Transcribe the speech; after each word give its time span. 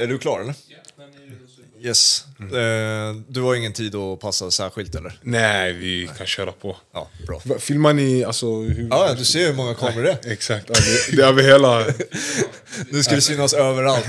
Är 0.00 0.06
du 0.06 0.18
klar 0.18 0.40
eller? 0.40 0.54
Yes. 1.80 2.24
Eh, 2.40 3.16
du 3.28 3.40
har 3.40 3.54
ingen 3.54 3.72
tid 3.72 3.94
att 3.94 4.20
passa 4.20 4.50
särskilt 4.50 4.94
eller? 4.94 5.18
Nej, 5.22 5.72
vi 5.72 6.10
kan 6.18 6.26
köra 6.26 6.52
på. 6.52 6.76
Ja, 6.92 7.08
bra. 7.26 7.58
Filmar 7.58 7.92
ni 7.92 8.24
alltså 8.24 8.46
hur... 8.46 8.88
Ja, 8.90 9.14
du 9.18 9.24
ser 9.24 9.46
hur 9.46 9.54
många 9.54 9.74
kameror 9.74 10.02
det 10.02 10.10
är. 10.10 10.32
Exakt, 10.32 10.66
det 10.66 11.22
är 11.22 11.26
över 11.26 11.42
hela... 11.42 11.86
Nu 12.90 13.02
ska 13.02 13.14
det 13.14 13.20
synas 13.20 13.54
överallt. 13.54 14.04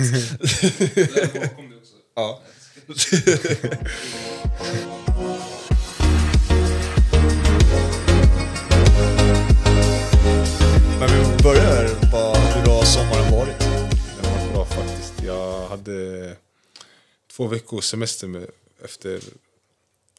ja. 2.16 2.41
hade 15.90 16.36
två 17.32 17.48
veckors 17.48 17.86
semester 17.86 18.28
med, 18.28 18.47
efter, 18.84 19.21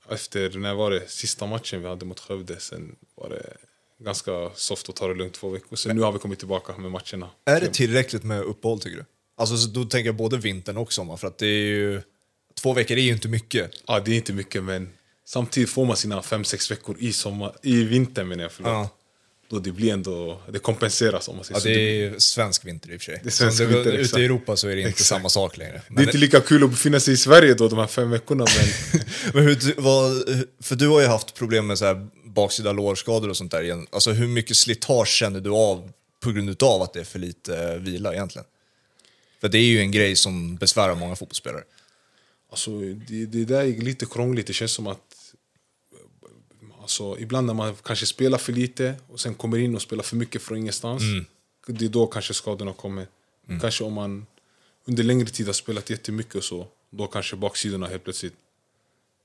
efter, 0.09 0.59
när 0.59 0.74
var 0.74 0.91
det, 0.91 1.09
sista 1.09 1.47
matchen 1.47 1.83
vi 1.83 1.88
hade 1.88 2.05
mot 2.05 2.20
Skövde. 2.20 2.61
Sen 2.61 2.97
var 3.15 3.28
det 3.28 3.56
ganska 3.98 4.51
soft 4.55 4.88
att 4.88 4.97
ta 4.97 5.09
det 5.09 5.14
lugnt 5.14 5.34
två 5.34 5.48
veckor. 5.48 5.77
Sen 5.77 5.97
nu 5.97 6.02
har 6.02 6.12
vi 6.12 6.19
kommit 6.19 6.38
tillbaka 6.38 6.77
med 6.77 6.91
matcherna. 6.91 7.30
Är 7.45 7.61
det 7.61 7.69
tillräckligt 7.75 8.25
med 8.25 8.41
uppehåll 8.41 8.80
tycker 8.80 8.97
du? 8.97 9.05
Alltså 9.37 9.56
så 9.56 9.69
då 9.69 9.84
tänker 9.84 10.09
jag 10.09 10.16
både 10.16 10.37
vintern 10.37 10.77
och 10.77 10.92
sommar, 10.92 11.16
för 11.16 11.28
att 11.28 11.38
det 11.38 11.47
är 11.47 11.66
ju... 11.66 12.02
Två 12.55 12.73
veckor 12.73 12.97
är 12.97 13.02
ju 13.02 13.12
inte 13.12 13.28
mycket. 13.28 13.70
Ja, 13.87 14.00
det 14.00 14.11
är 14.11 14.16
inte 14.16 14.33
mycket 14.33 14.62
men 14.62 14.92
samtidigt 15.25 15.70
får 15.70 15.84
man 15.84 15.97
sina 15.97 16.23
fem, 16.23 16.45
sex 16.45 16.70
veckor 16.70 16.97
i, 16.98 17.12
sommar, 17.12 17.56
i 17.62 17.84
vintern 17.84 18.28
menar 18.28 18.42
jag. 18.42 18.52
Förlåt. 18.52 18.70
Ja. 18.70 18.89
Då 19.50 19.59
det 19.59 19.72
blir 19.72 19.92
ändå, 19.92 20.40
det 20.52 20.59
kompenseras 20.59 21.28
om 21.28 21.36
man 21.36 21.45
säger 21.45 21.56
Ja, 21.56 21.60
så. 21.60 21.68
det 21.68 22.04
är 22.06 22.18
svensk 22.18 22.64
vinter 22.64 22.91
i 22.92 22.96
och 22.96 23.00
för 23.00 23.04
sig. 23.04 23.20
Det 23.22 23.28
är 23.28 23.30
svensk 23.30 23.60
vinter, 23.60 23.80
Ute 23.80 24.00
exakt. 24.00 24.18
i 24.20 24.24
Europa 24.24 24.56
så 24.56 24.68
är 24.68 24.74
det 24.77 24.80
inte 24.80 24.91
Exakt. 24.91 25.08
samma 25.08 25.28
sak 25.28 25.56
längre. 25.56 25.72
Det 25.72 25.78
är 25.78 25.95
Men, 25.95 26.04
inte 26.04 26.18
lika 26.18 26.41
kul 26.41 26.64
att 26.64 26.70
befinna 26.70 27.00
sig 27.00 27.14
i 27.14 27.16
Sverige 27.16 27.55
då, 27.55 27.68
de 27.68 27.78
här 27.78 27.86
fem 27.86 28.10
veckorna. 28.10 28.44
Men 28.58 29.00
men 29.34 29.42
hur, 29.44 29.80
vad, 29.80 30.22
för 30.62 30.77
du 30.77 30.88
har 30.88 31.00
ju 31.00 31.06
haft 31.06 31.34
problem 31.34 31.66
med 31.66 31.78
så 31.78 31.84
här 31.84 32.08
baksida 32.25 32.72
lårskador 32.72 33.28
och 33.28 33.36
sånt 33.36 33.50
där. 33.50 33.62
igen. 33.62 33.86
Alltså 33.92 34.10
hur 34.10 34.27
mycket 34.28 34.56
slitage 34.56 35.08
känner 35.08 35.41
du 35.41 35.50
av 35.50 35.91
på 36.25 36.32
grund 36.32 36.62
av 36.62 36.82
att 36.82 36.92
det 36.92 37.00
är 37.00 37.05
för 37.05 37.19
lite 37.19 37.58
eh, 37.58 37.75
vila 37.75 38.12
egentligen? 38.12 38.47
För 39.41 39.48
det 39.48 39.58
är 39.58 39.64
ju 39.64 39.80
en 39.80 39.91
grej 39.91 40.16
som 40.16 40.56
besvärar 40.56 40.94
många 40.94 41.16
fotbollsspelare. 41.16 41.62
alltså, 42.50 42.70
det, 43.08 43.27
det 43.27 43.44
där 43.44 43.60
är 43.60 43.80
lite 43.82 44.06
krångligt. 44.06 44.47
Det 44.47 44.53
känns 44.53 44.72
som 44.72 44.86
att 44.86 45.00
alltså, 46.91 47.22
ibland 47.22 47.46
när 47.46 47.55
man 47.55 47.77
kanske 47.83 48.06
spelar 48.06 48.38
för 48.38 48.52
lite 48.52 48.94
och 49.08 49.20
sen 49.20 49.34
kommer 49.34 49.58
in 49.58 49.74
och 49.74 49.83
spelar 49.83 50.02
för 50.02 50.16
mycket 50.16 50.42
från 50.42 50.58
ingenstans. 50.58 51.02
Det 51.66 51.84
är 51.84 51.88
då 51.88 52.06
kanske 52.06 52.34
skadorna 52.34 52.72
kommer. 52.72 53.06
Kanske 53.60 53.84
om 53.84 53.92
man 53.92 54.27
under 54.84 55.02
längre 55.02 55.27
tid 55.27 55.47
har 55.47 55.52
spelat 55.52 55.91
jättemycket 55.91 56.34
och 56.34 56.44
så, 56.44 56.66
då 56.91 57.06
kanske 57.06 57.36
baksidorna 57.36 57.86
helt 57.86 58.05
plötsligt 58.05 58.34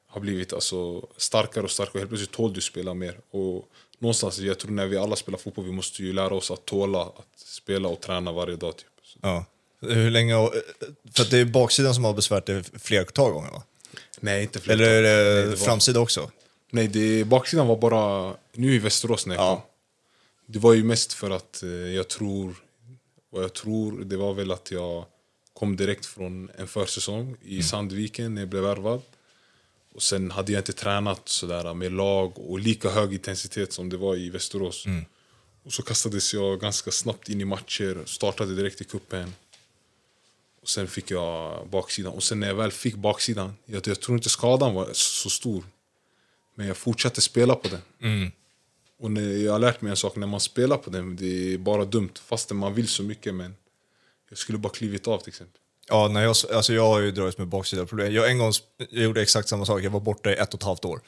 har 0.08 0.22
blivit 0.22 0.54
alltså, 0.54 1.08
starkare 1.18 1.64
och 1.64 1.72
starkare. 1.72 2.00
Helt 2.00 2.10
plötsligt 2.10 2.32
tål 2.32 2.54
du 2.54 2.62
spela 2.62 2.94
mer. 2.94 3.20
Och 3.32 3.70
någonstans, 4.00 4.40
jag 4.40 4.60
tror 4.60 4.72
när 4.72 4.88
vi 4.88 4.98
alla 4.98 5.16
spelar 5.16 5.38
fotboll, 5.40 5.66
vi 5.66 5.72
måste 5.72 6.04
ju 6.04 6.14
lära 6.14 6.34
oss 6.34 6.52
att 6.52 6.66
tåla 6.66 7.02
att 7.02 7.40
spela 7.40 7.88
och 7.90 8.02
träna 8.02 8.32
varje 8.32 8.56
dag. 8.56 8.78
Typ. 8.78 8.88
Så, 9.04 9.20
Ja. 9.22 9.46
Hur 9.82 10.12
länge, 10.12 10.34
för 11.14 11.24
att 11.24 11.32
det 11.32 11.38
är 11.38 11.46
baksidan 11.46 11.96
som 11.96 12.04
har 12.04 12.14
besvärat 12.14 12.46
dig 12.46 12.64
flertal 12.64 13.32
gånger 13.32 13.52
va? 13.52 13.64
nej, 14.20 14.44
inte 14.44 14.60
fler 14.60 14.74
Eller 14.74 14.90
är 14.90 15.02
det, 15.02 15.50
det 15.50 15.58
framsida 15.58 16.00
också? 16.00 16.32
Nej, 16.72 16.88
det, 16.88 17.24
baksidan 17.24 17.68
var 17.68 17.78
bara 17.78 18.36
nu 18.54 18.76
i 18.76 18.80
Västerås 18.80 19.26
när 19.26 19.36
jag 19.36 19.44
Ja. 19.44 19.56
kom. 19.56 19.62
Det 20.46 20.60
var 20.60 20.74
ju 20.74 20.84
mest 20.84 21.14
för 21.14 21.32
att 21.32 21.64
eh, 21.64 21.70
jag 21.70 22.08
tror, 22.08 22.56
vad 23.30 23.44
jag 23.44 23.54
tror, 23.54 24.04
det 24.04 24.18
var 24.18 24.34
väl 24.34 24.52
att 24.52 24.72
jag 24.72 25.06
kom 25.54 25.76
direkt 25.76 26.06
från 26.06 26.50
en 26.58 26.68
försäsong 26.68 27.38
i 27.42 27.64
Sandviken 27.64 28.36
när 28.36 28.42
jag 28.42 28.50
blev 28.50 28.64
värvad. 28.64 29.02
Och 29.96 30.02
sen 30.04 30.32
hade 30.32 30.52
jag 30.52 30.60
inte 30.60 30.74
tränat 30.74 31.30
sådär 31.30 31.74
med 31.74 31.92
lag 31.92 32.40
och 32.40 32.60
lika 32.60 32.90
hög 32.90 33.14
intensitet 33.14 33.74
som 33.74 33.90
det 33.90 33.98
var 33.98 34.16
i 34.16 34.30
Västerås. 34.30 34.86
Och 35.64 35.74
så 35.74 35.84
kastades 35.84 36.34
jag 36.34 36.60
ganska 36.60 36.92
snabbt 36.92 37.30
in 37.30 37.42
i 37.42 37.46
matcher, 37.46 38.04
startade 38.06 38.56
direkt 38.56 38.82
i 38.82 38.84
kuppen. 38.84 39.34
Och 40.62 40.70
sen 40.70 40.88
fick 40.88 41.12
jag 41.12 41.68
baksidan. 41.68 42.14
Och 42.14 42.24
sen 42.24 42.40
när 42.40 42.48
jag 42.48 42.56
väl 42.56 42.72
fick 42.72 42.96
baksidan, 42.96 43.54
jag, 43.66 43.88
jag 43.88 44.02
tror 44.02 44.18
inte 44.18 44.30
skadan 44.30 44.74
var 44.74 44.90
så 44.94 45.30
stor. 45.30 45.64
Men 46.56 46.68
jag 46.68 46.78
fortsatte 46.78 47.22
spela 47.22 47.56
på 47.56 47.68
den. 47.68 47.82
Och 49.00 49.12
när 49.12 49.46
jag 49.46 49.52
har 49.52 49.60
lärt 49.60 49.82
mig 49.82 49.90
en 49.90 49.98
sak, 49.98 50.16
när 50.16 50.28
man 50.28 50.40
spelar 50.40 50.78
på 50.78 50.90
den, 50.90 51.16
det 51.16 51.54
är 51.54 51.58
bara 51.58 51.86
dumt. 51.86 52.14
Fastän 52.26 52.58
man 52.58 52.74
vill 52.74 52.88
så 52.88 53.04
mycket, 53.04 53.34
men 53.34 53.56
jag 54.30 54.38
skulle 54.38 54.58
bara 54.58 54.74
klivit 54.74 55.08
av 55.08 55.18
till 55.18 55.30
exempel. 55.30 55.60
Ja, 55.88 56.08
när 56.08 56.24
jag, 56.24 56.36
alltså 56.54 56.74
jag 56.74 56.88
har 56.88 57.00
ju 57.00 57.12
dragits 57.12 57.38
med 57.38 57.48
baksida 57.48 57.86
problem. 57.86 58.14
Jag 58.14 58.30
en 58.30 58.38
gång 58.38 58.52
jag 58.90 59.04
gjorde 59.04 59.22
exakt 59.22 59.50
samma 59.50 59.66
sak, 59.66 59.82
jag 59.82 59.90
var 59.92 60.00
borta 60.00 60.32
i 60.32 60.34
ett 60.34 60.54
och 60.54 60.60
ett 60.60 60.66
halvt 60.66 60.86
år. 60.86 61.02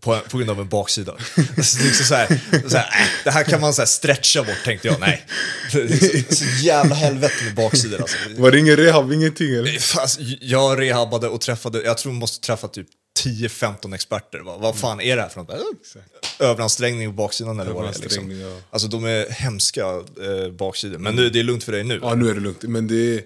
På, 0.00 0.18
på 0.30 0.38
grund 0.38 0.50
av 0.50 0.60
en 0.60 0.68
baksida. 0.68 1.14
Så 1.36 1.78
det, 1.78 1.84
är 1.84 1.86
liksom 1.86 2.06
så 2.06 2.14
här, 2.14 2.26
så 2.68 2.76
här, 2.76 3.00
äh, 3.00 3.06
det 3.24 3.30
här 3.30 3.44
kan 3.44 3.60
man 3.60 3.74
så 3.74 3.80
här 3.80 3.86
stretcha 3.86 4.42
bort, 4.42 4.64
tänkte 4.64 4.88
jag. 4.88 5.00
Nej. 5.00 5.26
Är 5.72 6.34
så, 6.34 6.64
jävla 6.66 6.94
helvete 6.94 7.44
med 7.44 7.54
baksidor 7.54 8.00
alltså. 8.00 8.16
Var 8.36 8.50
det 8.50 8.58
ingen 8.58 8.76
rehab, 8.76 9.12
ingenting 9.12 9.54
eller? 9.54 9.78
Fast 9.78 10.20
jag 10.40 10.80
rehabbade 10.80 11.28
och 11.28 11.40
träffade, 11.40 11.82
jag 11.82 11.98
tror 11.98 12.14
jag 12.14 12.18
måste 12.18 12.46
träffa 12.46 12.68
typ 12.68 12.88
10-15 13.26 13.94
experter. 13.94 14.38
Vad, 14.38 14.60
vad 14.60 14.78
fan 14.78 15.00
är 15.00 15.16
det 15.16 15.22
här 15.22 15.28
för 15.28 15.40
något? 15.40 15.96
Överansträngning 16.38 17.08
på 17.08 17.12
baksidan 17.12 17.60
eller 17.60 17.72
vad 17.72 17.84
det 17.84 17.98
är. 17.98 18.02
Liksom. 18.02 18.30
Ja. 18.30 18.60
Alltså 18.70 18.88
de 18.88 19.04
är 19.04 19.30
hemska 19.30 19.86
eh, 20.22 20.50
baksidor. 20.52 20.98
Men 20.98 21.16
nu, 21.16 21.30
det 21.30 21.40
är 21.40 21.42
lugnt 21.42 21.64
för 21.64 21.72
dig 21.72 21.84
nu. 21.84 21.98
Ja, 22.02 22.14
nu 22.14 22.28
är 22.28 22.34
det 22.34 22.40
lugnt. 22.40 22.62
Men 22.62 22.88
det 22.88 23.14
är... 23.14 23.22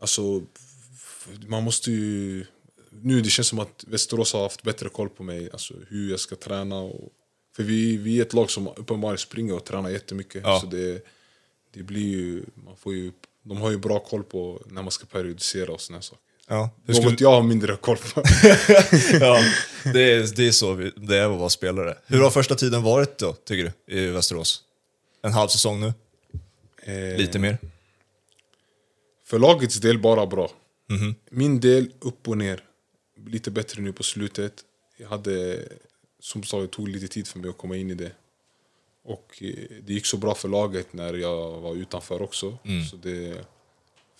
Alltså, 0.00 0.42
man 1.46 1.62
måste 1.62 1.90
ju... 1.90 2.46
Nu 2.90 3.20
det 3.20 3.30
känns 3.30 3.48
som 3.48 3.58
att 3.58 3.84
Västerås 3.86 4.32
har 4.32 4.42
haft 4.42 4.62
bättre 4.62 4.88
koll 4.88 5.08
på 5.08 5.22
mig. 5.22 5.50
Alltså 5.52 5.74
hur 5.88 6.10
jag 6.10 6.20
ska 6.20 6.36
träna. 6.36 6.78
Och, 6.78 7.08
för 7.56 7.62
vi, 7.62 7.96
vi 7.96 8.18
är 8.18 8.22
ett 8.22 8.32
lag 8.32 8.50
som 8.50 8.68
uppenbarligen 8.68 9.18
springer 9.18 9.54
och 9.54 9.64
tränar 9.64 9.90
jättemycket. 9.90 10.42
Ja. 10.44 10.60
Så 10.60 10.66
det, 10.66 11.06
det 11.74 11.82
blir 11.82 12.08
ju... 12.08 12.42
Man 12.54 12.76
får 12.76 12.94
ju... 12.94 13.12
De 13.42 13.60
har 13.60 13.70
ju 13.70 13.78
bra 13.78 13.98
koll 13.98 14.22
på 14.22 14.62
när 14.66 14.82
man 14.82 14.90
ska 14.90 15.06
periodisera 15.06 15.72
och 15.72 15.80
såna 15.80 16.02
saker. 16.02 16.29
Ja. 16.50 16.70
Hur 16.86 16.94
Något 16.94 17.02
skulle, 17.02 17.16
jag 17.20 17.30
har 17.30 17.42
mindre 17.42 17.76
koll 17.76 17.96
på. 17.96 18.22
ja, 19.20 19.42
det, 19.92 20.02
är, 20.12 20.36
det 20.36 20.46
är 20.46 20.50
så 20.52 20.72
vi, 20.74 20.92
det 20.96 21.16
är 21.16 21.32
att 21.32 21.38
vara 21.38 21.48
spelare. 21.50 21.98
Hur 22.06 22.22
har 22.22 22.30
första 22.30 22.54
tiden 22.54 22.82
varit 22.82 23.18
då, 23.18 23.32
tycker 23.32 23.72
du, 23.86 23.94
i 23.96 24.06
Västerås? 24.06 24.62
En 25.22 25.32
halv 25.32 25.48
säsong 25.48 25.80
nu? 25.80 25.92
Eh, 26.82 27.18
Lite 27.18 27.38
mer? 27.38 27.58
För 29.26 29.38
lagets 29.38 29.76
del 29.76 29.98
bara 29.98 30.26
bra. 30.26 30.50
Mhm. 30.88 31.14
Min 31.30 31.60
del 31.60 31.90
upp 32.00 32.28
och 32.28 32.38
ner. 32.38 32.64
Lite 33.26 33.50
bättre 33.50 33.82
nu 33.82 33.92
på 33.92 34.02
slutet. 34.02 34.52
Jag 34.96 35.08
hade, 35.08 35.64
som 36.20 36.42
sagt, 36.42 36.62
det 36.62 36.68
tog 36.68 36.88
lite 36.88 37.08
tid 37.08 37.28
för 37.28 37.38
mig 37.38 37.50
att 37.50 37.58
komma 37.58 37.76
in 37.76 37.90
i 37.90 37.94
det. 37.94 38.12
Och 39.04 39.38
eh, 39.40 39.54
det 39.86 39.92
gick 39.92 40.06
så 40.06 40.16
bra 40.16 40.34
för 40.34 40.48
laget 40.48 40.92
när 40.92 41.14
jag 41.14 41.60
var 41.60 41.74
utanför 41.74 42.22
också. 42.22 42.58
Mm. 42.64 42.84
Så 42.84 42.96
det 42.96 43.44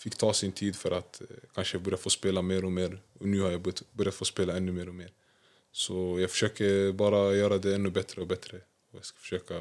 fick 0.02 0.16
ta 0.16 0.32
sin 0.34 0.52
tid 0.52 0.76
för 0.76 0.90
att 0.90 1.20
eh, 1.20 1.26
kanske 1.54 1.78
börja 1.78 1.96
få 1.98 2.10
spela 2.10 2.42
mer 2.42 2.64
och 2.64 2.72
mer. 2.72 3.00
Och 3.20 3.26
nu 3.28 3.40
har 3.40 3.50
jag 3.50 3.60
börjat- 3.92 4.14
få 4.14 4.24
spela 4.24 4.56
ännu 4.56 4.72
mer 4.72 4.88
och 4.88 4.94
mer. 4.94 5.10
Så 5.72 6.20
jag 6.20 6.30
försöker 6.30 6.92
bara 6.92 7.34
göra 7.34 7.58
det 7.58 7.74
ännu 7.74 7.90
bättre 7.90 8.20
och 8.20 8.26
bättre. 8.26 8.56
Och 8.56 8.98
jag 8.98 9.04
ska 9.04 9.18
försöka 9.18 9.54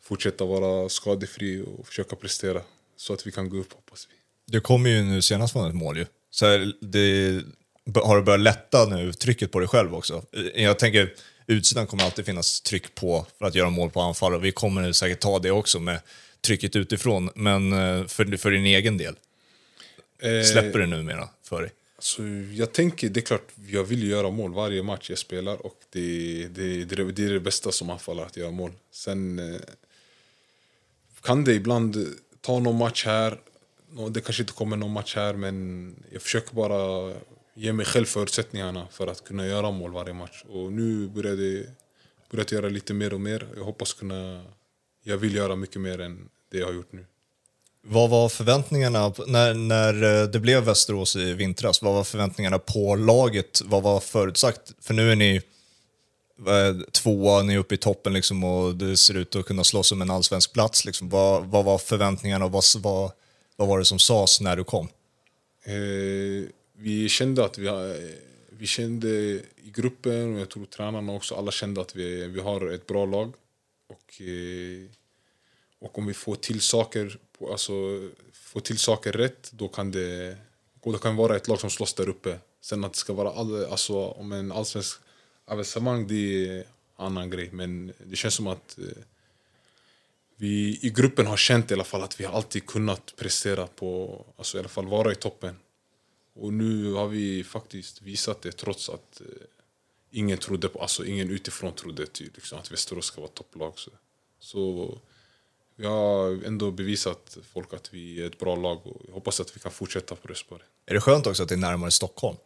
fortsätta 0.00 0.44
vara 0.44 0.88
skadefri 0.88 1.64
och 1.66 1.86
försöka 1.86 2.16
prestera. 2.16 2.62
Så 2.96 3.12
att 3.12 3.26
vi 3.26 3.32
kan 3.32 3.48
gå 3.48 3.56
upp 3.56 3.72
hoppas 3.72 4.08
vi. 4.10 4.14
Du 4.52 4.60
kommer 4.60 4.90
ju 4.90 5.02
nu 5.02 5.22
senast 5.22 5.52
från 5.52 5.68
ett 5.68 5.74
mål 5.74 5.98
ju. 5.98 6.06
Så 6.30 6.46
här, 6.46 6.72
det, 6.80 7.42
har 7.94 8.16
du 8.16 8.22
börjat 8.22 8.40
lätta 8.40 8.86
nu 8.86 9.12
trycket 9.12 9.52
på 9.52 9.58
dig 9.58 9.68
själv 9.68 9.94
också? 9.94 10.24
Eh, 10.32 10.64
jag 10.64 10.78
tänker, 10.78 11.14
utsidan 11.46 11.86
kommer 11.86 12.04
alltid 12.04 12.26
finnas 12.26 12.60
tryck 12.60 12.94
på 12.94 13.26
för 13.38 13.44
att 13.44 13.54
göra 13.54 13.70
mål 13.70 13.90
på 13.90 14.00
anfall 14.00 14.34
och 14.34 14.44
vi 14.44 14.52
kommer 14.52 14.82
nu 14.82 14.92
säkert 14.92 15.20
ta 15.20 15.38
det 15.38 15.50
också 15.50 15.80
med 15.80 16.00
trycket 16.44 16.76
utifrån. 16.76 17.30
Men 17.34 17.72
eh, 17.72 18.06
för, 18.06 18.36
för 18.36 18.50
din 18.50 18.66
egen 18.66 18.96
del, 18.98 19.16
släpper 20.52 20.78
det 20.78 20.86
numera 20.86 21.28
för 21.42 21.62
dig? 21.62 21.70
Så 21.98 22.22
jag 22.52 22.72
tänker, 22.72 23.08
det 23.08 23.20
är 23.20 23.22
klart, 23.22 23.48
jag 23.68 23.84
vill 23.84 24.10
göra 24.10 24.30
mål 24.30 24.54
varje 24.54 24.82
match 24.82 25.10
jag 25.10 25.18
spelar 25.18 25.66
och 25.66 25.80
det, 25.90 26.48
det, 26.48 26.84
det, 26.84 27.12
det 27.12 27.24
är 27.24 27.32
det 27.32 27.40
bästa 27.40 27.72
som 27.72 27.90
anfallare, 27.90 28.26
att 28.26 28.36
göra 28.36 28.50
mål. 28.50 28.72
Sen 28.90 29.38
eh, 29.38 29.60
kan 31.22 31.44
det 31.44 31.52
ibland 31.52 32.06
ta 32.40 32.58
någon 32.58 32.78
match 32.78 33.04
här, 33.04 33.38
det 34.10 34.20
kanske 34.20 34.42
inte 34.42 34.52
kommer 34.52 34.76
någon 34.76 34.92
match 34.92 35.16
här 35.16 35.34
men 35.34 35.94
jag 36.12 36.22
försöker 36.22 36.54
bara 36.54 37.12
ge 37.54 37.72
mig 37.72 37.86
själv 37.86 38.04
förutsättningarna 38.04 38.86
för 38.90 39.06
att 39.06 39.24
kunna 39.24 39.46
göra 39.46 39.70
mål 39.70 39.92
varje 39.92 40.14
match. 40.14 40.44
Och 40.48 40.72
nu 40.72 41.08
börjar 41.08 41.36
det 41.36 42.52
göra 42.52 42.68
lite 42.68 42.94
mer 42.94 43.14
och 43.14 43.20
mer. 43.20 43.48
Jag 43.56 43.64
hoppas 43.64 43.92
kunna, 43.92 44.44
jag 45.02 45.16
vill 45.16 45.34
göra 45.34 45.56
mycket 45.56 45.80
mer 45.80 46.00
än 46.00 46.28
det 46.54 46.60
jag 46.60 46.66
har 46.66 46.74
gjort 46.74 46.92
nu. 46.92 47.06
Vad 47.86 48.10
var 48.10 48.28
förväntningarna, 48.28 49.12
när, 49.26 49.54
när 49.54 50.22
eh, 50.22 50.28
det 50.28 50.40
blev 50.40 50.64
Västerås 50.64 51.16
i 51.16 51.32
vintras, 51.32 51.82
vad 51.82 51.94
var 51.94 52.04
förväntningarna 52.04 52.58
på 52.58 52.94
laget? 52.96 53.62
Vad 53.64 53.82
var 53.82 54.00
förutsagt? 54.00 54.72
För 54.80 54.94
nu 54.94 55.12
är 55.12 55.16
ni 55.16 55.36
eh, 56.46 56.80
tvåa, 56.92 57.42
ni 57.42 57.54
är 57.54 57.58
uppe 57.58 57.74
i 57.74 57.78
toppen 57.78 58.12
liksom, 58.12 58.44
och 58.44 58.74
det 58.74 58.96
ser 58.96 59.14
ut 59.16 59.36
att 59.36 59.46
kunna 59.46 59.64
slåss 59.64 59.92
om 59.92 60.02
en 60.02 60.10
allsvensk 60.10 60.52
plats. 60.52 60.84
Liksom. 60.84 61.08
Vad, 61.08 61.44
vad 61.44 61.64
var 61.64 61.78
förväntningarna 61.78 62.44
och 62.44 62.52
vad, 62.52 62.64
vad, 62.78 63.12
Vad 63.56 63.68
var 63.68 63.78
det 63.78 63.84
som 63.84 63.98
sades 63.98 64.40
när 64.40 64.56
du 64.56 64.64
kom? 64.64 64.88
Eh, 65.64 66.48
vi 66.78 67.08
kände 67.08 67.44
att 67.44 67.58
vi, 67.58 67.68
har- 67.68 67.88
eh, 67.88 68.10
vi 68.50 68.66
kände 68.66 69.08
i 69.08 69.42
gruppen 69.74 70.34
och 70.34 70.40
jag 70.40 70.50
tror 70.50 70.64
tränarna 70.66 71.12
också, 71.12 71.34
alla 71.34 71.50
kände 71.50 71.80
att 71.80 71.96
vi, 71.96 72.26
vi 72.26 72.40
har 72.40 72.70
ett 72.72 72.86
bra 72.86 73.06
lag. 73.06 73.32
Och, 73.88 74.20
eh, 74.22 74.90
och 75.84 75.98
om 75.98 76.06
vi 76.06 76.14
får 76.14 76.34
till 76.34 76.60
saker, 76.60 77.18
alltså, 77.50 77.72
får 78.32 78.60
till 78.60 78.78
saker 78.78 79.12
rätt, 79.12 79.52
då 79.52 79.68
kan 79.68 79.90
det 79.90 80.36
då 80.84 80.98
kan 80.98 81.12
det 81.12 81.18
vara 81.18 81.36
ett 81.36 81.48
lag 81.48 81.60
som 81.60 81.70
slåss 81.70 81.94
där 81.94 82.08
uppe. 82.08 82.38
Sen 82.60 82.84
att 82.84 82.92
det 82.92 82.98
ska 82.98 83.12
vara 83.12 83.30
all, 83.30 83.64
alltså, 83.64 83.94
om 83.94 84.32
en 84.32 84.52
allsvensk 84.52 85.00
avancemang, 85.44 86.06
det 86.06 86.14
är 86.14 86.56
en 86.58 86.64
annan 86.96 87.30
grej. 87.30 87.48
Men 87.52 87.92
det 88.06 88.16
känns 88.16 88.34
som 88.34 88.46
att 88.46 88.78
eh, 88.78 89.02
vi 90.36 90.78
i 90.82 90.90
gruppen 90.90 91.26
har 91.26 91.36
känt 91.36 91.70
i 91.70 91.74
alla 91.74 91.84
fall 91.84 92.02
att 92.02 92.20
vi 92.20 92.24
har 92.24 92.34
alltid 92.34 92.66
kunnat 92.66 93.14
prestera 93.16 93.66
på, 93.66 94.20
alltså 94.36 94.56
i 94.56 94.60
alla 94.60 94.68
fall 94.68 94.86
vara 94.86 95.12
i 95.12 95.14
toppen. 95.14 95.56
Och 96.34 96.52
nu 96.52 96.92
har 96.92 97.08
vi 97.08 97.44
faktiskt 97.44 98.02
visat 98.02 98.42
det 98.42 98.52
trots 98.52 98.88
att 98.88 99.20
eh, 99.20 99.26
ingen 100.10 100.38
trodde 100.38 100.68
på, 100.68 100.80
alltså 100.80 101.04
ingen 101.04 101.30
utifrån 101.30 101.72
trodde 101.72 102.06
typ, 102.06 102.36
liksom, 102.36 102.58
att 102.58 102.72
Västerås 102.72 103.06
ska 103.06 103.20
vara 103.20 103.30
topplag. 103.30 103.72
Så, 103.78 103.90
så 104.38 104.98
vi 105.76 105.86
har 105.86 106.46
ändå 106.46 106.70
bevisat 106.70 107.36
folk 107.54 107.74
att 107.74 107.88
vi 107.94 108.22
är 108.22 108.26
ett 108.26 108.38
bra 108.38 108.56
lag 108.56 108.86
och 108.86 109.02
jag 109.06 109.14
hoppas 109.14 109.40
att 109.40 109.56
vi 109.56 109.60
kan 109.60 109.72
fortsätta 109.72 110.14
på 110.14 110.28
det 110.28 110.34
spåret. 110.34 110.62
Är 110.86 110.94
det 110.94 111.00
skönt 111.00 111.26
också 111.26 111.42
att 111.42 111.48
det 111.48 111.54
är 111.54 111.56
närmare 111.56 111.90
Stockholm? 111.90 112.36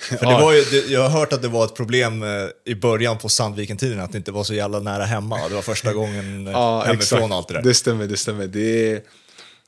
För 0.00 0.16
det 0.26 0.32
Ja. 0.32 0.40
var 0.40 0.52
ju, 0.52 0.62
jag 0.88 1.00
har 1.08 1.08
hört 1.20 1.32
att 1.32 1.42
det 1.42 1.48
var 1.48 1.64
ett 1.64 1.74
problem 1.74 2.22
eh, 2.22 2.28
i 2.64 2.74
början 2.74 3.18
på 3.18 3.28
Sandviken-tiden, 3.28 4.00
att 4.00 4.12
det 4.12 4.18
inte 4.18 4.32
var 4.32 4.44
så 4.44 4.54
jävla 4.54 4.80
nära 4.80 5.04
hemma. 5.04 5.48
Det 5.48 5.54
var 5.54 5.62
första 5.62 5.92
gången 5.92 6.46
eh, 6.46 6.80
hemifrån 6.84 7.30
och 7.32 7.36
allt 7.38 7.48
det 7.48 7.54
där. 7.54 7.62
Det 7.62 7.74
stämmer, 7.74 8.06
det 8.06 8.16
stämmer. 8.16 8.46
Det 8.46 8.92
är 8.92 9.02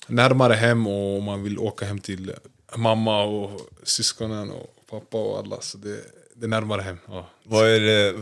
närmare 0.06 0.55
hem 0.55 0.87
och 0.87 1.23
man 1.23 1.43
vill 1.43 1.58
åka 1.58 1.87
hem 1.87 1.99
till 1.99 2.32
mamma 2.76 3.23
och 3.23 3.61
syskonen 3.82 4.50
och 4.50 4.75
pappa 4.91 5.19
och 5.19 5.38
alla. 5.38 5.61
Så 5.61 5.79
det, 5.79 6.00
det 6.35 6.46
är 6.46 6.49
närmare 6.49 6.82
hem. 6.82 6.99
Ja. 7.08 7.29
Vad 7.44 7.69
är 7.69 7.81
det, 7.81 8.14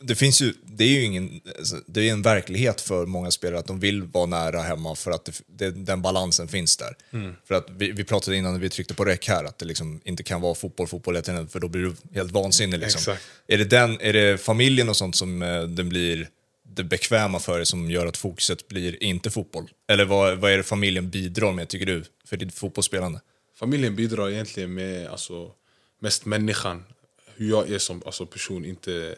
det 0.00 0.14
finns 0.14 0.42
ju, 0.42 0.54
det 0.64 0.84
är 0.84 0.88
ju 0.88 1.02
ingen, 1.02 1.40
alltså, 1.58 1.80
det 1.86 2.08
är 2.08 2.12
en 2.12 2.22
verklighet 2.22 2.80
för 2.80 3.06
många 3.06 3.30
spelare 3.30 3.58
att 3.58 3.66
de 3.66 3.80
vill 3.80 4.02
vara 4.02 4.26
nära 4.26 4.62
hemma 4.62 4.94
för 4.94 5.10
att 5.10 5.24
det, 5.24 5.42
det, 5.46 5.70
den 5.70 6.02
balansen 6.02 6.48
finns 6.48 6.76
där. 6.76 6.96
Mm. 7.12 7.34
För 7.44 7.54
att 7.54 7.66
vi, 7.70 7.92
vi 7.92 8.04
pratade 8.04 8.36
innan 8.36 8.60
vi 8.60 8.68
tryckte 8.68 8.94
på 8.94 9.04
räck 9.04 9.28
här 9.28 9.44
att 9.44 9.58
det 9.58 9.66
liksom 9.66 10.00
inte 10.04 10.22
kan 10.22 10.40
vara 10.40 10.54
fotboll, 10.54 10.86
fotboll 10.86 11.14
hela 11.14 11.24
tiden 11.24 11.48
för 11.48 11.60
då 11.60 11.68
blir 11.68 11.82
du 11.82 11.94
helt 12.14 12.32
vansinnig. 12.32 12.78
Liksom. 12.78 12.98
Exakt. 12.98 13.22
Är, 13.46 13.58
det 13.58 13.64
den, 13.64 14.00
är 14.00 14.12
det 14.12 14.38
familjen 14.38 14.88
och 14.88 14.96
sånt 14.96 15.16
som 15.16 15.42
eh, 15.42 15.62
den 15.62 15.88
blir 15.88 16.28
det 16.76 16.84
bekväma 16.84 17.38
för 17.38 17.56
dig 17.56 17.66
som 17.66 17.90
gör 17.90 18.06
att 18.06 18.16
fokuset 18.16 18.68
blir 18.68 19.02
inte 19.02 19.30
fotboll? 19.30 19.70
Eller 19.88 20.04
vad, 20.04 20.38
vad 20.38 20.52
är 20.52 20.56
det 20.56 20.62
familjen 20.62 21.10
bidrar 21.10 21.52
med, 21.52 21.68
tycker 21.68 21.86
du, 21.86 22.04
för 22.24 22.36
ditt 22.36 22.54
fotbollsspelande? 22.54 23.20
Familjen 23.58 23.96
bidrar 23.96 24.30
egentligen 24.30 24.74
med 24.74 25.08
alltså, 25.08 25.50
mest 26.00 26.24
människan. 26.24 26.84
Hur 27.36 27.50
jag 27.50 27.70
är 27.70 27.78
som 27.78 28.02
alltså, 28.06 28.26
person, 28.26 28.64
inte, 28.64 29.16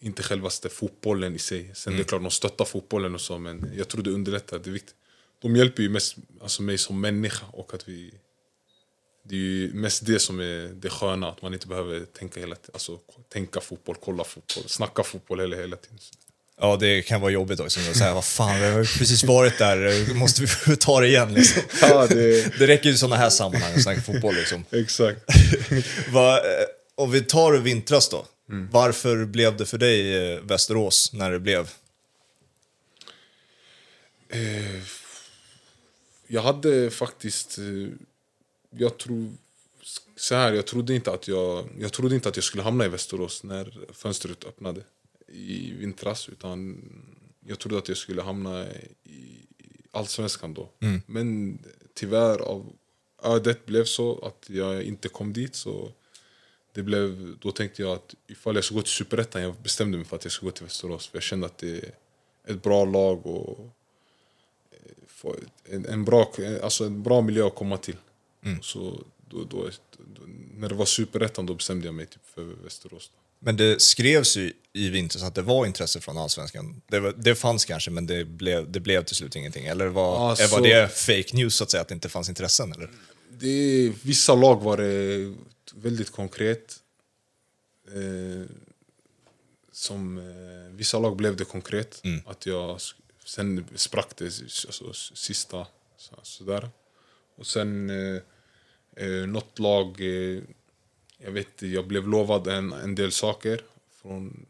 inte 0.00 0.22
självaste 0.22 0.68
fotbollen 0.68 1.34
i 1.34 1.38
sig. 1.38 1.70
Sen 1.74 1.96
det 1.96 2.02
är 2.02 2.04
klart, 2.04 2.22
de 2.22 2.30
stöttar 2.30 2.64
fotbollen 2.64 3.14
och 3.14 3.20
så, 3.20 3.38
men 3.38 3.72
jag 3.76 3.88
tror 3.88 4.02
det 4.02 4.10
underlättar. 4.10 4.58
Det 4.58 4.70
är 4.70 4.72
viktigt. 4.72 4.94
De 5.42 5.56
hjälper 5.56 5.82
ju 5.82 5.88
mest 5.88 6.16
alltså, 6.42 6.62
mig 6.62 6.78
som 6.78 7.00
människa 7.00 7.46
och 7.52 7.74
att 7.74 7.88
vi... 7.88 8.14
Det 9.24 9.34
är 9.34 9.38
ju 9.38 9.70
mest 9.74 10.06
det 10.06 10.18
som 10.18 10.40
är 10.40 10.68
det 10.74 10.90
sköna, 10.90 11.28
att 11.28 11.42
man 11.42 11.54
inte 11.54 11.66
behöver 11.66 12.00
tänka 12.04 12.40
hela. 12.40 12.56
Alltså, 12.72 12.98
tänka 13.32 13.60
fotboll, 13.60 13.96
kolla 14.04 14.24
fotboll, 14.24 14.64
snacka 14.68 15.02
fotboll 15.02 15.40
hela, 15.40 15.56
hela 15.56 15.76
tiden. 15.76 15.98
Ja, 16.60 16.76
det 16.76 17.02
kan 17.02 17.20
vara 17.20 17.30
jobbigt 17.32 17.60
också. 17.60 17.80
att 17.80 17.96
säga, 17.96 18.14
vad 18.14 18.24
fan, 18.24 18.60
vi 18.60 18.66
har 18.66 18.98
precis 18.98 19.24
varit 19.24 19.58
där, 19.58 20.14
måste 20.14 20.42
vi 20.66 20.76
ta 20.80 21.00
det 21.00 21.08
igen 21.08 21.34
liksom. 21.34 21.62
Ja, 21.82 22.06
det- 22.06 22.58
det 22.58 22.66
räcker 22.66 22.88
ju 22.88 22.94
i 22.94 22.98
sådana 22.98 23.16
här 23.16 23.30
sammanhang 23.30 23.74
att 23.74 23.82
snacka 23.82 24.00
fotboll 24.00 24.34
liksom. 24.34 24.64
Exakt. 24.70 25.20
Va, 26.12 26.36
eh, 26.38 26.64
om 26.94 27.10
vi 27.10 27.20
tar 27.20 27.52
vintras 27.52 28.08
då. 28.08 28.26
Varför 28.72 29.24
blev 29.24 29.56
det 29.56 29.66
för 29.66 29.78
dig 29.78 30.32
eh, 30.34 30.40
Västerås 30.40 31.12
när 31.12 31.30
det 31.30 31.40
blev? 31.40 31.70
Jag 36.26 36.42
hade 36.42 36.90
faktiskt... 36.90 37.58
eh, 37.58 37.88
Jag 38.70 38.98
tror... 38.98 39.32
Så 40.16 40.34
här, 40.34 40.52
jag 40.52 40.66
trodde 40.66 40.94
inte 40.94 41.12
att 41.12 41.28
jag, 41.28 41.68
jag 41.78 41.92
trodde 41.92 42.14
inte 42.14 42.28
att 42.28 42.36
jag 42.36 42.44
skulle 42.44 42.62
hamna 42.62 42.84
i 42.84 42.88
Västerås 42.88 43.42
när 43.42 43.86
fönstret 43.92 44.44
öppnade 44.44 44.82
i 45.28 45.72
vintras. 45.72 46.28
Utan 46.28 46.82
jag 47.46 47.58
trodde 47.58 47.78
att 47.78 47.88
jag 47.88 47.96
skulle 47.96 48.22
hamna 48.22 48.66
i 49.04 49.46
Allsvenskan 49.90 50.54
då. 50.54 50.70
Men 51.06 51.58
tyvärr, 51.94 52.38
av 52.38 52.72
ödet 53.22 53.66
blev 53.66 53.84
så 53.84 54.18
att 54.26 54.50
jag 54.50 54.82
inte 54.82 55.08
kom 55.08 55.32
dit. 55.32 55.54
Så 55.54 55.92
det 56.78 56.82
blev, 56.82 57.36
då 57.40 57.50
tänkte 57.50 57.82
jag 57.82 57.92
att 57.92 58.14
ifall 58.26 58.54
jag 58.54 58.64
ska 58.64 58.74
gå 58.74 58.82
till 58.82 58.90
Superettan, 58.90 59.42
jag 59.42 59.54
bestämde 59.62 59.98
mig 59.98 60.06
för 60.06 60.16
att 60.16 60.24
jag 60.24 60.32
ska 60.32 60.46
gå 60.46 60.52
till 60.52 60.64
Västerås. 60.64 61.06
För 61.08 61.16
jag 61.16 61.22
kände 61.22 61.46
att 61.46 61.58
det 61.58 61.76
är 61.76 61.92
ett 62.46 62.62
bra 62.62 62.84
lag 62.84 63.26
och 63.26 63.58
få 65.06 65.36
en, 65.64 65.86
en, 65.86 66.04
bra, 66.04 66.32
alltså 66.62 66.84
en 66.84 67.02
bra 67.02 67.20
miljö 67.20 67.46
att 67.46 67.54
komma 67.54 67.76
till. 67.76 67.96
Så 68.62 69.00
då, 69.28 69.44
då, 69.44 69.70
då, 69.96 70.22
när 70.54 70.68
det 70.68 70.74
var 70.74 70.84
superettan 70.84 71.46
då 71.46 71.54
bestämde 71.54 71.86
jag 71.86 71.94
mig 71.94 72.06
typ 72.06 72.22
för 72.34 72.42
Västerås. 72.42 73.10
Då. 73.14 73.20
Men 73.38 73.56
det 73.56 73.82
skrevs 73.82 74.36
ju 74.36 74.52
i 74.72 74.88
vintras 74.88 75.22
att 75.22 75.34
det 75.34 75.42
var 75.42 75.66
intresse 75.66 76.00
från 76.00 76.18
Allsvenskan. 76.18 76.82
Det, 76.86 77.00
var, 77.00 77.14
det 77.16 77.34
fanns 77.34 77.64
kanske, 77.64 77.90
men 77.90 78.06
det 78.06 78.24
blev, 78.24 78.70
det 78.72 78.80
blev 78.80 79.04
till 79.04 79.16
slut 79.16 79.36
ingenting. 79.36 79.66
Eller 79.66 79.86
var, 79.86 80.42
eh, 80.42 80.50
var 80.50 80.60
det 80.60 80.88
fake 80.96 81.36
news 81.36 81.54
så 81.54 81.64
att 81.64 81.70
säga, 81.70 81.80
att 81.80 81.88
det 81.88 81.94
inte 81.94 82.08
fanns 82.08 82.28
intressen? 82.28 82.72
Eller? 82.72 82.90
Det, 83.30 83.92
vissa 84.02 84.34
lag 84.34 84.62
var 84.62 84.76
det 84.76 85.34
väldigt 85.82 86.10
konkret. 86.10 86.82
Eh, 87.86 88.46
som, 89.72 90.18
eh, 90.18 90.76
vissa 90.76 90.98
lag 90.98 91.16
blev 91.16 91.36
det 91.36 91.44
konkret. 91.44 92.02
Att 92.26 92.46
jag, 92.46 92.80
sen 93.24 93.66
sprack 93.74 94.16
det 94.16 94.24
alltså, 94.24 94.92
sista. 94.92 95.66
Så, 95.96 96.16
sådär. 96.22 96.70
Och 97.36 97.46
sen 97.46 97.90
eh, 97.90 98.22
eh, 98.96 99.26
något 99.26 99.58
lag, 99.58 100.00
eh, 100.00 100.42
jag 101.18 101.30
vet 101.30 101.62
jag 101.62 101.86
blev 101.86 102.08
lovad 102.08 102.46
en, 102.46 102.72
en 102.72 102.94
del 102.94 103.12
saker. 103.12 103.60
Från, 103.90 104.46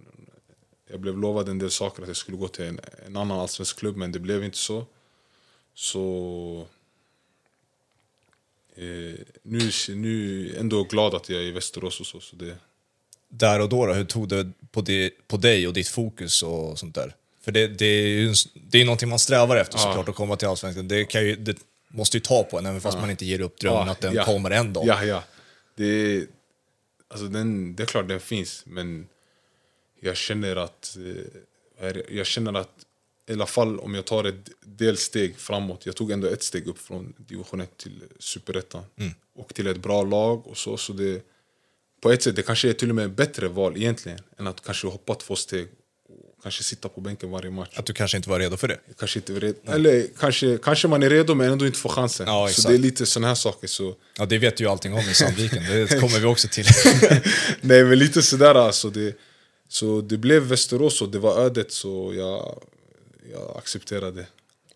jag 0.86 1.00
blev 1.00 1.18
lovad 1.18 1.48
en 1.48 1.58
del 1.58 1.70
saker 1.70 2.02
att 2.02 2.08
jag 2.08 2.16
skulle 2.16 2.36
gå 2.36 2.48
till 2.48 2.64
en, 2.64 2.80
en 3.06 3.16
annan 3.16 3.38
allsvensk 3.38 3.78
klubb 3.78 3.96
men 3.96 4.12
det 4.12 4.18
blev 4.18 4.44
inte 4.44 4.58
så. 4.58 4.86
Så 5.74 6.66
nu, 9.42 9.70
nu 9.88 10.54
ändå 10.58 10.82
glad 10.84 11.14
att 11.14 11.28
jag 11.28 11.40
är 11.42 11.44
i 11.46 11.50
Västerås 11.50 12.00
och 12.00 12.06
så. 12.06 12.20
så 12.20 12.36
det, 12.36 12.56
Där 13.28 13.60
och 13.60 13.68
då, 13.68 13.86
då 13.86 13.92
hur 13.92 14.04
tog 14.04 14.28
det 14.28 14.50
på, 14.72 14.80
det 14.80 15.10
på 15.28 15.36
dig 15.36 15.66
och 15.66 15.72
ditt 15.72 15.88
fokus 15.88 16.42
och 16.42 16.78
sånt 16.78 16.94
där? 16.94 17.14
För 17.40 17.52
det, 17.52 17.66
det 17.66 17.86
är 17.86 18.08
ju 18.08 18.34
det 18.54 18.80
är 18.80 18.84
någonting 18.84 19.08
man 19.08 19.18
strävar 19.18 19.56
efter 19.56 19.78
såklart, 19.78 20.08
att 20.08 20.14
komma 20.14 20.36
till 20.36 20.48
Allsvenskan. 20.48 20.88
Det, 20.88 21.04
kan 21.04 21.24
ju, 21.26 21.36
det 21.36 21.56
måste 21.88 22.16
ju 22.16 22.20
ta 22.20 22.42
på 22.42 22.58
en, 22.58 22.66
även 22.66 22.80
fast 22.80 22.98
man 22.98 23.10
inte 23.10 23.26
ger 23.26 23.40
upp 23.40 23.60
drömmen 23.60 23.86
Ja, 23.86 23.92
att 23.92 24.00
den 24.00 24.14
ja. 24.14 24.24
kommer 24.24 24.50
en 24.50 24.72
dag. 24.72 24.86
Ja, 24.86 25.04
ja. 25.04 25.24
Det, 25.76 26.26
alltså 27.08 27.26
den, 27.26 27.76
det 27.76 27.82
är 27.82 27.86
klart 27.86 28.08
den 28.08 28.20
finns, 28.20 28.62
men 28.66 29.08
jag 30.00 30.16
känner 30.16 30.56
att... 30.56 30.96
eh, 31.80 31.96
Jag 32.10 32.26
känner 32.26 32.54
att 32.54 32.84
i 33.28 33.32
alla 33.32 33.46
fall 33.46 33.78
om 33.78 33.94
jag 33.94 34.04
tar 34.04 34.24
ett 34.24 34.50
delsteg 34.60 35.36
framåt. 35.38 35.86
Jag 35.86 35.96
tog 35.96 36.10
ändå 36.10 36.28
ett 36.28 36.42
steg 36.42 36.66
upp 36.66 36.78
från 36.78 37.14
division 37.16 37.60
1 37.60 37.76
till 37.76 38.02
superettan. 38.18 38.82
Och 39.36 39.54
till 39.54 39.66
ett 39.66 39.76
bra 39.76 40.02
lag 40.02 40.46
och 40.46 40.56
så. 40.56 40.76
så 40.76 40.92
det, 40.92 41.22
på 42.00 42.12
ett 42.12 42.22
sätt 42.22 42.36
det 42.36 42.42
kanske 42.42 42.68
är 42.68 42.72
till 42.72 42.88
och 42.88 42.96
med 42.96 43.04
ett 43.04 43.16
bättre 43.16 43.48
val 43.48 43.76
egentligen 43.76 44.18
än 44.38 44.46
att 44.46 44.64
kanske 44.64 44.86
hoppa 44.86 45.14
två 45.14 45.36
steg 45.36 45.68
och 46.08 46.42
kanske 46.42 46.62
sitta 46.62 46.88
på 46.88 47.00
bänken 47.00 47.30
varje 47.30 47.50
match. 47.50 47.68
Att 47.74 47.86
du 47.86 47.92
kanske 47.92 48.16
inte 48.16 48.30
var 48.30 48.38
redo 48.38 48.56
för 48.56 48.68
det. 48.68 48.78
Kanske 48.98 49.18
inte 49.18 49.32
redo. 49.32 49.58
Eller 49.66 50.06
kanske, 50.18 50.58
kanske 50.62 50.88
man 50.88 51.02
är 51.02 51.10
redo 51.10 51.34
men 51.34 51.52
ändå 51.52 51.66
inte 51.66 51.78
får 51.78 51.88
chansen. 51.88 52.26
Ja, 52.26 52.48
så 52.48 52.68
det 52.68 52.74
är 52.74 52.78
lite 52.78 53.06
såna 53.06 53.28
här 53.28 53.34
saker. 53.34 53.66
Så 53.66 53.94
Ja, 54.18 54.26
det 54.26 54.38
vet 54.38 54.60
ju 54.60 54.66
allting 54.66 54.92
om 54.92 55.00
i 55.00 55.14
Sandviken. 55.14 55.62
Det 55.62 56.00
kommer 56.00 56.18
vi 56.18 56.26
också 56.26 56.48
till. 56.48 56.66
Nej 57.60 57.84
men 57.84 57.98
lite 57.98 58.22
sådär 58.22 58.54
alltså. 58.54 58.90
Det, 58.90 59.16
så 59.68 60.00
det 60.00 60.16
blev 60.16 60.42
Västerås 60.42 61.02
och 61.02 61.08
det 61.08 61.18
var 61.18 61.40
ödet 61.40 61.72
så 61.72 62.12
jag, 62.16 62.62
jag 63.32 63.56
accepterade 63.56 64.26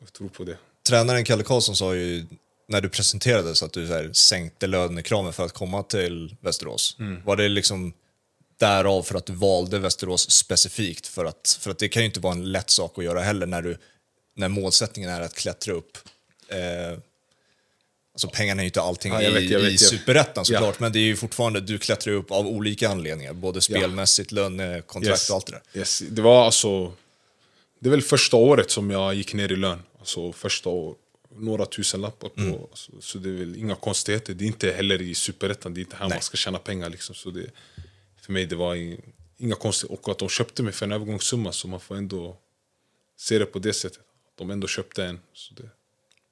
och 0.00 0.12
tror 0.12 0.28
på 0.28 0.44
det. 0.44 0.56
Tränaren 0.88 1.25
Kalle 1.25 1.42
Karlsson 1.42 1.76
sa 1.76 1.94
ju 1.94 2.26
när 2.68 2.80
du 2.80 2.88
presenterades 2.88 3.62
att 3.62 3.73
du 3.73 3.87
så 3.87 3.92
här, 3.92 4.12
sänkte 4.12 4.66
lönekraven 4.66 5.32
för 5.32 5.44
att 5.44 5.52
komma 5.52 5.82
till 5.82 6.37
Västerås. 6.40 6.97
Var 7.25 7.37
det 7.37 7.49
liksom 7.49 7.92
därav 8.59 9.02
för 9.02 9.14
att 9.14 9.26
du 9.26 9.32
valde 9.32 9.78
Västerås 9.78 10.30
specifikt? 10.30 11.06
För 11.06 11.25
att, 11.25 11.59
för 11.61 11.71
att 11.71 11.78
det 11.78 11.88
kan 11.88 12.02
ju 12.02 12.06
inte 12.06 12.21
vara 12.21 12.32
en 12.32 12.52
lätt 12.52 12.71
sak 12.71 12.99
att 12.99 13.04
göra 13.04 13.21
heller 13.23 13.47
när, 13.47 13.62
du, 13.62 13.78
när 14.37 14.49
målsättningen 14.49 15.11
är 15.11 15.21
att 15.21 15.35
klättra 15.35 15.75
upp. 15.75 15.99
Eh, 16.49 16.99
alltså 18.14 18.28
pengarna 18.28 18.61
är 18.61 18.64
ju 18.64 18.68
inte 18.68 18.80
allting 18.82 19.12
Ja, 19.12 19.18
vet, 19.18 19.42
i, 19.42 19.54
vet, 19.54 19.73
i 19.73 19.78
superettan 19.78 20.44
såklart, 20.44 20.75
Ja. 20.75 20.76
men 20.78 20.92
det 20.92 20.99
är 20.99 21.04
ju 21.04 21.16
fortfarande, 21.16 21.61
du 21.61 21.78
klättrar 21.78 22.12
upp 22.12 22.30
av 22.30 22.47
olika 22.47 22.88
anledningar. 22.88 23.32
Både 23.32 23.61
spelmässigt, 23.61 24.32
lönekontrakt 24.32 25.30
och 25.30 25.37
allt 25.37 25.47
det 25.47 25.52
där. 25.52 25.80
Yes. 25.80 26.02
Det 26.11 26.23
var 26.23 26.44
alltså... 26.44 26.92
Det 27.83 27.89
är 27.89 27.91
väl 27.91 28.03
första 28.03 28.37
året 28.37 28.71
som 28.71 28.91
jag 28.91 29.15
gick 29.15 29.35
ner 29.35 29.53
i 29.53 29.57
lön. 29.57 29.83
Alltså 29.99 30.33
första, 30.33 30.69
år, 30.69 30.95
några 31.37 31.67
tusen 31.67 32.01
lappar 32.01 32.29
på. 32.29 32.69
Så, 32.75 32.93
så 33.01 33.19
det 33.19 33.29
är 33.29 33.33
väl 33.33 33.57
inga 33.57 33.75
konstigheter. 33.75 34.35
Det 34.35 34.45
är 34.45 34.47
inte 34.47 34.71
heller 34.71 35.03
i 35.03 35.15
superettan, 35.15 35.75
det 35.75 35.81
är 35.81 35.83
inte 35.83 35.97
här 35.97 36.09
Nej. 36.09 36.17
man 36.17 36.23
ska 36.23 36.37
tjäna 36.37 36.59
pengar. 36.59 36.91
Liksom. 36.91 37.15
Så 37.15 37.31
det, 37.31 37.47
för 38.21 38.33
mig 38.33 38.47
det 38.47 38.57
var 38.57 38.75
inga 39.39 39.55
konstigheter. 39.55 39.99
Och 40.03 40.09
att 40.09 40.19
de 40.19 40.29
köpte 40.29 40.62
mig 40.62 40.73
för 40.73 40.87
en 40.87 40.93
övergångssumma 40.93 41.53
så 41.53 41.69
man 41.69 41.81
får 41.81 41.95
ändå 41.97 42.37
se 43.17 43.39
det 43.39 43.47
på 43.47 43.59
det 43.59 43.73
sättet. 43.73 44.01
De 44.35 44.51
ändå 44.51 44.67
köpte 44.67 45.05
en. 45.05 45.21
Så 45.35 45.55
det, 45.55 45.69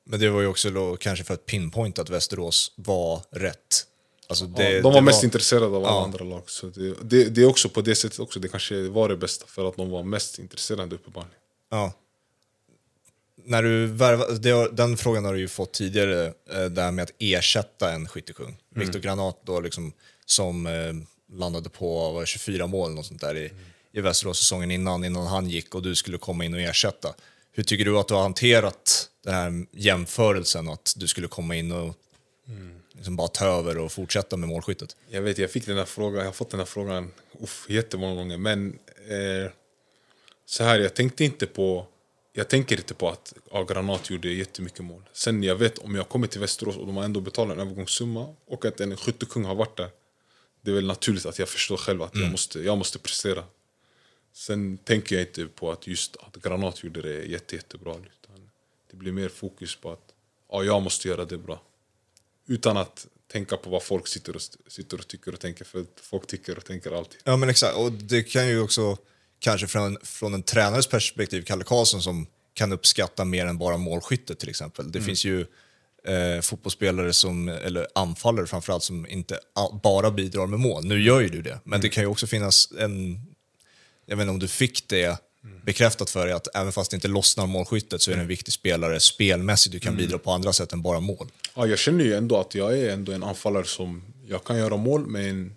Men 0.04 0.20
det 0.20 0.28
var 0.30 0.40
ju 0.40 0.46
också 0.46 0.70
då, 0.70 0.96
kanske 0.96 1.24
för 1.24 1.34
att 1.34 1.46
pinpointa 1.46 2.02
att 2.02 2.10
Västerås 2.10 2.72
var 2.76 3.22
rätt. 3.30 3.86
Alltså 4.26 4.46
det, 4.46 4.70
ja, 4.72 4.82
de 4.82 4.92
var 4.92 5.00
mest 5.00 5.24
intresserade 5.24 5.66
av 5.66 5.74
alla 5.74 5.86
Ja. 5.86 6.04
andra 6.04 6.24
lag. 6.24 6.42
Så 6.50 6.66
det, 6.66 6.94
det, 7.02 7.24
det 7.24 7.42
är 7.42 7.46
också 7.46 7.68
på 7.68 7.80
det 7.80 7.94
sättet 7.94 8.18
också. 8.20 8.40
Det 8.40 8.48
kanske 8.48 8.88
var 8.88 9.08
det 9.08 9.16
bästa 9.16 9.46
för 9.46 9.68
att 9.68 9.76
de 9.76 9.90
var 9.90 10.02
mest 10.02 10.38
intresserade 10.38 10.94
uppenbarligen. 10.94 11.34
Ja. 11.70 11.92
När 13.44 13.62
du 13.62 13.86
värva, 13.86 14.28
det, 14.28 14.50
har- 14.50 14.68
den 14.68 14.96
frågan 14.96 15.24
har 15.24 15.34
du 15.34 15.40
ju 15.40 15.48
fått 15.48 15.72
tidigare, 15.72 16.26
eh, 16.50 16.64
det 16.64 16.82
här 16.82 16.90
med 16.90 17.02
att 17.02 17.12
ersätta 17.18 17.92
en 17.92 18.08
skyttekung. 18.08 18.56
Viktor 18.74 18.98
Granat 18.98 19.40
då 19.44 19.60
liksom, 19.60 19.92
som 20.26 20.66
eh, 20.66 20.92
landade 21.38 21.68
på 21.68 22.12
vad, 22.12 22.26
24 22.26 22.66
mål 22.66 22.98
och 22.98 23.06
sånt 23.06 23.20
där 23.20 23.36
i, 23.36 23.52
i 23.92 24.00
Västerås 24.00 24.38
säsongen 24.38 24.70
innan, 24.70 25.04
innan 25.04 25.26
han 25.26 25.48
gick 25.50 25.74
och 25.74 25.82
du 25.82 25.94
skulle 25.94 26.18
komma 26.18 26.44
in 26.44 26.54
och 26.54 26.60
ersätta. 26.60 27.14
Hur 27.52 27.62
tycker 27.62 27.84
du 27.84 27.98
att 27.98 28.08
du 28.08 28.14
har 28.14 28.22
hanterat 28.22 29.08
den 29.24 29.34
här 29.34 29.66
jämförelsen, 29.72 30.68
att 30.68 30.94
du 30.96 31.06
skulle 31.08 31.28
komma 31.28 31.54
in 31.56 31.72
och 31.72 31.94
liksom 32.92 33.16
bara 33.16 33.28
ta 33.28 33.44
över 33.46 33.78
och 33.78 33.92
fortsätta 33.92 34.36
med 34.36 34.48
målskyttet? 34.48 34.96
Jag 35.10 35.22
vet, 35.22 35.38
jag 35.38 35.50
fick 35.50 35.66
den 35.66 35.76
här 35.76 35.84
frågan, 35.84 36.18
jag 36.18 36.24
har 36.26 36.32
fått 36.32 36.50
den 36.50 36.60
här 36.60 36.66
frågan 36.66 37.10
uff, 37.40 37.66
jättemånga 37.68 38.14
gånger. 38.14 38.36
Men 38.36 38.78
eh, 39.08 39.50
så 40.50 40.64
här, 40.64 40.78
jag 40.78 40.94
tänkte 40.94 41.24
inte 41.24 41.46
på... 41.46 41.86
Jag 42.32 42.48
tänker 42.48 42.76
inte 42.76 42.94
på 42.94 43.08
att 43.08 43.34
ja, 43.50 43.62
Granat 43.62 44.10
gjorde 44.10 44.28
jättemycket 44.28 44.84
mål. 44.84 45.02
Sen 45.12 45.42
jag 45.42 45.56
vet 45.56 45.78
om 45.78 45.94
jag 45.94 46.08
kommer 46.08 46.26
till 46.26 46.40
Västerås 46.40 46.76
och 46.76 46.86
de 46.86 46.96
har 46.96 47.04
ändå 47.04 47.20
betalat 47.20 47.54
en 47.54 47.60
övergångssumma 47.60 48.34
och 48.46 48.64
att 48.64 48.80
en 48.80 48.96
skyttekung 48.96 49.44
har 49.44 49.54
varit 49.54 49.76
där. 49.76 49.90
Det 50.60 50.70
är 50.70 50.74
väl 50.74 50.86
naturligt 50.86 51.26
att 51.26 51.38
jag 51.38 51.48
förstår 51.48 51.76
själv 51.76 52.02
att 52.02 52.16
jag, 52.16 52.30
måste, 52.30 52.60
jag 52.60 52.78
måste 52.78 52.98
prestera. 52.98 53.44
Sen 54.32 54.78
tänker 54.78 55.16
jag 55.16 55.22
inte 55.22 55.46
på 55.46 55.70
att 55.70 55.86
just 55.86 56.16
att 56.16 56.36
Granat 56.36 56.84
gjorde 56.84 57.02
det 57.02 57.24
jätte, 57.24 57.56
jättebra. 57.56 57.92
Utan 57.92 58.50
det 58.90 58.96
blir 58.96 59.12
mer 59.12 59.28
fokus 59.28 59.76
på 59.76 59.92
att 59.92 60.14
ja, 60.50 60.64
jag 60.64 60.82
måste 60.82 61.08
göra 61.08 61.24
det 61.24 61.38
bra. 61.38 61.62
Utan 62.46 62.76
att 62.76 63.06
tänka 63.32 63.56
på 63.56 63.70
vad 63.70 63.82
folk 63.82 64.06
sitter 64.06 64.36
och, 64.36 64.42
sitter 64.66 64.98
och 64.98 65.08
tycker 65.08 65.32
och 65.32 65.40
tänker. 65.40 65.64
För 65.64 65.84
folk 66.02 66.26
tycker 66.26 66.56
och 66.56 66.64
tänker 66.64 66.92
alltid. 66.98 67.20
Ja 67.24 67.36
men 67.36 67.48
exakt, 67.48 67.76
och 67.76 67.92
det 67.92 68.22
kan 68.22 68.48
ju 68.48 68.60
också 68.60 68.98
kanske 69.40 69.66
från, 69.66 69.98
från 70.02 70.34
en 70.34 70.42
tränares 70.42 70.86
perspektiv, 70.86 71.42
Kalle 71.42 71.64
Karlsson 71.64 72.02
som 72.02 72.26
kan 72.54 72.72
uppskatta 72.72 73.24
mer 73.24 73.46
än 73.46 73.58
bara 73.58 73.76
målskyttet 73.76 74.38
till 74.38 74.48
exempel. 74.48 74.92
Det 74.92 75.00
finns 75.00 75.24
ju 75.24 75.40
eh, 76.04 76.40
fotbollsspelare 76.42 77.12
som, 77.12 77.48
eller 77.48 77.86
anfallare 77.94 78.46
framförallt 78.46 78.82
som 78.82 79.06
inte 79.06 79.38
bara 79.82 80.10
bidrar 80.10 80.46
med 80.46 80.60
mål. 80.60 80.84
Nu 80.84 81.02
gör 81.02 81.20
ju 81.20 81.28
du 81.28 81.42
det, 81.42 81.58
men 81.64 81.80
det 81.80 81.88
kan 81.88 82.02
ju 82.02 82.06
också 82.06 82.26
finnas 82.26 82.72
en, 82.78 83.20
jag 84.06 84.16
vet 84.16 84.22
inte 84.22 84.30
om 84.30 84.38
du 84.38 84.48
fick 84.48 84.88
det 84.88 85.18
bekräftat 85.64 86.10
för 86.10 86.26
dig 86.26 86.34
att 86.34 86.56
även 86.56 86.72
fast 86.72 86.90
det 86.90 86.94
inte 86.94 87.08
lossnar 87.08 87.46
målskyttet 87.46 88.02
så 88.02 88.10
är 88.10 88.14
det 88.14 88.20
en 88.20 88.28
viktig 88.28 88.54
spelare 88.54 89.00
spelmässigt, 89.00 89.72
du 89.72 89.80
kan 89.80 89.96
bidra 89.96 90.18
på 90.18 90.30
andra 90.30 90.52
sätt 90.52 90.72
än 90.72 90.82
bara 90.82 91.00
mål. 91.00 91.28
Ja, 91.54 91.66
jag 91.66 91.78
känner 91.78 92.04
ju 92.04 92.14
ändå 92.14 92.40
att 92.40 92.54
jag 92.54 92.78
är 92.78 92.90
ändå 92.90 93.12
en 93.12 93.22
anfallare 93.22 93.64
som... 93.64 94.02
Jag 94.28 94.44
kan 94.44 94.58
göra 94.58 94.76
mål, 94.76 95.06
men 95.06 95.54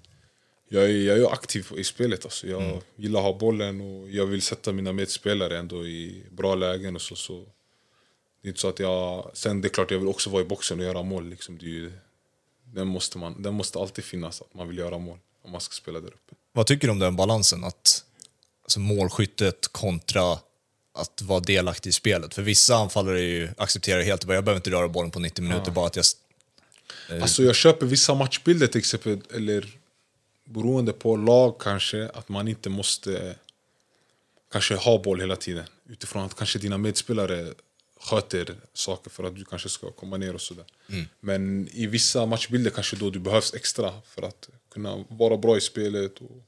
jag 0.74 0.84
är, 0.84 0.88
jag 0.90 1.18
är 1.18 1.34
aktiv 1.34 1.68
i 1.78 1.84
spelet. 1.84 2.26
Alltså. 2.26 2.48
Jag 2.48 2.82
gillar 2.96 3.20
att 3.20 3.26
ha 3.26 3.38
bollen 3.38 3.82
och 3.82 4.10
jag 4.10 4.26
vill 4.26 4.42
sätta 4.42 4.72
mina 4.72 4.94
medspelare 4.94 5.58
ändå 5.58 5.88
i 5.88 6.24
bra 6.32 6.56
lägen. 6.56 6.96
Och 6.96 7.02
så, 7.02 7.16
så. 7.16 7.46
Det 8.42 8.48
är 8.48 8.50
inte 8.50 8.62
så 8.62 8.70
att 8.70 8.80
jag... 8.80 9.32
Sen 9.34 9.62
det 9.62 9.68
är 9.68 9.70
klart, 9.70 9.92
jag 9.92 10.00
vill 10.00 10.08
också 10.08 10.30
vara 10.30 10.42
i 10.42 10.46
boxen 10.46 10.80
och 10.80 10.86
göra 10.86 11.04
mål. 11.04 11.30
Liksom. 11.30 11.58
Det 11.58 11.66
ju, 11.66 11.92
den, 12.64 12.88
måste 12.88 13.18
man, 13.18 13.42
den 13.42 13.54
måste 13.54 13.80
alltid 13.80 14.04
finnas, 14.04 14.42
att 14.42 14.54
man 14.54 14.68
vill 14.68 14.78
göra 14.78 14.98
mål 14.98 15.18
om 15.44 15.52
man 15.52 15.62
ska 15.62 15.74
spela 15.74 16.00
där 16.00 16.08
uppe. 16.08 16.36
Vad 16.52 16.68
tycker 16.68 16.88
du 16.88 16.92
om 16.92 17.00
den 17.00 17.16
balansen? 17.16 17.64
Att, 17.64 18.04
alltså 18.64 18.80
målskyttet 18.80 19.68
kontra 19.68 20.40
att 20.94 21.22
vara 21.22 21.40
delaktig 21.40 21.90
i 21.90 21.94
spelet. 21.94 22.34
För 22.34 22.42
vissa 22.42 22.76
anfallare 22.76 23.20
är 23.20 23.24
ju, 23.24 23.50
accepterar 23.58 24.02
helt 24.02 24.24
att 24.24 24.34
jag 24.34 24.44
behöver 24.44 24.56
inte 24.60 24.72
röra 24.72 24.88
bollen 24.88 25.12
på 25.12 25.20
90 25.20 25.44
minuter, 25.44 25.72
bara 25.72 25.88
att 25.88 25.96
jag... 25.96 26.06
Alltså 27.22 27.44
jag 27.44 27.56
köper 27.56 27.86
vissa 27.86 28.14
matchbilder 28.14 28.68
till 28.68 28.80
exempel, 28.80 29.22
eller 29.34 29.83
beroende 30.44 30.94
på 30.94 31.16
lag 31.16 31.60
kanske, 31.60 32.10
att 32.10 32.30
man 32.30 32.48
inte 32.48 32.70
måste 32.70 33.36
kanske 34.52 34.76
ha 34.76 35.02
boll 35.04 35.20
hela 35.20 35.36
tiden. 35.36 35.66
Utifrån 35.90 36.26
att 36.26 36.36
kanske 36.36 36.60
dina 36.60 36.78
medspelare 36.78 37.54
sköter 38.00 38.56
saker 38.74 39.10
för 39.10 39.24
att 39.24 39.36
du 39.36 39.46
kanske 39.46 39.70
ska 39.70 39.92
komma 39.92 40.18
ner 40.18 40.34
och 40.34 40.42
sådär. 40.42 40.66
Men 41.20 41.68
i 41.72 41.88
vissa 41.88 42.26
matchbilder 42.26 42.72
kanske 42.72 42.96
då 42.96 43.10
du 43.10 43.20
behövs 43.20 43.54
extra 43.54 43.94
för 44.06 44.22
att 44.22 44.50
kunna 44.72 45.06
vara 45.08 45.38
bra 45.38 45.58
i 45.58 45.62
spelet. 45.62 46.18
Och 46.18 46.44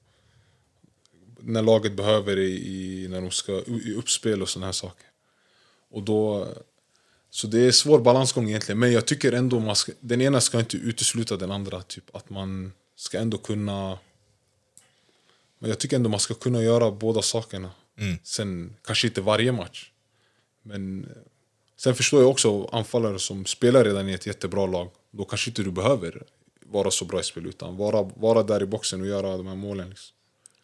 när 1.40 1.62
laget 1.62 1.94
behöver 1.94 2.40
i, 2.40 3.08
när 3.10 3.22
de 3.22 3.32
ska 3.32 3.52
i 3.68 3.94
uppspel 3.94 4.42
och 4.42 4.50
sådana 4.50 4.66
här 4.66 4.74
saker. 4.74 5.08
Och 5.90 6.04
då, 6.04 6.48
så 7.30 7.48
det 7.48 7.60
är 7.60 7.72
svår 7.72 8.00
balansgång 8.00 8.50
egentligen. 8.50 8.80
Men 8.80 8.92
jag 8.92 9.06
tycker 9.06 9.32
ändå 9.32 9.60
man 9.60 9.75
ska, 9.75 9.92
den 10.00 10.22
ena 10.22 10.42
ska 10.42 10.60
inte 10.60 10.78
utesluta 10.78 11.38
den 11.38 11.52
andra. 11.52 11.82
Typ 11.82 12.16
att 12.16 12.30
man 12.30 12.72
ska 12.96 13.20
ändå 13.20 13.38
kunna... 13.38 14.00
Men 15.60 15.70
jag 15.70 15.80
tycker 15.80 15.96
ändå 15.96 16.10
man 16.10 16.20
ska 16.20 16.34
kunna 16.34 16.62
göra 16.62 16.92
båda 16.92 17.22
sakerna. 17.22 17.72
Sen 18.24 18.75
kanske 18.86 19.08
inte 19.08 19.22
varje 19.22 19.52
match. 19.52 19.92
Men 20.62 21.04
eh, 21.04 21.10
sen 21.78 21.96
förstår 21.96 22.22
jag 22.22 22.30
också 22.30 22.66
anfallare 22.66 23.20
som 23.20 23.46
spelar 23.46 23.84
redan 23.84 24.10
i 24.10 24.14
ett 24.14 24.25
jättebra 24.25 24.66
lag. 24.66 24.90
Då 25.12 25.25
kanske 25.25 25.50
inte 25.50 25.64
du 25.64 25.72
behöver 25.72 26.24
vara 26.66 26.92
så 26.92 27.06
bra 27.06 27.20
i 27.20 27.24
spel 27.24 27.46
utan 27.46 27.78
vara, 27.78 28.02
vara 28.02 28.44
där 28.44 28.64
i 28.64 28.66
boxen 28.66 29.02
och 29.02 29.08
göra 29.08 29.38
de 29.38 29.48
här 29.48 29.56
målen. 29.56 29.90
Liksom. 29.90 30.16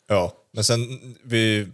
Ja, 0.08 0.38
men 0.52 0.64
sen 0.64 1.16
vi, 1.24 1.68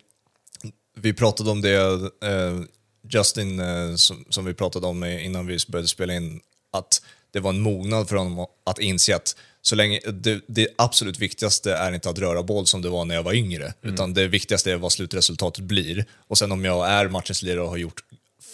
vi 0.96 1.14
pratade 1.14 1.50
om 1.50 1.62
det, 1.62 1.76
eh, 2.24 2.62
Justin, 3.10 3.60
eh, 3.60 3.96
som, 3.96 4.26
som 4.30 4.46
vi 4.46 4.54
pratade 4.54 4.88
om 4.88 5.04
innan 5.04 5.48
vi 5.48 5.58
började 5.68 5.88
spela 5.88 6.14
in, 6.14 6.42
att 6.72 7.02
det 7.32 7.40
var 7.40 7.50
en 7.50 7.62
mognad 7.62 8.10
för 8.10 8.16
honom 8.16 8.46
att 8.64 8.80
inse 8.80 9.16
att 9.16 9.36
så 9.68 9.76
länge, 9.76 10.00
det, 10.00 10.42
det 10.48 10.68
absolut 10.76 11.20
viktigaste 11.20 11.74
är 11.74 11.92
inte 11.92 12.10
att 12.10 12.20
röra 12.20 12.44
boll 12.44 12.68
som 12.68 12.82
det 12.82 12.90
var 12.90 13.06
när 13.06 13.16
jag 13.16 13.24
var 13.24 13.34
yngre, 13.34 13.74
utan 13.82 14.14
det 14.14 14.28
viktigaste 14.28 14.72
är 14.72 14.78
vad 14.78 14.92
slutresultatet 14.92 15.64
blir. 15.64 16.06
Och 16.28 16.38
sen 16.38 16.52
om 16.52 16.66
jag 16.66 16.90
är 16.90 17.08
matchens 17.08 17.44
lirare 17.44 17.62
och 17.62 17.70
har 17.70 17.78
gjort 17.78 18.04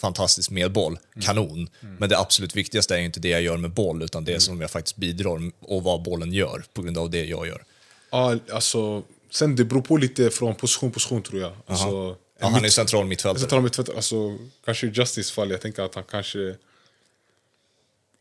fantastiskt 0.00 0.50
med 0.50 0.72
boll, 0.72 0.98
kanon. 1.20 1.68
Men 1.98 2.08
det 2.08 2.18
absolut 2.18 2.56
viktigaste 2.56 2.94
är 2.94 2.98
inte 2.98 3.20
det 3.20 3.28
jag 3.28 3.42
gör 3.42 3.56
med 3.56 3.70
boll, 3.70 4.02
utan 4.02 4.24
det 4.24 4.40
som 4.40 4.60
jag 4.60 4.70
faktiskt 4.70 4.96
bidrar 4.96 5.52
och 5.60 5.82
vad 5.82 6.02
bollen 6.02 6.32
gör 6.32 6.64
på 6.72 6.82
grund 6.82 6.98
av 6.98 7.10
det 7.10 7.24
jag 7.24 7.46
gör. 7.46 7.64
Ja, 8.10 8.38
alltså, 8.52 9.02
sen 9.30 9.56
det 9.56 9.64
beror 9.64 9.82
på 9.82 9.96
lite 9.96 10.30
från 10.30 10.54
position 10.54 10.90
position 10.90 11.22
tror 11.22 11.40
jag. 11.40 11.52
Alltså, 11.66 12.16
Ja, 12.40 12.48
han 12.48 12.64
är 12.64 12.68
central 12.68 13.06
mittfältare. 13.06 13.40
Central 13.40 13.62
mittfältare, 13.62 13.96
alltså, 13.96 14.38
kanske 14.64 14.86
i 14.86 14.90
Justice 14.90 15.32
fall, 15.32 15.50
jag 15.50 15.60
tänker 15.60 15.82
att 15.82 15.94
han 15.94 16.04
kanske... 16.10 16.54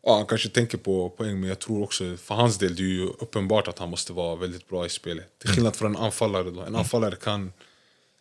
Ja, 0.05 0.15
han 0.17 0.25
kanske 0.25 0.49
tänker 0.49 0.77
på 0.77 1.09
poäng, 1.09 1.39
men 1.39 1.49
jag 1.49 1.59
tror 1.59 1.83
också 1.83 2.17
för 2.17 2.35
hans 2.35 2.57
del, 2.57 2.75
det 2.75 2.83
är 2.83 2.87
ju 2.87 3.05
uppenbart 3.05 3.67
att 3.67 3.79
han 3.79 3.89
måste 3.89 4.13
vara 4.13 4.35
väldigt 4.35 4.67
bra 4.69 4.85
i 4.85 4.89
spelet. 4.89 5.39
Till 5.39 5.49
skillnad 5.49 5.75
från 5.75 5.95
en 5.95 6.01
anfallare 6.01 6.51
då. 6.51 6.61
En 6.61 6.75
anfallare 6.75 7.15
kan 7.15 7.53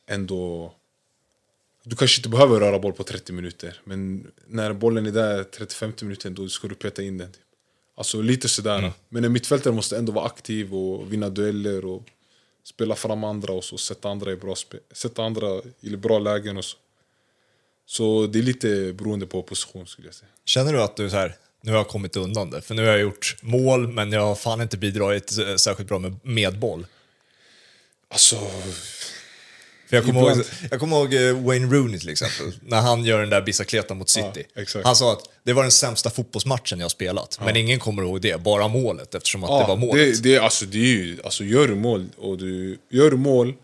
ändå... 0.07 0.73
Du 1.85 1.97
kanske 1.97 2.19
inte 2.19 2.29
behöver 2.29 2.61
röra 2.61 2.79
boll 2.79 2.93
på 2.93 3.05
30 3.05 3.33
minuter, 3.33 3.81
men 3.85 4.31
när 4.47 4.73
bollen 4.73 5.07
är 5.07 5.11
där 5.11 5.45
35 5.45 5.93
minuter, 6.03 6.31
då 6.31 6.49
ska 6.49 6.69
du 6.69 6.75
peta 6.75 7.03
in 7.03 7.19
den. 7.19 7.33
Typ. 7.33 7.43
Alltså 7.95 8.23
lite 8.23 8.49
sådär. 8.49 8.93
Men 9.09 9.25
en 9.25 9.33
mittfältare 9.33 9.75
måste 9.75 9.97
ändå 9.99 10.13
vara 10.13 10.27
aktiv 10.27 10.75
och 10.75 11.13
vinna 11.13 11.29
dueller 11.29 11.85
och 11.85 12.03
spela 12.65 12.95
fram 12.95 13.25
andra 13.25 13.53
och 13.53 13.65
så 13.65 13.79
sätta 13.79 14.09
andra 14.09 14.33
i 14.33 14.37
bra, 14.37 14.55
sätta 14.93 15.25
andra 15.25 15.63
i 15.81 15.97
bra 15.97 16.19
lägen 16.19 16.57
och 16.57 16.65
så. 16.65 16.77
Så 17.87 18.27
det 18.27 18.39
är 18.39 18.43
lite 18.43 18.93
beroende 18.93 19.27
på 19.27 19.43
position 19.43 19.87
skulle 19.87 20.09
jag 20.09 20.15
säga. 20.15 20.31
Känner 20.45 20.73
du 20.73 20.83
att 20.83 20.97
du 20.97 21.11
så 21.11 21.17
här, 21.17 21.37
nu 21.63 21.71
har 21.73 21.79
jag 21.79 21.89
kommit 21.89 22.17
undan 22.17 22.51
det, 22.51 22.63
för 22.63 22.75
nu 22.75 22.83
har 22.83 22.91
jag 22.93 23.01
gjort 23.01 23.37
mål, 23.41 23.89
men 23.89 24.13
jag 24.13 24.27
har 24.27 24.35
fan 24.35 24.61
inte 24.61 24.77
bidragit 24.77 25.39
eh, 25.39 25.57
särskilt 25.57 25.89
bra 25.89 25.99
med, 25.99 26.17
med 26.23 26.59
boll. 26.59 26.87
Alltså, 28.09 28.37
För 29.89 29.97
jag 29.97 30.05
kommer, 30.05 30.21
Ibland. 30.21 30.41
ihåg, 30.41 30.47
jag 30.71 30.81
kommer 30.81 30.97
ihåg 30.97 31.15
eh, 31.15 31.45
Wayne 31.47 31.75
Rooney 31.75 31.99
till 31.99 32.09
exempel, 32.09 32.53
när 32.63 32.81
han 32.81 33.05
gör 33.05 33.21
den 33.21 33.31
där 33.31 33.43
bicicleta 33.43 33.95
mot 33.95 34.11
City. 34.11 34.45
Ja, 34.55 34.81
han 34.85 34.97
sa 34.97 35.13
att 35.13 35.29
det 35.43 35.53
var 35.53 35.63
den 35.63 35.73
sämsta 35.73 36.11
fotbollsmatchen 36.11 36.81
jag 36.81 36.91
spelat, 36.91 37.39
men 37.45 37.57
ingen 37.57 37.79
kommer 37.79 38.03
ihåg 38.03 38.21
det, 38.21 38.41
bara 38.41 38.69
målet, 38.69 39.15
eftersom 39.15 39.45
att 39.45 39.49
det 39.49 39.67
var 39.67 39.69
ja, 39.69 39.77
målet. 39.77 40.23
det, 40.23 40.31
det, 40.31 40.39
alltså, 40.39 40.65
det 40.67 40.79
är 40.79 40.97
ju, 40.97 41.19
alltså, 41.25 41.45
gör 41.45 41.69
du 41.69 41.75
mål 41.75 42.09
och 42.17 42.39
du 42.39 42.79
gör 42.91 43.11
du 43.11 43.17
mål 43.17 43.55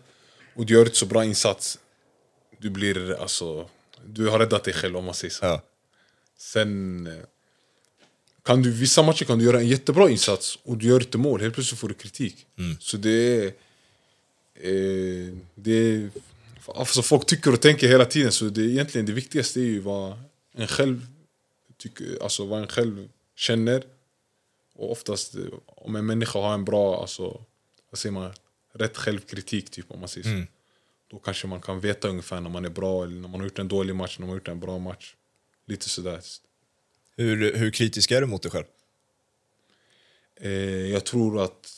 och 0.55 0.65
du 0.65 0.73
gör 0.73 0.85
ett 0.85 0.95
så 0.95 1.05
bra 1.05 1.25
insats, 1.25 1.79
du 2.57 2.69
blir 2.69 3.21
alltså, 3.21 3.69
du 4.05 4.27
har 4.27 4.39
räddat 4.39 4.63
dig 4.63 4.73
själv 4.73 4.97
om 4.97 5.05
man 5.05 5.13
säger 5.13 5.33
så. 5.33 5.45
Ja. 5.45 5.61
Sen 6.37 7.07
eh, 7.07 7.13
kan 8.49 8.61
du, 8.61 8.71
vissa 8.71 9.03
matcher 9.03 9.25
kan 9.25 9.39
du 9.39 9.45
göra 9.45 9.59
en 9.59 9.67
jättebra 9.67 10.09
insats 10.09 10.59
och 10.63 10.77
du 10.77 10.87
gör 10.87 10.99
inte 10.99 11.17
mål, 11.17 11.41
helt 11.41 11.53
plötsligt 11.53 11.79
får 11.79 11.87
du 11.87 11.93
kritik. 11.93 12.45
Så 12.79 12.97
det 12.97 13.09
är... 13.09 13.45
Eh, 14.53 15.33
det 15.55 15.71
är 15.71 16.09
alltså 16.65 17.01
folk 17.01 17.25
tycker 17.25 17.53
och 17.53 17.61
tänker 17.61 17.87
hela 17.87 18.05
tiden, 18.05 18.31
så 18.31 18.45
det, 18.45 18.61
egentligen 18.61 19.05
det 19.05 19.13
viktigaste 19.13 19.59
är 19.59 19.63
ju 19.63 19.79
vad 19.79 20.19
en 20.53 20.67
själv 20.67 21.07
tycker, 21.77 22.23
alltså 22.23 22.45
vad 22.45 22.61
en 22.61 22.67
själv 22.67 23.09
känner. 23.35 23.83
Och 24.75 24.91
oftast 24.91 25.35
eh, 25.35 25.41
om 25.65 25.95
en 25.95 26.05
människa 26.05 26.39
har 26.39 26.53
en 26.53 26.65
bra, 26.65 27.01
alltså, 27.01 27.41
vad 27.89 27.99
säger 27.99 28.13
man, 28.13 28.33
rätt 28.73 28.97
självkritik 28.97 29.69
typ 29.69 29.91
om 29.91 29.99
man 29.99 30.09
säger 30.09 30.23
så. 30.23 30.29
Mm. 30.29 30.47
Då 31.07 31.19
kanske 31.19 31.47
man 31.47 31.61
kan 31.61 31.79
veta 31.79 32.07
ungefär 32.07 32.41
när 32.41 32.49
man 32.49 32.65
är 32.65 32.69
bra 32.69 33.03
eller 33.03 33.15
när 33.15 33.29
man 33.29 33.39
har 33.39 33.47
gjort 33.47 33.59
en 33.59 33.67
dålig 33.67 33.95
match, 33.95 34.19
när 34.19 34.25
man 34.25 34.29
har 34.29 34.37
gjort 34.37 34.47
en 34.47 34.59
bra 34.59 34.79
match. 34.79 35.15
Lite 35.65 35.89
sådär. 35.89 36.21
Hur, 37.19 37.53
hur 37.57 37.71
kritisk 37.71 38.11
är 38.11 38.21
du 38.21 38.27
mot 38.27 38.41
dig 38.41 38.51
själv? 38.51 38.65
Eh, 40.41 40.51
jag 40.91 41.05
tror 41.05 41.43
att 41.43 41.69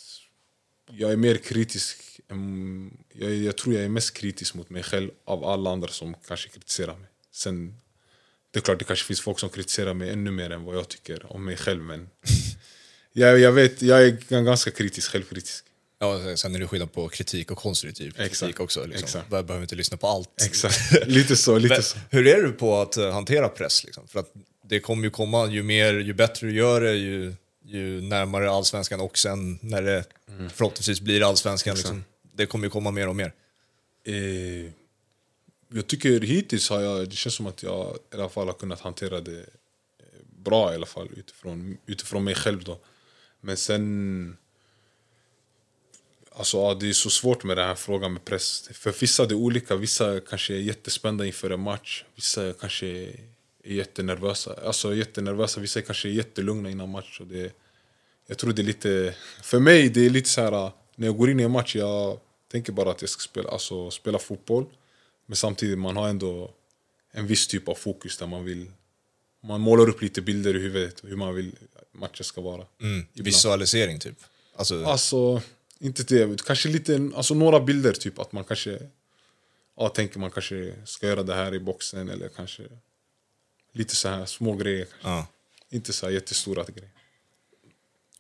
jag 0.92 1.12
är 1.12 1.16
mer 1.16 1.36
kritisk. 1.38 2.20
än- 2.30 2.98
Jag, 3.14 3.34
jag 3.34 3.58
tror 3.58 3.76
jag 3.76 3.84
är 3.84 3.90
mest 3.90 4.14
kritisk 4.14 4.54
mot 4.54 4.70
mig 4.70 4.84
själv 4.84 5.10
av 5.26 5.46
alla 5.46 5.70
andra 5.72 5.88
som 5.88 6.16
kanske 6.28 6.50
kritiserar 6.50 6.98
mig. 6.98 7.08
Sen, 7.32 7.76
det 8.52 8.60
är 8.60 8.62
klart 8.62 8.80
det 8.80 8.86
kanske 8.86 9.06
finns 9.06 9.22
folk 9.22 9.40
som 9.40 9.50
kritiserar 9.50 9.94
mig 9.94 10.10
ännu 10.10 10.32
mer 10.32 10.50
än 10.50 10.64
vad 10.64 10.76
jag 10.76 10.88
tycker 10.88 11.34
om 11.34 11.46
mig 11.46 11.58
själv. 11.58 11.82
Men 11.84 12.10
jag, 13.14 13.40
jag 13.40 13.52
vet, 13.52 13.82
jag 13.82 14.04
är 14.08 14.42
ganska 14.44 14.72
kritisk, 14.72 15.12
självkritisk. 15.12 15.66
Ja, 16.00 16.38
sen 16.38 16.56
är 16.56 16.60
det 16.60 16.68
skillnad 16.68 16.92
på 16.94 17.10
kritik 17.10 17.52
och 17.52 17.58
konstruktiv 17.58 18.12
kritik 18.12 18.26
Exakt, 18.32 18.60
också. 18.60 18.86
Liksom. 18.86 19.04
exakt. 19.04 19.30
Behöver 19.30 19.62
inte 19.62 19.76
lyssna 19.76 19.98
på 19.98 20.08
allt. 20.08 20.42
Exakt, 20.46 21.08
lite 21.08 21.36
så. 21.36 21.58
Lite 21.60 21.82
så. 21.82 21.98
Hur 22.10 22.28
är 22.28 22.42
du 22.44 22.52
på 22.52 22.78
att 22.82 22.98
eh, 22.98 23.12
hantera 23.12 23.50
press? 23.50 23.84
Liksom? 23.84 24.08
För 24.08 24.20
att 24.20 24.34
det 24.72 24.80
kommer 24.80 25.04
ju 25.04 25.10
komma, 25.10 25.48
ju 25.48 25.64
mer, 25.64 25.94
ju 25.94 26.14
bättre 26.14 26.48
du 26.48 26.54
gör 26.54 26.82
det, 26.82 26.96
ju, 26.96 27.34
ju 27.66 28.02
närmare 28.02 28.52
allsvenskan 28.52 29.00
och 29.00 29.18
sen 29.18 29.60
när 29.62 29.82
det 29.82 30.04
Mm. 30.28 30.50
förhoppningsvis 30.50 31.02
blir 31.02 31.28
allsvenskan, 31.30 31.76
liksom, 31.76 32.04
det 32.34 32.46
kommer 32.46 32.66
ju 32.66 32.70
komma 32.70 32.92
mer 32.92 33.08
och 33.08 33.16
mer. 33.16 33.34
Eh, 34.04 34.72
jag 35.70 35.88
tycker 35.88 36.22
hittills 36.22 36.70
har 36.70 36.82
jag, 36.82 37.10
det 37.10 37.16
känns 37.16 37.36
som 37.36 37.48
att 37.48 37.64
jag 37.64 37.98
i 38.14 38.16
alla 38.16 38.30
fall 38.30 38.48
har 38.48 38.54
kunnat 38.54 38.80
hantera 38.80 39.22
det 39.22 39.40
eh, 39.40 40.06
bra 40.44 40.72
i 40.72 40.76
alla 40.76 40.86
fall 40.86 41.10
utifrån, 41.18 41.78
utifrån 41.86 42.24
mig 42.24 42.36
själv 42.36 42.64
då. 42.64 42.80
Men 43.42 43.58
sen... 43.58 44.38
Alltså 46.32 46.58
ja, 46.58 46.74
det 46.74 46.90
är 46.90 46.94
så 46.94 47.10
svårt 47.10 47.44
med 47.44 47.58
den 47.58 47.68
här 47.68 47.76
frågan 47.76 48.14
med 48.14 48.26
press. 48.26 48.70
För 48.74 48.94
vissa 49.00 49.26
det 49.26 49.34
är 49.34 49.36
olika, 49.36 49.76
vissa 49.76 50.20
kanske 50.20 50.54
är 50.54 50.60
jättespända 50.60 51.26
inför 51.26 51.50
en 51.50 51.60
match. 51.60 52.04
Vissa 52.16 52.54
kanske 52.54 53.14
är 53.64 53.74
jättenervösa. 53.74 54.56
Alltså 54.66 54.96
jättenervösa, 54.96 55.60
vissa 55.60 55.82
kanske 55.82 56.08
är 56.08 56.12
jättelugna 56.12 56.70
innan 56.70 56.90
match. 56.90 57.20
Och 57.20 57.28
det, 57.28 57.54
jag 58.28 58.38
tror 58.38 58.54
det 58.54 58.62
är 58.62 58.64
lite... 58.64 59.16
För 59.42 59.60
mig 59.60 59.90
det 59.90 60.06
är 60.06 60.10
lite 60.10 60.30
så 60.30 60.42
här 60.42 60.72
när 60.96 61.08
jag 61.08 61.18
går 61.18 61.30
in 61.30 61.40
i 61.40 61.44
en 61.44 61.52
match, 61.52 61.76
jag 61.76 62.20
tänker 62.52 62.74
bara 62.74 62.92
att 62.92 63.02
jag 63.02 63.10
ska 63.10 63.20
spela, 63.20 63.50
alltså, 63.50 63.92
spela 63.92 64.20
fotboll. 64.20 64.66
Men 65.26 65.36
samtidigt 65.36 65.80
man 65.80 65.98
har 65.98 66.10
ändå 66.10 66.52
en 67.12 67.28
viss 67.28 67.48
typ 67.48 67.68
av 67.68 67.76
fokus 67.76 68.18
där 68.18 68.28
man 68.28 68.44
vill... 68.44 68.72
Man 69.44 69.62
målar 69.62 69.90
upp 69.90 70.02
lite 70.02 70.22
bilder 70.22 70.56
i 70.56 70.60
huvudet 70.60 71.04
hur 71.04 71.16
man 71.16 71.36
vill 71.36 71.52
matchen 71.92 72.24
ska 72.24 72.42
vara. 72.42 72.66
Mm. 72.82 73.06
Visualisering 73.14 74.00
typ. 74.00 74.18
Alltså, 74.56 74.86
Alltså, 74.86 75.42
inte 75.80 76.04
det. 76.04 76.44
Kanske 76.46 76.70
lite, 76.70 77.12
alltså 77.16 77.34
några 77.34 77.60
bilder 77.60 77.94
typ 77.94 78.20
att 78.20 78.32
man 78.32 78.44
kanske... 78.44 78.80
Ja, 79.78 79.90
tänker 79.90 80.20
man 80.20 80.32
kanske 80.32 80.74
ska 80.86 81.08
göra 81.08 81.24
det 81.24 81.34
här 81.34 81.54
i 81.54 81.60
boxen 81.60 82.10
eller 82.10 82.30
kanske... 82.30 82.64
Lite 83.74 83.96
så 83.96 84.10
här 84.10 84.26
små 84.26 84.56
grejer. 84.56 84.88
Ja. 85.04 85.28
Inte 85.70 85.94
så 85.94 86.06
här 86.06 86.14
jättestora 86.14 86.64
grejer. 86.64 86.92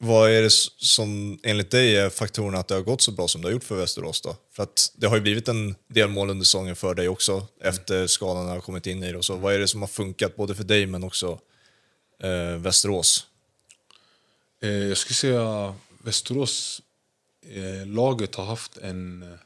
Vad 0.03 0.31
är 0.31 0.41
det 0.41 0.51
som 0.77 1.39
enligt 1.43 1.71
dig 1.71 1.95
är 1.95 2.09
faktorerna 2.09 2.57
att 2.57 2.67
det 2.67 2.75
har 2.75 2.81
gått 2.81 3.01
så 3.01 3.11
bra 3.11 3.27
som 3.27 3.41
det 3.41 3.47
har 3.47 3.53
gjort 3.53 3.63
för 3.63 3.75
Västerås 3.75 4.21
då? 4.21 4.35
För 4.51 4.63
att 4.63 4.91
det 4.95 5.07
har 5.07 5.15
ju 5.15 5.21
blivit 5.21 5.47
en 5.47 5.75
del 5.87 6.09
mål 6.09 6.29
under 6.29 6.45
säsongen 6.45 6.75
för 6.75 6.95
dig 6.95 7.09
också, 7.09 7.47
efter 7.61 8.07
skadan 8.07 8.47
har 8.47 8.59
kommit 8.59 8.87
in 8.87 9.03
i 9.03 9.11
det 9.11 9.17
och 9.17 9.25
så. 9.25 9.35
Vad 9.35 9.53
är 9.53 9.59
det 9.59 9.67
som 9.67 9.81
har 9.81 9.87
funkat 9.87 10.35
både 10.35 10.55
för 10.55 10.63
dig 10.63 10.85
men 10.85 11.03
också 11.03 11.39
eh, 12.23 12.57
Västerås? 12.57 13.27
Eh, 14.61 14.69
jag 14.69 14.97
skulle 14.97 15.15
säga 15.15 15.75
Västerås 16.03 16.81
eh, 17.45 17.87
laget 17.87 18.35
har 18.35 18.45
haft 18.45 18.77
en... 18.77 19.37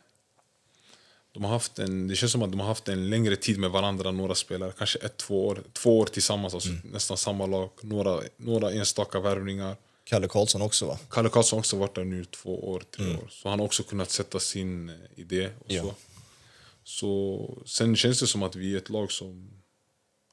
De 1.36 1.43
har 1.43 1.52
haft 1.52 1.80
en, 1.80 2.08
det 2.08 2.15
känns 2.15 2.32
som 2.32 2.41
att 2.41 2.52
de 2.52 2.60
har 2.60 2.67
haft 2.67 2.88
en 2.88 3.10
längre 3.10 3.36
tid 3.36 3.60
med 3.60 3.71
varandra, 3.71 4.12
några 4.12 4.36
spelare. 4.36 4.74
Kanske 4.78 5.00
ett, 5.00 5.17
två 5.17 5.48
år, 5.48 5.63
två 5.74 6.00
år 6.00 6.06
tillsammans, 6.06 6.54
alltså 6.54 6.69
nästan 6.84 7.17
samma 7.17 7.45
lag. 7.45 7.69
Några, 7.82 8.21
några 8.38 8.71
enstaka 8.71 9.19
värvningar. 9.19 9.76
Kalle 10.04 10.28
Karlsson 10.28 10.62
också 10.62 10.86
va? 10.86 11.00
Kalle 11.10 11.30
Karlsson 11.30 11.60
också 11.60 11.78
varit 11.78 11.95
där 11.95 12.04
nu 12.04 12.26
två 12.26 12.69
år, 12.71 12.84
tre 12.91 13.06
år. 13.15 13.28
Så 13.30 13.50
han 13.50 13.60
har 13.60 13.65
också 13.65 13.84
kunnat 13.84 14.12
sätta 14.12 14.39
sin 14.39 14.89
eh, 14.89 14.95
idé. 15.15 15.50
Och 15.60 15.71
Ja. 15.71 15.82
så. 15.84 15.93
Så, 16.84 17.58
sen 17.65 17.95
känns 17.95 18.19
det 18.19 18.28
som 18.28 18.43
att 18.43 18.56
vi 18.56 18.74
är 18.74 18.78
ett 18.78 18.89
lag 18.89 19.12
som... 19.12 19.50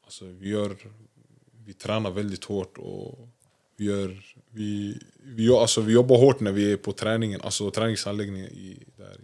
Alltså, 0.05 0.25
vi, 0.25 0.49
gör, 0.49 0.77
vi 1.65 1.73
tränar 1.75 2.11
väldigt 2.11 2.45
hårt 2.45 2.79
och 2.79 3.29
vi, 3.77 3.85
gör, 3.85 4.23
vi, 4.51 4.99
vi, 5.23 5.49
alltså, 5.51 5.81
vi 5.81 5.93
jobbar 5.93 6.17
hårt 6.19 6.41
när 6.41 6.53
vi 6.53 6.73
är 6.73 6.77
på 6.77 6.93
träningen, 6.93 7.41
alltså 7.41 7.71
träningsanläggningen 7.71 8.47
i, 8.51 8.79
där 8.97 9.17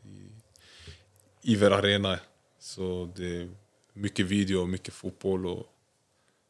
Iver 1.48 1.70
Arena. 1.70 2.18
Så 2.60 3.12
det 3.16 3.36
är 3.36 3.48
mycket 3.92 4.26
video 4.26 4.60
och 4.60 4.68
mycket 4.68 4.94
fotboll. 4.94 5.46
Och, 5.46 5.66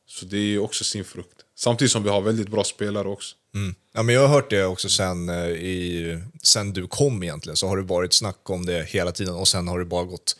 så 0.07 0.27
det 0.27 0.39
är 0.39 0.59
också 0.59 0.85
sin 0.85 1.05
frukt. 1.05 1.45
Samtidigt 1.55 1.93
som 1.93 2.03
vi 2.03 2.11
har 2.11 2.21
väldigt 2.21 2.49
bra 2.49 2.65
spelare 2.65 3.09
också. 3.09 3.37
Mm. 3.55 3.75
Ja, 3.95 4.03
men 4.03 4.15
jag 4.15 4.23
har 4.23 4.29
hört 4.29 4.51
det 4.51 4.65
också 4.65 4.89
sen, 4.89 5.29
eh, 5.29 5.47
i, 5.47 6.23
sen 6.43 6.73
du 6.73 6.87
kom 6.87 7.23
egentligen, 7.23 7.57
så 7.57 7.69
har 7.69 7.77
det 7.77 7.83
varit 7.83 8.13
snack 8.13 8.51
om 8.51 8.67
det 8.67 8.89
hela 8.89 9.13
tiden 9.13 9.35
och 9.35 9.49
sen 9.49 9.69
har 9.69 9.79
det 9.79 9.85
bara 9.85 10.05
gått 10.05 10.37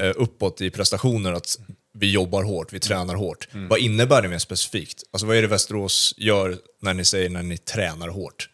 eh, 0.00 0.12
uppåt 0.16 0.60
i 0.60 0.70
prestationer 0.70 1.32
att 1.32 1.58
vi 1.92 2.12
jobbar 2.12 2.42
hårt, 2.42 2.72
vi 2.72 2.80
tränar 2.80 3.14
hårt. 3.14 3.48
Vad 3.52 3.78
innebär 3.78 4.22
det 4.22 4.28
mer 4.28 4.38
specifikt? 4.38 5.02
Alltså 5.10 5.26
vad 5.26 5.36
är 5.36 5.42
det 5.42 5.48
Västerås 5.48 6.14
gör 6.16 6.58
när 6.80 6.94
ni 6.94 7.04
säger 7.04 7.30
när 7.30 7.42
ni 7.42 7.58
tränar 7.58 8.08
hårt? 8.08 8.48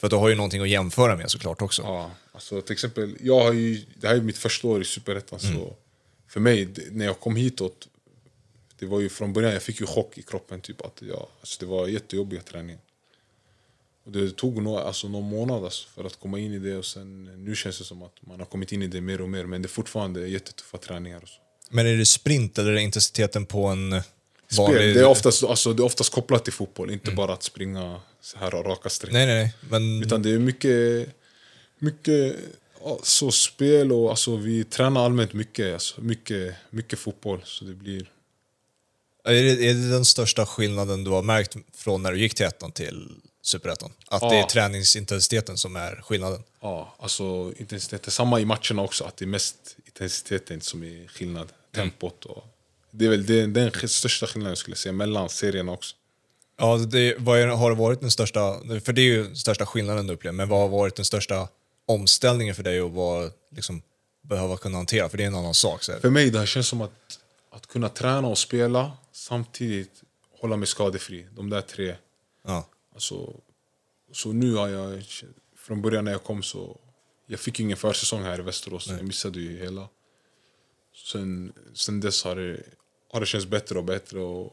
För 0.00 0.08
du 0.08 0.16
har 0.16 0.28
ju 0.28 0.34
någonting 0.34 0.62
att 0.62 0.68
jämföra 0.68 1.16
med 1.16 1.30
såklart 1.30 1.62
också. 1.62 1.82
Ja, 1.82 2.10
alltså 2.32 2.60
till 2.60 2.72
exempel, 2.72 3.16
jag 3.20 3.40
har 3.40 3.52
ju, 3.52 3.84
det 3.94 4.08
här 4.08 4.14
är 4.14 4.20
mitt 4.20 4.38
första 4.38 4.68
år 4.68 4.82
i 4.82 4.84
Superettan. 4.84 5.40
Så 5.40 5.76
för 6.28 6.40
mig, 6.40 6.68
när 6.90 7.04
jag 7.04 7.20
kom 7.20 7.36
hitåt, 7.36 7.88
det 8.78 8.86
var 8.86 9.00
ju 9.00 9.08
från 9.08 9.32
början, 9.32 9.52
jag 9.52 9.62
fick 9.62 9.80
ju 9.80 9.86
chock 9.86 10.18
i 10.18 10.22
kroppen. 10.22 10.60
Typ, 10.60 10.84
att 10.84 11.02
jag, 11.02 11.26
alltså 11.40 11.60
det 11.60 11.66
var 11.66 11.86
jättejobbiga 11.86 12.42
träningar. 12.42 12.80
Och 14.04 14.12
det 14.12 14.36
tog 14.36 14.62
nog, 14.62 14.76
alltså, 14.76 15.08
någon 15.08 15.24
månad 15.24 15.64
alltså, 15.64 15.88
för 15.88 16.04
att 16.04 16.20
komma 16.20 16.38
in 16.38 16.52
i 16.52 16.58
det. 16.58 16.76
Och 16.76 16.84
sen, 16.84 17.24
nu 17.44 17.56
känns 17.56 17.78
det 17.78 17.84
som 17.84 18.02
att 18.02 18.16
man 18.20 18.38
har 18.38 18.46
kommit 18.46 18.72
in 18.72 18.82
i 18.82 18.86
det 18.86 19.00
mer 19.00 19.20
och 19.20 19.28
mer. 19.28 19.44
Men 19.44 19.62
det 19.62 19.66
är 19.66 19.70
fortfarande 19.70 20.28
jättetuffa 20.28 20.78
träningar. 20.78 21.22
Och 21.22 21.28
så. 21.28 21.40
Men 21.70 21.86
är 21.86 21.96
det 21.96 22.06
sprint 22.06 22.58
eller 22.58 22.70
är 22.70 22.74
det 22.74 22.82
intensiteten 22.82 23.46
på 23.46 23.66
en 23.66 24.02
Spel, 24.48 24.64
vanlig... 24.64 24.94
det, 24.94 25.00
är 25.00 25.06
oftast, 25.06 25.44
alltså, 25.44 25.72
det 25.72 25.82
är 25.82 25.84
oftast 25.84 26.12
kopplat 26.12 26.44
till 26.44 26.52
fotboll, 26.52 26.90
inte 26.90 27.10
bara 27.10 27.32
att 27.32 27.42
springa 27.42 28.00
så 28.20 28.38
här 28.38 28.50
raka 28.50 28.88
streck. 28.88 29.12
Nej, 29.12 29.26
nej, 29.26 29.34
nej. 29.34 29.54
Men 29.70 30.02
Utan 30.02 30.22
det 30.22 30.30
är 30.30 30.38
mycket, 30.38 31.08
mycket 31.78 32.36
alltså, 32.84 33.30
spel 33.30 33.92
och 33.92 34.10
alltså, 34.10 34.36
vi 34.36 34.64
tränar 34.64 35.04
allmänt 35.04 35.32
mycket, 35.32 35.72
alltså, 35.72 36.00
mycket, 36.00 36.54
mycket 36.70 36.98
fotboll. 36.98 37.40
Så 37.44 37.64
det 37.64 37.74
blir... 37.74 38.10
är 39.24 39.32
det, 39.32 39.70
är 39.70 39.74
det 39.74 39.90
den 39.90 40.04
största 40.04 40.46
skillnaden 40.46 41.04
du 41.04 41.10
har 41.10 41.22
märkt 41.22 41.56
från 41.74 42.02
när 42.02 42.12
du 42.12 42.18
gick 42.20 42.34
till 42.34 42.46
ettan 42.46 42.72
till 42.72 43.08
superettan? 43.42 43.92
Att 44.06 44.20
det 44.20 44.26
är 44.36 44.40
Ja. 44.40 44.48
träningsintensiteten 44.50 45.56
som 45.56 45.76
är 45.76 45.96
skillnaden? 46.02 46.42
Ja, 46.60 46.94
alltså 46.98 47.52
intensiteten. 47.56 48.10
Samma 48.10 48.40
i 48.40 48.44
matcherna 48.44 48.82
också, 48.82 49.04
att 49.04 49.16
det 49.16 49.24
är 49.24 49.26
mest 49.26 49.76
intensiteten 49.86 50.60
som 50.60 50.82
är 50.82 51.06
skillnad. 51.08 51.48
Tempot 51.74 52.24
och... 52.24 52.44
Det 52.90 53.04
är 53.04 53.08
väl 53.08 53.26
det, 53.26 53.46
den 53.46 53.88
största 53.88 54.26
skillnaden 54.26 54.56
skulle 54.56 54.72
jag 54.72 54.78
säga, 54.78 54.92
mellan 54.92 55.28
serierna 55.28 55.72
också. 55.72 55.96
Ja, 56.60 56.76
det, 56.76 57.14
vad 57.18 57.40
är, 57.40 57.46
har 57.46 57.74
varit 57.74 58.00
den 58.00 58.10
största, 58.10 58.60
för 58.84 58.92
det 58.92 59.00
är 59.00 59.04
ju 59.04 59.24
den 59.24 59.36
största 59.36 59.66
skillnaden 59.66 60.06
du 60.06 60.14
upplever, 60.14 60.36
men 60.36 60.48
vad 60.48 60.60
har 60.60 60.68
varit 60.68 60.96
den 60.96 61.04
största 61.04 61.48
omställningen 61.86 62.54
för 62.54 62.62
dig 62.62 62.82
och 62.82 62.92
vad 62.92 63.32
liksom 63.50 63.82
behöva 64.22 64.56
kunna 64.56 64.76
hantera? 64.76 65.08
För 65.08 65.18
det 65.18 65.22
är 65.22 65.26
en 65.26 65.34
annan 65.34 65.54
sak. 65.54 65.82
Så. 65.82 65.92
För 66.00 66.10
mig 66.10 66.30
det 66.30 66.38
här 66.38 66.46
känns 66.46 66.68
som 66.68 66.80
att, 66.80 67.18
att 67.50 67.66
kunna 67.66 67.88
träna 67.88 68.28
och 68.28 68.38
spela 68.38 68.92
samtidigt 69.12 70.02
hålla 70.40 70.56
mig 70.56 70.66
skadefri. 70.66 71.26
De 71.36 71.50
där 71.50 71.60
tre. 71.60 71.94
Ja. 72.46 72.66
Alltså, 72.94 73.34
så 74.12 74.32
nu 74.32 74.54
har 74.54 74.68
jag, 74.68 75.02
från 75.56 75.82
början 75.82 76.04
när 76.04 76.12
jag 76.12 76.24
kom 76.24 76.42
så, 76.42 76.78
jag 77.26 77.40
fick 77.40 77.60
ingen 77.60 77.76
försäsong 77.76 78.22
här 78.22 78.38
i 78.38 78.42
Västerås, 78.42 78.88
jag 78.88 79.02
missade 79.02 79.40
ju 79.40 79.58
hela. 79.58 79.88
Sen, 81.12 81.52
sen 81.74 82.00
dess 82.00 82.24
har 82.24 82.36
det, 82.36 82.62
har 83.12 83.20
det 83.20 83.26
känts 83.26 83.46
bättre 83.46 83.78
och 83.78 83.84
bättre 83.84 84.20
och, 84.20 84.52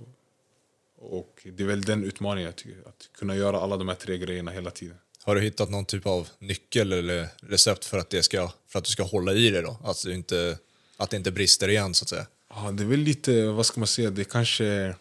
och 0.98 1.48
det 1.54 1.64
är 1.64 1.68
väl 1.68 1.82
den 1.82 2.04
utmaningen 2.04 2.46
jag 2.46 2.56
tycker, 2.56 2.90
att 2.90 3.10
kunna 3.14 3.36
göra 3.36 3.60
alla 3.60 3.78
de 3.78 3.88
här 3.88 3.96
tre 3.96 4.18
grejerna 4.18 4.52
hela 4.52 4.72
tiden. 4.72 4.98
Har 5.24 5.36
du 5.36 5.42
hittat 5.42 5.70
någon 5.70 5.86
typ 5.86 6.06
av 6.06 6.30
nyckel 6.40 6.94
eller 6.94 7.28
recept 7.42 7.86
för 7.86 7.98
att, 7.98 8.10
det 8.10 8.24
ska, 8.24 8.52
för 8.68 8.80
att 8.80 8.86
du 8.86 8.92
ska 8.92 9.04
hålla 9.04 9.34
i 9.34 9.50
det 9.50 9.62
då? 9.62 9.78
Att, 9.84 10.04
du 10.04 10.14
inte, 10.14 10.58
att 10.98 11.10
det 11.10 11.18
inte 11.18 11.32
brister 11.32 11.68
igen 11.68 11.94
så 11.94 12.04
att 12.04 12.10
säga? 12.10 12.28
Ja, 12.50 12.72
det 12.72 12.84
är 12.84 12.88
väl 12.88 13.00
lite, 13.00 13.46
vad 13.46 13.66
ska 13.66 13.80
man 13.80 13.88
säga, 13.88 14.10
det 14.10 14.24
kanske... 14.24 14.96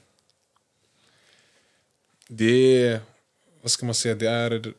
Det 2.28 2.85
är, 2.85 3.00
vad 3.62 3.70
ska 3.70 3.87
man 3.87 3.94
säga, 3.94 4.14
det 4.14 4.26
är... 4.26 4.72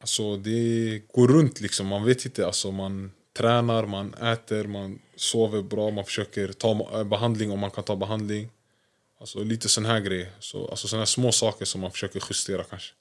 Alltså 0.00 0.36
det 0.36 1.02
går 1.12 1.28
runt 1.28 1.60
liksom, 1.60 1.86
man 1.86 2.04
vet 2.04 2.24
inte, 2.24 2.46
alltså 2.46 2.72
man 2.72 3.12
tränar, 3.32 3.86
man 3.86 4.14
äter, 4.14 4.64
man 4.64 4.98
sover 5.16 5.62
bra, 5.62 5.90
man 5.90 6.04
försöker 6.04 6.52
ta 6.52 7.04
behandling 7.04 7.50
om 7.50 7.58
man 7.58 7.70
kan 7.70 7.84
ta 7.84 7.96
behandling. 7.96 8.48
Alltså 9.20 9.42
lite 9.42 9.68
sån 9.68 9.84
här 9.84 10.00
grej. 10.00 10.30
Så, 10.40 10.68
alltså 10.68 10.88
såna 10.88 11.00
här 11.00 11.06
små 11.06 11.32
saker 11.32 11.64
som 11.64 11.80
man 11.80 11.90
försöker 11.92 12.22
justera 12.30 12.64
kanske. 12.64 12.92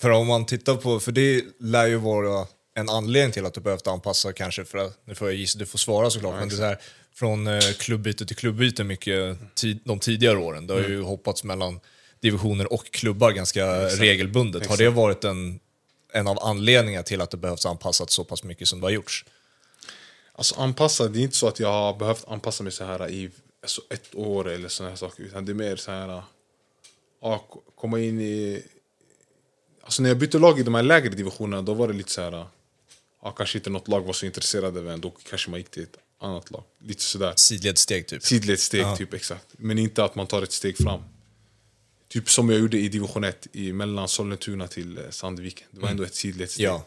För 0.00 0.10
om 0.10 0.26
man 0.26 0.46
tittar 0.46 0.76
på, 0.76 1.00
för 1.00 1.12
det 1.12 1.44
lär 1.58 1.86
ju 1.86 1.96
vara 1.96 2.46
en 2.74 2.88
anledning 2.88 3.32
till 3.32 3.46
att 3.46 3.54
du 3.54 3.60
behövt 3.60 3.86
anpassa 3.86 4.32
kanske, 4.32 4.64
för 4.64 4.78
att, 4.78 4.98
nu 5.04 5.14
får 5.14 5.28
jag 5.28 5.36
gissa, 5.36 5.58
du 5.58 5.66
får 5.66 5.78
svara 5.78 6.10
såklart, 6.10 6.34
men 6.34 6.48
det 6.48 6.56
är 6.56 6.66
här, 6.66 6.78
från 7.14 7.46
eh, 7.46 7.60
klubbyte 7.78 8.26
till 8.26 8.36
klubbyte 8.36 8.84
mycket 8.84 9.38
tid, 9.54 9.80
de 9.84 9.98
tidigare 9.98 10.38
åren. 10.38 10.66
Det 10.66 10.74
har 10.74 10.80
ju 10.80 11.02
hoppats 11.02 11.44
mellan 11.44 11.80
divisioner 12.20 12.72
och 12.72 12.90
klubbar 12.90 13.32
ganska 13.32 13.88
regelbundet. 13.88 14.66
Har 14.66 14.76
det 14.76 14.90
varit 14.90 15.24
en, 15.24 15.60
en 16.12 16.28
av 16.28 16.38
anledningarna 16.42 17.02
till 17.02 17.20
att 17.20 17.30
det 17.30 17.36
behövs 17.36 17.66
anpassas 17.66 18.10
så 18.10 18.24
pass 18.24 18.44
mycket 18.44 18.68
som 18.68 18.80
det 18.80 18.86
har 18.86 18.90
gjorts? 18.90 19.24
Alltså 20.32 20.54
anpassa, 20.60 21.08
det 21.08 21.18
är 21.18 21.22
inte 21.22 21.36
så 21.36 21.48
att 21.48 21.60
jag 21.60 21.72
har 21.72 21.94
behövt 21.98 22.24
anpassa 22.28 22.62
mig 22.62 22.72
så 22.72 22.84
här 22.84 23.08
i 23.10 23.30
alltså, 23.66 23.82
ett 23.90 24.14
år 24.14 24.48
eller 24.48 24.68
såna 24.68 24.88
här 24.88 24.96
saker. 24.96 25.22
Utan 25.22 25.44
det 25.44 25.52
är 25.52 25.54
mer 25.54 25.76
så 25.76 25.90
här, 25.90 26.22
ja, 27.22 27.38
k- 27.50 27.62
komma 27.74 28.00
in 28.00 28.20
i... 28.20 28.62
Alltså 29.82 30.02
när 30.02 30.10
jag 30.10 30.18
bytte 30.18 30.38
lag 30.38 30.60
i 30.60 30.62
de 30.62 30.74
här 30.74 30.82
lägre 30.82 31.08
divisionerna, 31.08 31.62
då 31.62 31.74
var 31.74 31.88
det 31.88 31.94
lite 31.94 32.10
så 32.10 32.20
här, 32.22 32.46
ja, 33.22 33.30
kanske 33.30 33.58
inte 33.58 33.70
något 33.70 33.88
lag 33.88 34.00
var 34.00 34.12
så 34.12 34.26
intresserade 34.26 34.78
av 34.80 34.90
en, 34.90 35.00
då 35.00 35.10
kanske 35.28 35.50
man 35.50 35.60
gick 35.60 35.70
till 35.70 35.82
ett 35.82 35.96
annat 36.20 36.50
lag. 36.50 36.62
Lite 36.78 37.02
sådär. 37.02 37.32
Sidledssteg 37.36 38.06
typ. 38.06 38.22
Sidledssteg 38.22 38.96
typ, 38.96 39.14
exakt. 39.14 39.46
Men 39.52 39.78
inte 39.78 40.04
att 40.04 40.14
man 40.14 40.26
tar 40.26 40.42
ett 40.42 40.52
steg 40.52 40.76
fram. 40.76 41.00
Typ 42.08 42.30
som 42.30 42.50
jag 42.50 42.60
gjorde 42.60 42.78
i 42.78 42.88
division 42.88 43.24
1, 43.24 43.46
i 43.52 43.72
mellan 43.72 44.08
Sollentuna 44.08 44.66
till 44.68 44.98
eh, 44.98 45.10
Sandviken. 45.10 45.66
Det 45.70 45.80
var 45.80 45.88
ändå 45.88 46.02
ett 46.02 46.14
sidledssteg. 46.14 46.66
Ja. 46.66 46.84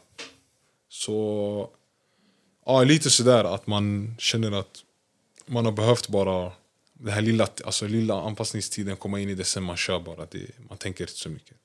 Så 0.90 1.70
ja, 2.66 2.84
lite 2.84 3.10
sådär 3.10 3.44
att 3.44 3.68
man 3.68 4.16
känner 4.20 4.52
att 4.52 4.84
man 5.46 5.66
har 5.66 5.72
behövt 5.72 6.08
bara 6.08 6.52
den 7.00 7.14
här 7.14 7.22
lilla, 7.22 7.48
alltså 7.66 7.88
lilla 7.88 8.22
anpassningstiden 8.22 8.98
komma 8.98 9.20
in 9.20 9.30
i 9.30 9.36
det 9.36 9.44
sen 9.44 9.64
man 9.64 9.78
kör 9.78 10.00
bara. 10.00 10.26
Det, 10.32 10.40
man 10.70 10.78
tänker 10.78 11.04
inte 11.04 11.14
så 11.14 11.30
mycket. 11.30 11.58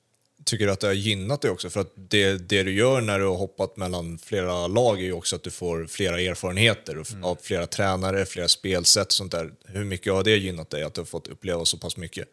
Tycker 0.43 0.65
du 0.65 0.71
att 0.71 0.79
det 0.79 0.87
har 0.87 0.93
gynnat 0.93 1.41
dig 1.41 1.51
också? 1.51 1.69
För 1.69 1.79
att 1.81 1.91
det, 1.95 2.37
det 2.49 2.63
du 2.63 2.73
gör 2.73 3.01
när 3.01 3.19
du 3.19 3.25
har 3.25 3.35
hoppat 3.35 3.77
mellan 3.77 4.17
flera 4.17 4.67
lag 4.67 4.99
är 4.99 5.03
ju 5.03 5.13
också 5.13 5.35
att 5.35 5.43
du 5.43 5.51
får 5.51 5.85
flera 5.87 6.19
erfarenheter 6.21 6.97
och 6.97 7.07
f- 7.09 7.15
av 7.23 7.37
flera 7.41 7.67
tränare, 7.67 8.25
flera 8.25 8.47
spelsätt 8.47 9.07
och 9.07 9.13
sånt 9.13 9.31
där. 9.31 9.53
Hur 9.65 9.83
mycket 9.83 10.13
har 10.13 10.23
det 10.23 10.37
gynnat 10.37 10.69
dig 10.69 10.83
att 10.83 10.93
du 10.93 11.01
har 11.01 11.05
fått 11.05 11.27
uppleva 11.27 11.65
så 11.65 11.77
pass 11.77 11.97
mycket? 11.97 12.27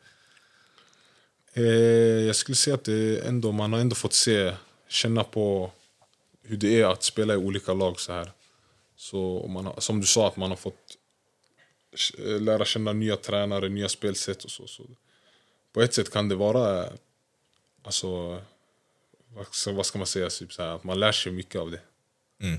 Eh, 1.55 1.63
jag 2.27 2.37
skulle 2.37 2.57
säga 2.57 2.75
att 2.75 2.85
det 2.85 3.19
ändå, 3.27 3.53
man 3.53 3.73
har 3.73 3.81
ändå 3.81 3.95
fått 3.95 4.13
se, 4.15 4.53
känna 4.89 5.25
på 5.25 5.71
hur 6.43 6.57
det 6.57 6.81
är 6.81 6.85
att 6.85 7.03
spela 7.03 7.35
i 7.35 7.37
olika 7.37 7.73
lag 7.73 8.01
så 8.01 8.13
här. 8.13 8.33
Så 8.97 9.47
man 9.49 9.67
har, 9.67 9.81
som 9.81 10.01
du 10.01 10.07
sa, 10.07 10.29
att 10.29 10.37
man 10.37 10.51
har 10.51 10.57
fått 10.57 10.97
lära 12.19 12.65
känna 12.65 12.93
nya 12.93 13.17
tränare, 13.17 13.69
nya 13.69 13.89
spelsätt 13.89 14.45
och 14.45 14.51
så. 14.51 14.67
så. 14.67 14.83
På 15.73 15.83
ett 15.83 15.95
sätt 15.95 16.11
kan 16.11 16.29
det 16.29 16.35
vara, 16.35 16.85
eh, 16.85 16.93
alltså, 17.83 18.41
vad 19.67 19.87
ska, 19.87 19.99
man 19.99 20.07
säga, 20.07 20.31
typ 20.31 20.53
så 20.53 20.63
här, 20.63 20.69
att 20.69 20.85
man 20.85 21.01
lär 21.01 21.13
sig 21.13 21.33
mycket 21.33 21.61
av 21.61 21.71
det. 21.71 21.81
Mm. 22.43 22.59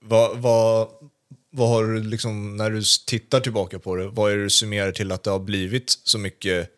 Vad, 0.00 0.38
vad, 0.38 0.88
vad 1.50 1.68
har 1.68 1.84
du 1.84 2.02
liksom, 2.02 2.56
när 2.56 2.70
du 2.70 2.82
tittar 3.06 3.40
tillbaka 3.40 3.78
på 3.78 3.96
det, 3.96 4.08
vad 4.08 4.32
är 4.32 4.36
det 4.36 4.42
du 4.42 4.50
summerar 4.50 4.92
till 4.92 5.12
att 5.12 5.22
det 5.22 5.30
har 5.30 5.38
blivit 5.38 5.90
så 6.04 6.18
mycket 6.18 6.70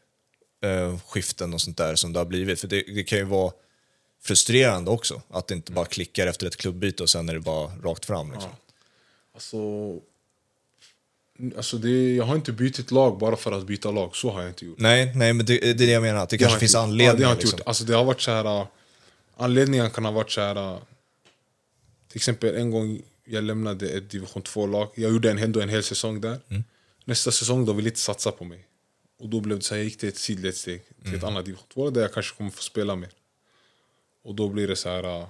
eh, 0.63 0.99
skiften 0.99 1.55
och 1.55 1.61
sånt 1.61 1.77
där 1.77 1.95
som 1.95 2.13
det 2.13 2.21
har 2.21 2.27
blivit? 2.27 2.61
För 2.61 2.69
det, 2.69 2.83
det 2.83 3.05
kan 3.05 3.19
ju 3.19 3.25
vara 3.25 3.53
frustrerande 4.23 4.91
också, 4.91 5.23
att 5.29 5.47
det 5.47 5.55
inte 5.55 5.73
bara 5.73 5.87
klickar 5.87 6.27
efter 6.27 6.47
ett 6.47 6.57
klubbyte 6.57 7.03
och 7.03 7.11
sen 7.11 7.29
är 7.29 7.35
det 7.35 7.41
bara 7.41 7.67
rakt 7.67 8.05
fram. 8.05 8.33
Liksom. 8.33 8.51
Alltså, 9.35 9.59
alltså 11.57 11.79
det, 11.79 12.15
jag 12.15 12.25
har 12.25 12.35
inte 12.37 12.53
bytt 12.53 12.91
lag 12.91 13.19
bara 13.19 13.37
för 13.37 13.53
att 13.53 13.67
byta 13.67 13.91
lag, 13.91 14.17
så 14.17 14.31
har 14.31 14.41
jag 14.41 14.51
inte 14.51 14.65
gjort. 14.67 14.79
Nej, 14.79 15.13
nej, 15.17 15.33
men 15.33 15.47
det, 15.47 15.59
det 15.59 15.71
är 15.71 15.75
det 15.75 15.85
jag 15.85 16.03
menar, 16.03 16.23
att 16.23 16.29
det, 16.29 16.37
Det 16.37 16.45
kanske 16.45 16.59
finns 16.61 16.75
gjort. 16.75 16.83
anledningar. 16.83 17.13
Ja, 17.13 17.17
det 17.19 17.25
har 17.25 17.31
jag 17.31 17.37
inte 17.37 17.43
liksom. 17.45 17.59
gjort. 17.59 17.67
Alltså, 17.69 17.85
det 17.85 17.95
har 17.95 18.05
varit 18.05 18.21
så 18.21 18.31
här... 18.31 18.61
äh, 18.61 18.67
Anledningen 19.37 19.91
kan 19.91 20.05
ha 20.05 20.13
varit 20.13 20.31
så 20.31 20.41
här... 20.41 20.57
äh, 20.75 20.79
Till 22.09 22.17
exempel 22.19 22.55
en 22.57 22.71
gång 22.71 23.03
jag 23.25 23.45
lämnade 23.45 23.89
ett 23.89 24.11
division 24.11 24.43
2-lag. 24.43 24.89
Jag 24.95 25.13
gjorde 25.13 25.31
en, 25.31 25.39
ändå 25.39 25.61
en 25.61 25.69
hel 25.69 25.83
säsong 25.83 26.21
där. 26.21 26.39
Mm. 26.49 26.65
Nästa 27.05 27.31
säsong 27.31 27.65
de 27.65 27.77
ville 27.77 27.89
inte 27.89 28.01
satsa 28.01 28.31
på 28.33 28.45
mig. 28.45 28.67
Och 29.21 29.29
då 29.29 29.41
blev 29.41 29.59
det 29.59 29.65
så 29.65 29.75
här, 29.75 29.79
jag 29.81 29.85
gick 29.85 29.99
till 29.99 30.09
ett 30.09 30.17
sidledssteg, 30.17 30.83
till 30.99 31.07
Mm. 31.07 31.19
ett 31.19 31.25
annat 31.25 31.45
division 31.45 31.67
2 31.75 31.91
där 31.91 32.01
jag 32.01 32.13
kanske 32.15 32.37
kommer 32.37 32.51
få 32.51 32.63
spela 32.63 32.97
mer. 32.97 33.09
Och 34.25 34.35
då 34.35 34.49
blir 34.49 34.69
det 34.69 34.77
så 34.77 34.89
här... 34.89 35.05
äh, 35.21 35.27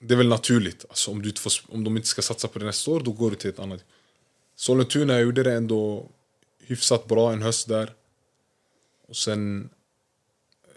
Det 0.00 0.14
är 0.14 0.18
väl 0.18 0.28
naturligt. 0.28 0.84
Alltså, 0.88 1.10
om, 1.10 1.22
du 1.22 1.28
inte 1.28 1.40
får, 1.40 1.52
om 1.68 1.84
de 1.84 1.96
inte 1.96 2.08
ska 2.08 2.22
satsa 2.22 2.48
på 2.48 2.58
det 2.58 2.64
nästa 2.64 2.90
år, 2.90 3.00
då 3.00 3.12
går 3.12 3.30
du 3.30 3.36
till 3.36 3.50
ett 3.50 3.58
annat. 3.58 3.84
Sollentuna 4.56 5.20
gjorde 5.20 5.42
det 5.42 5.52
ändå 5.52 6.10
hyfsat 6.60 7.06
bra 7.06 7.32
en 7.32 7.42
höst 7.42 7.68
där. 7.68 7.94
Och 9.08 9.16
sen 9.16 9.70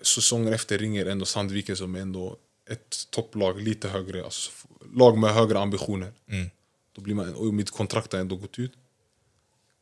säsongen 0.01 0.53
efter 0.53 0.77
ringer 0.77 1.05
ändå 1.05 1.25
Sandviken 1.25 1.77
som 1.77 1.95
är 1.95 1.99
ändå 1.99 2.37
ett 2.69 3.07
topplag, 3.09 3.61
lite 3.61 3.89
högre, 3.89 4.23
alltså 4.23 4.51
lag 4.93 5.17
med 5.17 5.33
högre 5.33 5.59
ambitioner. 5.59 6.13
Då 6.91 7.01
blir 7.01 7.15
man, 7.15 7.33
och 7.35 7.53
mitt 7.53 7.71
kontrakt 7.71 8.13
har 8.13 8.19
ändå 8.19 8.35
gått 8.35 8.59
ut. 8.59 8.73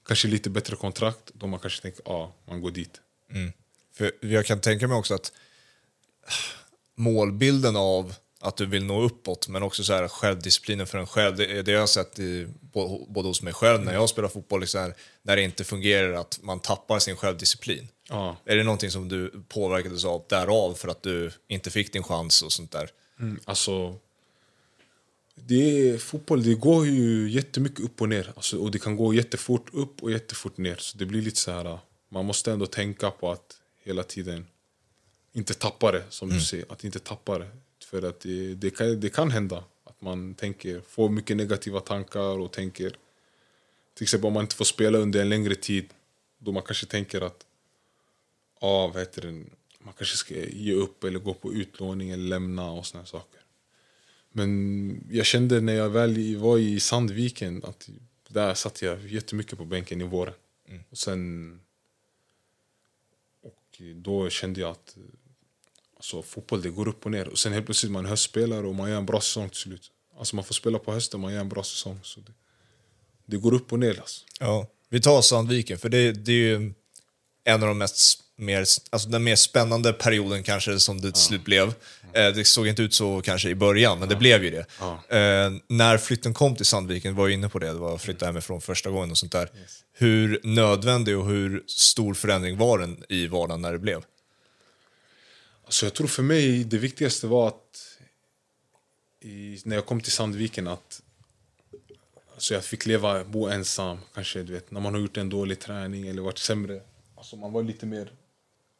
Kanske 0.05 0.27
lite 0.27 0.49
bättre 0.49 0.75
kontrakt, 0.75 1.31
då 1.33 1.47
man 1.47 1.59
kanske 1.59 1.81
tänker 1.81 2.01
ja, 2.05 2.11
ah, 2.11 2.33
man 2.45 2.61
går 2.61 2.71
dit. 2.71 3.01
För 3.93 4.11
jag 4.19 4.45
kan 4.45 4.61
tänka 4.61 4.87
mig 4.87 4.97
också 4.97 5.13
att 5.13 5.31
målbilden 6.95 7.75
av 7.75 8.15
att 8.39 8.57
du 8.57 8.65
vill 8.65 8.85
nå 8.85 9.01
uppåt, 9.01 9.47
men 9.47 9.63
också 9.63 9.83
så 9.83 9.93
här 9.93 10.07
självdisciplinen 10.07 10.87
för 10.87 10.97
en 10.97 11.07
själv. 11.07 11.35
Det, 11.35 11.61
det 11.61 11.71
jag 11.71 11.79
har 11.79 11.87
sett 11.87 12.19
i, 12.19 12.47
både 13.07 13.27
hos 13.27 13.41
mig 13.41 13.53
själv 13.53 13.83
när 13.83 13.93
jag 13.93 14.09
spelar 14.09 14.29
fotboll, 14.29 14.61
liksom 14.61 14.81
här, 14.81 14.95
när 15.21 15.35
det 15.35 15.41
inte 15.41 15.63
fungerar, 15.63 16.13
att 16.13 16.39
man 16.41 16.59
tappar 16.59 16.99
sin 16.99 17.15
självdisciplin. 17.15 17.87
Ja. 18.09 18.37
Är 18.45 18.55
det 18.55 18.63
någonting 18.63 18.91
som 18.91 19.09
du 19.09 19.43
påverkades 19.47 20.05
av 20.05 20.23
därav 20.29 20.73
för 20.73 20.87
att 20.87 21.03
du 21.03 21.31
inte 21.47 21.69
fick 21.69 21.93
din 21.93 22.03
chans 22.03 22.41
och 22.41 22.51
sånt 22.51 22.71
där? 22.71 22.89
Mm, 23.19 23.39
alltså, 23.45 23.95
det 25.35 25.89
är, 25.89 25.97
fotboll 25.97 26.43
det 26.43 26.53
går 26.53 26.85
ju 26.85 27.29
jättemycket 27.29 27.79
upp 27.79 28.01
och 28.01 28.09
ner. 28.09 28.33
Alltså, 28.35 28.57
och 28.57 28.71
det 28.71 28.79
kan 28.79 28.95
gå 28.95 29.13
jättefort 29.13 29.69
upp 29.73 30.03
och 30.03 30.11
jättefort 30.11 30.57
ner. 30.57 30.75
Så 30.75 30.97
det 30.97 31.05
blir 31.05 31.21
lite 31.21 31.39
så 31.39 31.51
här, 31.51 31.79
man 32.09 32.25
måste 32.25 32.51
ändå 32.51 32.65
tänka 32.65 33.11
på 33.11 33.31
att 33.31 33.57
hela 33.83 34.03
tiden 34.03 34.47
inte 35.33 35.53
tappa 35.53 35.91
det, 35.91 36.03
som 36.09 36.29
du 36.29 36.41
säger. 36.41 36.65
Att 36.69 36.83
inte 36.83 36.99
tappa 36.99 37.39
det. 37.39 37.47
För 37.89 38.01
att 38.01 38.19
det, 38.19 38.55
det, 38.55 38.69
kan, 38.69 38.99
det 38.99 39.09
kan 39.09 39.31
hända 39.31 39.63
att 39.83 40.01
man 40.01 40.33
tänker, 40.33 40.81
får 40.81 41.09
mycket 41.09 41.37
negativa 41.37 41.79
tankar 41.79 42.39
och 42.39 42.51
tänker... 42.51 42.97
Till 43.93 44.03
exempel 44.03 44.27
om 44.27 44.33
man 44.33 44.43
inte 44.43 44.55
får 44.55 44.65
spela 44.65 44.97
under 44.97 45.21
en 45.21 45.29
längre 45.29 45.55
tid, 45.55 45.85
då 46.37 46.51
man 46.51 46.63
kanske 46.63 46.85
tänker 46.85 47.21
att 47.21 47.45
ja, 48.61 48.87
vad 48.87 49.01
heter 49.01 49.21
det, 49.21 49.31
man 49.79 49.93
kanske 49.97 50.17
ska 50.17 50.35
ge 50.35 50.73
upp 50.73 51.03
eller 51.03 51.19
gå 51.19 51.33
på 51.33 51.53
utlåning 51.53 52.09
eller 52.09 52.23
lämna 52.23 52.71
och 52.71 52.85
såna 52.85 53.05
saker. 53.05 53.41
Men 54.31 55.07
jag 55.11 55.25
kände 55.25 55.61
när 55.61 55.73
jag 55.73 55.89
väl 55.89 56.37
var 56.37 56.57
i 56.57 56.79
Sandviken 56.79 57.63
att 57.63 57.89
där 58.27 58.53
satt 58.53 58.81
jag 58.81 59.07
jättemycket 59.07 59.57
på 59.57 59.65
bänken 59.65 60.01
i 60.01 60.03
våren. 60.03 60.33
Och 60.89 60.97
sen... 60.97 61.59
Och 63.41 63.81
då 63.95 64.29
kände 64.29 64.61
jag 64.61 64.71
att 64.71 64.97
alltså, 66.15 66.31
fotboll 66.31 66.61
det 66.61 66.69
går 66.69 66.87
upp 66.87 67.05
och 67.05 67.11
ner. 67.11 67.27
Och 67.27 67.39
sen 67.39 67.53
helt 67.53 67.65
plötsligt 67.65 67.91
man 67.91 68.05
höstspelare 68.05 68.67
och 68.67 68.75
man 68.75 68.89
gör 68.89 68.97
en 68.97 69.05
bra 69.05 69.21
säsong 69.21 69.49
till 69.49 69.59
slut. 69.59 69.91
Alltså 70.19 70.35
man 70.35 70.45
får 70.45 70.53
spela 70.53 70.79
på 70.79 70.93
hösten, 70.93 71.19
man 71.19 71.33
gör 71.33 71.41
en 71.41 71.49
bra 71.49 71.63
säsong. 71.63 71.99
Så 72.03 72.19
det, 72.19 72.31
det 73.25 73.37
går 73.37 73.53
upp 73.53 73.71
och 73.71 73.79
ner 73.79 73.99
alltså. 73.99 74.25
Ja, 74.39 74.67
vi 74.89 75.01
tar 75.01 75.21
Sandviken, 75.21 75.77
för 75.77 75.89
det, 75.89 76.11
det 76.11 76.31
är 76.31 76.35
ju 76.35 76.73
en 77.43 77.63
av 77.63 77.67
de 77.67 77.77
mest 77.77 78.23
mer, 78.37 78.59
alltså 78.89 79.09
den 79.09 79.23
mer 79.23 79.35
spännande 79.35 79.93
perioden 79.93 80.43
kanske 80.43 80.79
som 80.79 81.01
det 81.01 81.11
till 81.11 81.21
slut 81.21 81.43
blev. 81.43 81.67
Eh, 82.13 82.33
det 82.35 82.47
såg 82.47 82.67
inte 82.67 82.81
ut 82.81 82.93
så 82.93 83.21
kanske 83.21 83.49
i 83.49 83.55
början, 83.55 83.99
men 83.99 84.09
det 84.09 84.15
blev 84.15 84.43
ju 84.43 84.49
det. 84.49 84.65
Ja. 84.79 85.17
Eh, 85.17 85.51
när 85.67 85.97
flytten 85.97 86.33
kom 86.33 86.55
till 86.55 86.65
Sandviken, 86.65 87.15
var 87.15 87.27
jag 87.27 87.33
inne 87.33 87.49
på 87.49 87.59
det, 87.59 87.67
det 87.67 87.73
var 87.73 87.95
att 87.95 88.01
flytta 88.01 88.25
hemifrån 88.25 88.61
första 88.61 88.89
gången 88.89 89.11
och 89.11 89.17
sånt 89.17 89.31
där. 89.31 89.49
Hur 89.93 90.39
nödvändig 90.43 91.17
och 91.17 91.25
hur 91.25 91.63
stor 91.67 92.13
förändring 92.13 92.57
var 92.57 92.79
den 92.79 93.03
i 93.09 93.27
vardagen 93.27 93.61
när 93.61 93.71
det 93.71 93.79
blev? 93.79 94.03
Alltså 95.67 95.85
jag 95.85 95.93
tror 95.93 96.07
för 96.07 96.23
mig 96.23 96.63
det 96.63 96.77
viktigaste 96.77 97.27
var 97.27 97.47
att 97.47 97.97
i, 99.19 99.61
när 99.65 99.75
jag 99.75 99.85
kom 99.85 100.01
till 100.01 100.11
Sandviken 100.11 100.67
att 100.67 101.01
alltså 102.33 102.53
jag 102.53 102.65
fick 102.65 102.85
leva, 102.85 103.23
bo 103.23 103.47
ensam. 103.47 103.97
Kanske 104.13 104.43
du 104.43 104.53
vet, 104.53 104.71
när 104.71 104.81
man 104.81 104.93
har 104.93 105.01
gjort 105.01 105.17
en 105.17 105.29
dålig 105.29 105.59
träning 105.59 106.07
eller 106.07 106.21
varit 106.21 106.37
sämre. 106.37 106.81
Alltså 107.15 107.35
man 107.35 107.51
var 107.51 107.63
lite 107.63 107.85
mer 107.85 108.11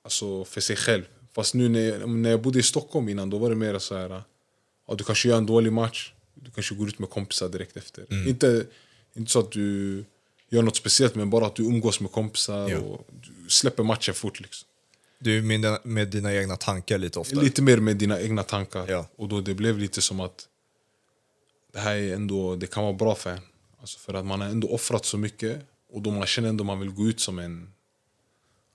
alltså, 0.03 0.45
för 0.45 0.61
sig 0.61 0.75
själv. 0.75 1.03
Fast 1.31 1.53
nu 1.53 1.69
när 1.69 1.79
jag, 1.79 2.09
när 2.09 2.29
jag 2.29 2.41
bodde 2.41 2.59
i 2.59 2.63
Stockholm 2.63 3.09
innan 3.09 3.29
då 3.29 3.37
var 3.37 3.49
det 3.49 3.55
mer 3.55 3.79
så 3.79 3.95
här. 3.95 4.21
Ja, 4.87 4.95
du 4.95 5.03
kanske 5.03 5.29
gör 5.29 5.37
en 5.37 5.45
dålig 5.45 5.73
match. 5.73 6.13
Du 6.33 6.51
kanske 6.51 6.75
går 6.75 6.87
ut 6.87 6.99
med 6.99 7.09
kompisar 7.09 7.49
direkt 7.49 7.77
efter. 7.77 8.27
Inte, 8.27 8.65
inte 9.13 9.31
så 9.31 9.39
att 9.39 9.51
du 9.51 10.05
gör 10.49 10.61
något 10.61 10.75
speciellt 10.75 11.15
men 11.15 11.29
bara 11.29 11.45
att 11.45 11.55
du 11.55 11.63
umgås 11.63 11.99
med 11.99 12.11
kompisar 12.11 12.69
Ja. 12.69 12.77
och 12.77 13.07
du 13.21 13.49
släpper 13.49 13.83
matchen 13.83 14.13
fort. 14.13 14.39
Liksom. 14.39 14.67
Du 15.19 15.37
är 15.37 15.41
med, 15.41 15.79
med 15.83 16.07
dina 16.07 16.33
egna 16.33 16.55
tankar 16.55 16.97
lite 16.97 17.19
ofta. 17.19 17.41
Lite 17.41 17.61
mer 17.61 17.77
med 17.77 17.97
dina 17.97 18.21
egna 18.21 18.43
tankar. 18.43 18.87
Ja. 18.87 19.07
Och 19.15 19.27
då 19.27 19.41
det 19.41 19.53
blev 19.53 19.77
lite 19.79 20.01
som 20.01 20.19
att 20.19 20.47
det 21.73 21.79
här 21.79 21.95
är 21.95 22.13
ändå, 22.13 22.55
det 22.55 22.67
kan 22.67 22.83
vara 22.83 22.93
bra 22.93 23.15
för 23.15 23.29
en. 23.29 23.41
Alltså 23.79 23.99
för 23.99 24.13
att 24.13 24.25
man 24.25 24.41
har 24.41 24.47
ändå 24.47 24.67
offrat 24.67 25.05
så 25.05 25.17
mycket 25.17 25.61
Och 25.89 26.01
då 26.01 26.11
man 26.11 26.27
känner 26.27 26.49
ändå 26.49 26.63
man 26.63 26.79
vill 26.79 26.89
gå 26.89 27.07
ut 27.07 27.19
som 27.19 27.39
en... 27.39 27.73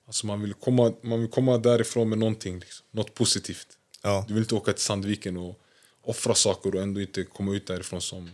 Alltså 0.07 0.27
man 0.27 0.43
vill 0.43 0.55
komma, 0.55 0.93
man 1.03 1.21
vill 1.21 1.31
komma 1.31 1.59
därifrån 1.59 2.09
med 2.09 2.19
någonting, 2.19 2.59
liksom. 2.59 2.87
något 2.91 3.15
positivt. 3.15 3.67
Ja. 4.03 4.25
Du 4.29 4.35
vill 4.35 4.43
inte 4.43 4.55
åka 4.55 4.73
till 4.73 4.83
Sandviken 4.83 5.37
och 5.37 5.61
offra 6.03 6.35
saker 6.35 6.75
och 6.75 6.83
ändå 6.83 7.01
inte 7.01 7.25
komma 7.25 7.55
ut 7.55 7.67
därifrån 7.67 8.01
som... 8.01 8.31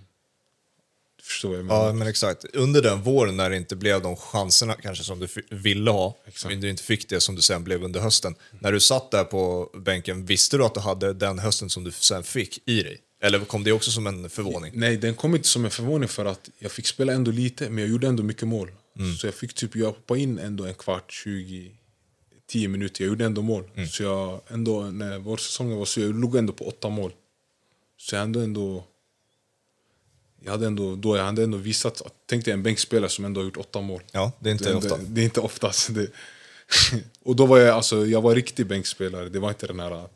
Förstår 1.28 1.56
jag 1.56 1.64
menar? 1.64 1.86
Ja, 1.86 1.92
men 1.92 2.08
exakt. 2.08 2.44
Under 2.44 2.82
den 2.82 3.02
våren 3.02 3.36
när 3.36 3.50
det 3.50 3.56
inte 3.56 3.76
blev 3.76 4.02
de 4.02 4.16
chanserna 4.16 4.74
kanske 4.74 5.04
som 5.04 5.18
du 5.18 5.28
ville 5.50 5.90
ha, 5.90 6.16
Exakt. 6.26 6.52
men 6.52 6.60
du 6.60 6.70
inte 6.70 6.82
fick 6.82 7.08
det 7.08 7.20
som 7.20 7.34
du 7.34 7.42
sen 7.42 7.64
blev 7.64 7.84
under 7.84 8.00
hösten. 8.00 8.34
När 8.60 8.72
du 8.72 8.80
satt 8.80 9.10
där 9.10 9.24
på 9.24 9.70
bänken, 9.74 10.26
visste 10.26 10.56
du 10.56 10.64
att 10.64 10.74
du 10.74 10.80
hade 10.80 11.12
den 11.12 11.38
hösten 11.38 11.70
som 11.70 11.84
du 11.84 11.92
sen 11.92 12.22
fick 12.22 12.68
i 12.68 12.82
dig? 12.82 13.00
Eller 13.22 13.40
kom 13.40 13.64
det 13.64 13.72
också 13.72 13.90
som 13.90 14.06
en 14.06 14.30
förvåning? 14.30 14.72
Nej, 14.74 14.96
den 14.96 15.14
kom 15.14 15.34
inte 15.34 15.48
som 15.48 15.64
en 15.64 15.70
förvåning 15.70 16.08
för 16.08 16.24
att 16.24 16.50
jag 16.58 16.72
fick 16.72 16.86
spela 16.86 17.12
ändå 17.12 17.30
lite, 17.30 17.70
men 17.70 17.78
jag 17.78 17.90
gjorde 17.90 18.06
ändå 18.06 18.22
mycket 18.22 18.48
mål. 18.48 18.70
Mm. 18.98 19.14
Så 19.14 19.26
jag 19.26 19.34
fick 19.34 19.54
typ 19.54 19.76
jag 19.76 19.86
hoppade 19.86 20.20
in 20.20 20.38
ändå 20.38 20.64
en 20.64 20.74
kvart, 20.74 21.12
20, 21.12 21.72
10 22.46 22.68
minuter. 22.68 23.04
Jag 23.04 23.08
gjorde 23.08 23.24
ändå 23.24 23.42
mål. 23.42 23.70
Mm. 23.74 23.88
Så 23.88 24.02
jag 24.02 24.40
ändå, 24.48 24.82
när 24.82 25.18
vår 25.18 25.36
säsong 25.36 25.76
var 25.76 25.84
så 25.84 26.00
jag 26.00 26.20
låg 26.20 26.36
ändå 26.36 26.52
på 26.52 26.68
åtta 26.68 26.88
mål. 26.88 27.12
Så 27.96 28.14
jag 28.14 28.20
hade 28.20 28.42
ändå... 28.42 28.84
Jag 30.48 30.52
hade 30.52 30.66
ändå, 30.66 30.96
då 30.96 31.16
jag 31.16 31.24
hade 31.24 31.42
ändå 31.42 31.58
visat, 31.58 32.02
tänk 32.26 32.44
dig 32.44 32.54
en 32.54 32.62
bänkspelare 32.62 33.11
som 33.11 33.24
ändå 33.24 33.40
har 33.40 33.44
gjort 33.44 33.56
åtta 33.56 33.80
mål. 33.80 34.02
Ja, 34.12 34.32
det 34.38 34.50
är 34.50 34.52
inte 34.52 34.68
det, 34.68 34.74
ofta. 34.74 34.96
Det, 34.96 35.04
det 35.04 35.20
är 35.20 35.24
inte 35.24 35.40
oftast. 35.40 35.94
Det, 35.94 36.11
och 37.22 37.37
då 37.37 37.46
var 37.46 37.58
jag, 37.58 37.68
alltså, 37.68 38.06
jag 38.06 38.22
var 38.22 38.34
riktig 38.34 38.66
bänkspelare. 38.66 39.28
Det 39.28 39.38
var 39.38 39.48
inte 39.48 39.66
den 39.66 39.80
här 39.80 40.08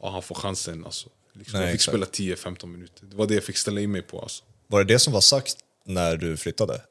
ja, 0.00 0.10
han 0.10 0.22
får 0.22 0.34
chansen. 0.34 0.84
Alltså. 0.84 1.08
Liksom, 1.32 1.58
Nej, 1.58 1.68
jag 1.68 1.72
fick 1.72 1.80
exakt. 1.80 2.16
spela 2.16 2.56
10-15 2.56 2.66
minuter. 2.66 3.06
Det 3.06 3.16
var 3.16 3.26
det 3.26 3.34
jag 3.34 3.44
fick 3.44 3.56
ställa 3.56 3.80
in 3.80 3.92
mig 3.92 4.02
på. 4.02 4.20
Alltså. 4.20 4.44
Var 4.66 4.84
det 4.84 4.94
det 4.94 4.98
som 4.98 5.12
var 5.12 5.20
sagt 5.20 5.56
när 5.84 6.16
du 6.16 6.36
flyttade? 6.36 6.82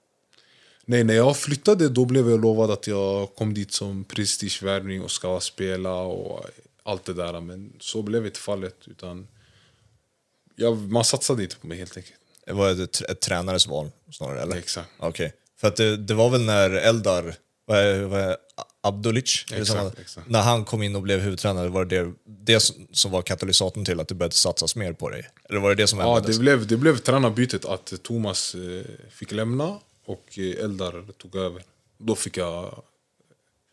Nej, 0.86 1.04
när 1.04 1.14
jag 1.14 1.38
flyttade 1.38 1.90
då 1.90 2.06
blev 2.06 2.30
jag 2.30 2.42
lovad 2.42 2.72
att 2.72 2.88
jag 2.88 3.36
kom 3.36 3.54
dit 3.54 3.72
som 3.72 4.04
prestigevärvning 4.04 5.02
och 5.02 5.12
ska 5.12 5.40
spela 5.40 5.94
och 5.94 6.46
allt 6.84 7.06
det 7.06 7.14
där. 7.14 7.42
Men 7.42 7.74
så 7.80 8.02
blev 8.02 8.26
inte 8.26 8.40
fallet. 8.40 8.76
Utan 8.86 9.28
jag, 10.56 10.78
man 10.78 11.04
satsade 11.04 11.44
inte 11.44 11.56
på 11.56 11.68
mig 11.68 11.78
helt 11.78 11.98
enkelt. 11.98 12.20
Det 12.50 12.56
var 12.56 12.84
ett, 12.84 13.02
ett 13.02 13.20
tränares 13.20 13.68
val 13.68 13.90
snarare, 14.12 14.42
eller? 14.42 14.56
Exakt. 14.58 14.90
Okej. 15.00 15.34
För 15.58 15.68
att 15.68 15.76
det, 15.76 15.98
det 15.98 16.14
var 16.14 16.30
väl 16.30 16.42
när 16.42 16.70
Eldar, 16.70 17.36
vad 17.66 17.96
vad 17.98 18.36
Abdulic, 18.82 19.46
det 19.50 19.56
Exakt, 19.58 20.00
exakt. 20.00 20.30
när 20.30 20.42
han 20.42 20.66
kom 20.66 20.84
in 20.84 20.96
och 20.96 21.02
blev 21.02 21.20
huvudtränare, 21.20 21.70
var 21.70 21.86
det 21.86 22.12
det 22.26 22.60
som- 22.60 22.88
som 22.92 23.12
var 23.12 23.22
katalysatorn 23.22 23.86
till 23.86 24.00
att 24.00 24.08
det 24.08 24.16
började 24.16 24.36
satsas 24.36 24.76
mer 24.76 24.94
på 24.94 25.10
dig? 25.10 25.28
Eller 25.50 25.60
var 25.60 25.70
det 25.70 25.76
det 25.76 25.88
som 25.88 26.00
Ja, 26.00 26.16
ändrades? 26.18 26.36
det 26.38 26.42
blev, 26.42 26.68
det 26.68 26.78
blev 26.78 26.98
tränarbytet 26.98 27.66
att 27.66 27.94
Thomas 28.04 28.56
eh, 28.56 28.82
fick 29.12 29.32
lämna 29.32 29.80
och 30.06 30.26
eh, 30.40 30.64
Eldar 30.64 31.06
tog 31.18 31.36
över. 31.36 31.64
Då 31.98 32.16
fick 32.16 32.38
jag 32.38 32.84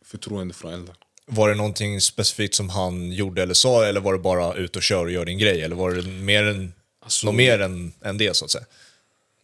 förtroende 0.04 0.54
från 0.54 0.72
Eldar. 0.74 0.94
Var 1.26 1.48
det 1.48 1.54
någonting 1.54 2.00
specifikt 2.00 2.54
som 2.54 2.68
han 2.70 3.12
gjorde 3.12 3.42
eller 3.42 3.54
sa, 3.54 3.84
eller 3.84 4.00
var 4.00 4.12
det 4.12 4.18
bara 4.18 4.54
ut 4.54 4.76
och 4.76 4.82
kör 4.82 5.04
och 5.04 5.10
gör 5.10 5.24
din 5.24 5.38
grej? 5.38 5.62
Eller 5.62 5.76
var 5.76 5.90
det 5.92 6.02
mer 6.02 6.44
än, 6.44 6.72
Alltså- 7.06 7.26
något 7.26 7.34
mer 7.34 7.58
än, 7.60 7.92
än 8.00 8.18
det, 8.18 8.36
så 8.36 8.44
att 8.44 8.50
säga? 8.50 8.64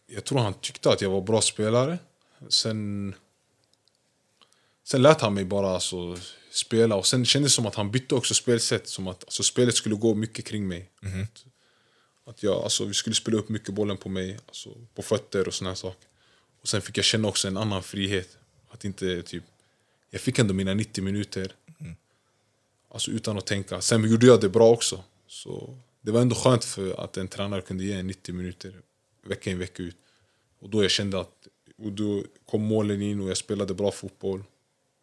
Jag 0.07 0.23
tror 0.23 0.39
han 0.39 0.53
tyckte 0.53 0.89
att 0.89 1.01
jag 1.01 1.09
var 1.09 1.21
bra 1.21 1.41
spelare. 1.41 1.99
Sen, 2.49 3.15
sen 4.83 5.01
lät 5.01 5.21
han 5.21 5.33
mig 5.33 5.45
bara 5.45 5.69
alltså, 5.69 6.17
spela. 6.51 6.95
Och 6.95 7.07
Sen 7.07 7.25
kändes 7.25 7.51
det 7.51 7.55
som 7.55 7.65
att 7.65 7.75
han 7.75 7.91
bytte 7.91 8.15
också 8.15 8.33
spelsätt. 8.33 8.87
Som 8.87 9.07
att 9.07 9.23
alltså, 9.23 9.43
spelet 9.43 9.75
skulle 9.75 9.95
gå 9.95 10.13
mycket 10.13 10.45
kring 10.45 10.67
mig. 10.67 10.89
Att, 11.23 11.45
att 12.25 12.43
jag, 12.43 12.63
alltså, 12.63 12.85
vi 12.85 12.93
skulle 12.93 13.15
spela 13.15 13.37
upp 13.37 13.49
mycket 13.49 13.73
bollen 13.73 13.97
på 13.97 14.09
mig, 14.09 14.39
alltså, 14.47 14.69
på 14.95 15.01
fötter 15.01 15.47
och 15.47 15.53
såna 15.53 15.69
här 15.69 15.75
saker. 15.75 16.07
Och 16.61 16.67
Sen 16.67 16.81
fick 16.81 16.97
jag 16.97 17.05
känna 17.05 17.27
också 17.27 17.47
en 17.47 17.57
annan 17.57 17.83
frihet. 17.83 18.37
Att 18.69 18.85
inte, 18.85 19.21
typ, 19.23 19.43
jag 20.09 20.21
fick 20.21 20.39
ändå 20.39 20.53
mina 20.53 20.73
90 20.73 21.03
minuter. 21.03 21.55
Alltså 22.89 23.11
utan 23.11 23.37
att 23.37 23.45
tänka. 23.45 23.81
Sen 23.81 24.09
gjorde 24.09 24.25
jag 24.25 24.41
det 24.41 24.49
bra 24.49 24.69
också. 24.69 25.03
Så 25.27 25.77
det 26.03 26.11
var 26.11 26.21
ändå 26.21 26.35
skönt 26.35 26.63
för 26.65 27.03
att 27.03 27.17
en 27.17 27.27
tränare 27.27 27.61
kunde 27.61 27.83
ge 27.83 27.93
en 27.93 28.07
90 28.07 28.33
minuter 28.35 28.81
vecka 29.27 29.49
in 29.49 29.59
vecka 29.59 29.83
ut. 29.83 29.95
Och 30.59 30.69
då 30.69 30.83
jag 30.83 30.91
kände 30.91 31.19
att 31.19 31.47
och 31.77 31.91
då 31.91 32.23
kom 32.45 32.61
målen 32.63 33.01
in 33.01 33.21
och 33.21 33.29
jag 33.29 33.37
spelade 33.37 33.73
bra 33.73 33.91
fotboll. 33.91 34.43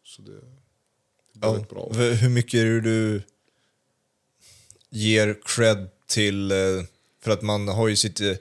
Så 0.03 0.21
det, 0.21 0.31
det 0.31 1.39
blev 1.39 1.53
Ja. 1.53 1.65
bra. 1.69 1.89
Hur 1.93 2.29
mycket 2.29 2.53
är 2.59 2.65
det 2.65 2.81
du 2.81 3.21
ger 4.89 5.39
cred 5.45 5.89
till... 6.07 6.51
eh, 6.51 6.57
För 7.23 7.31
att 7.31 7.41
man 7.41 7.67
har 7.67 7.87
ju 7.87 7.95
sitt, 7.95 8.21
eh, 8.21 8.33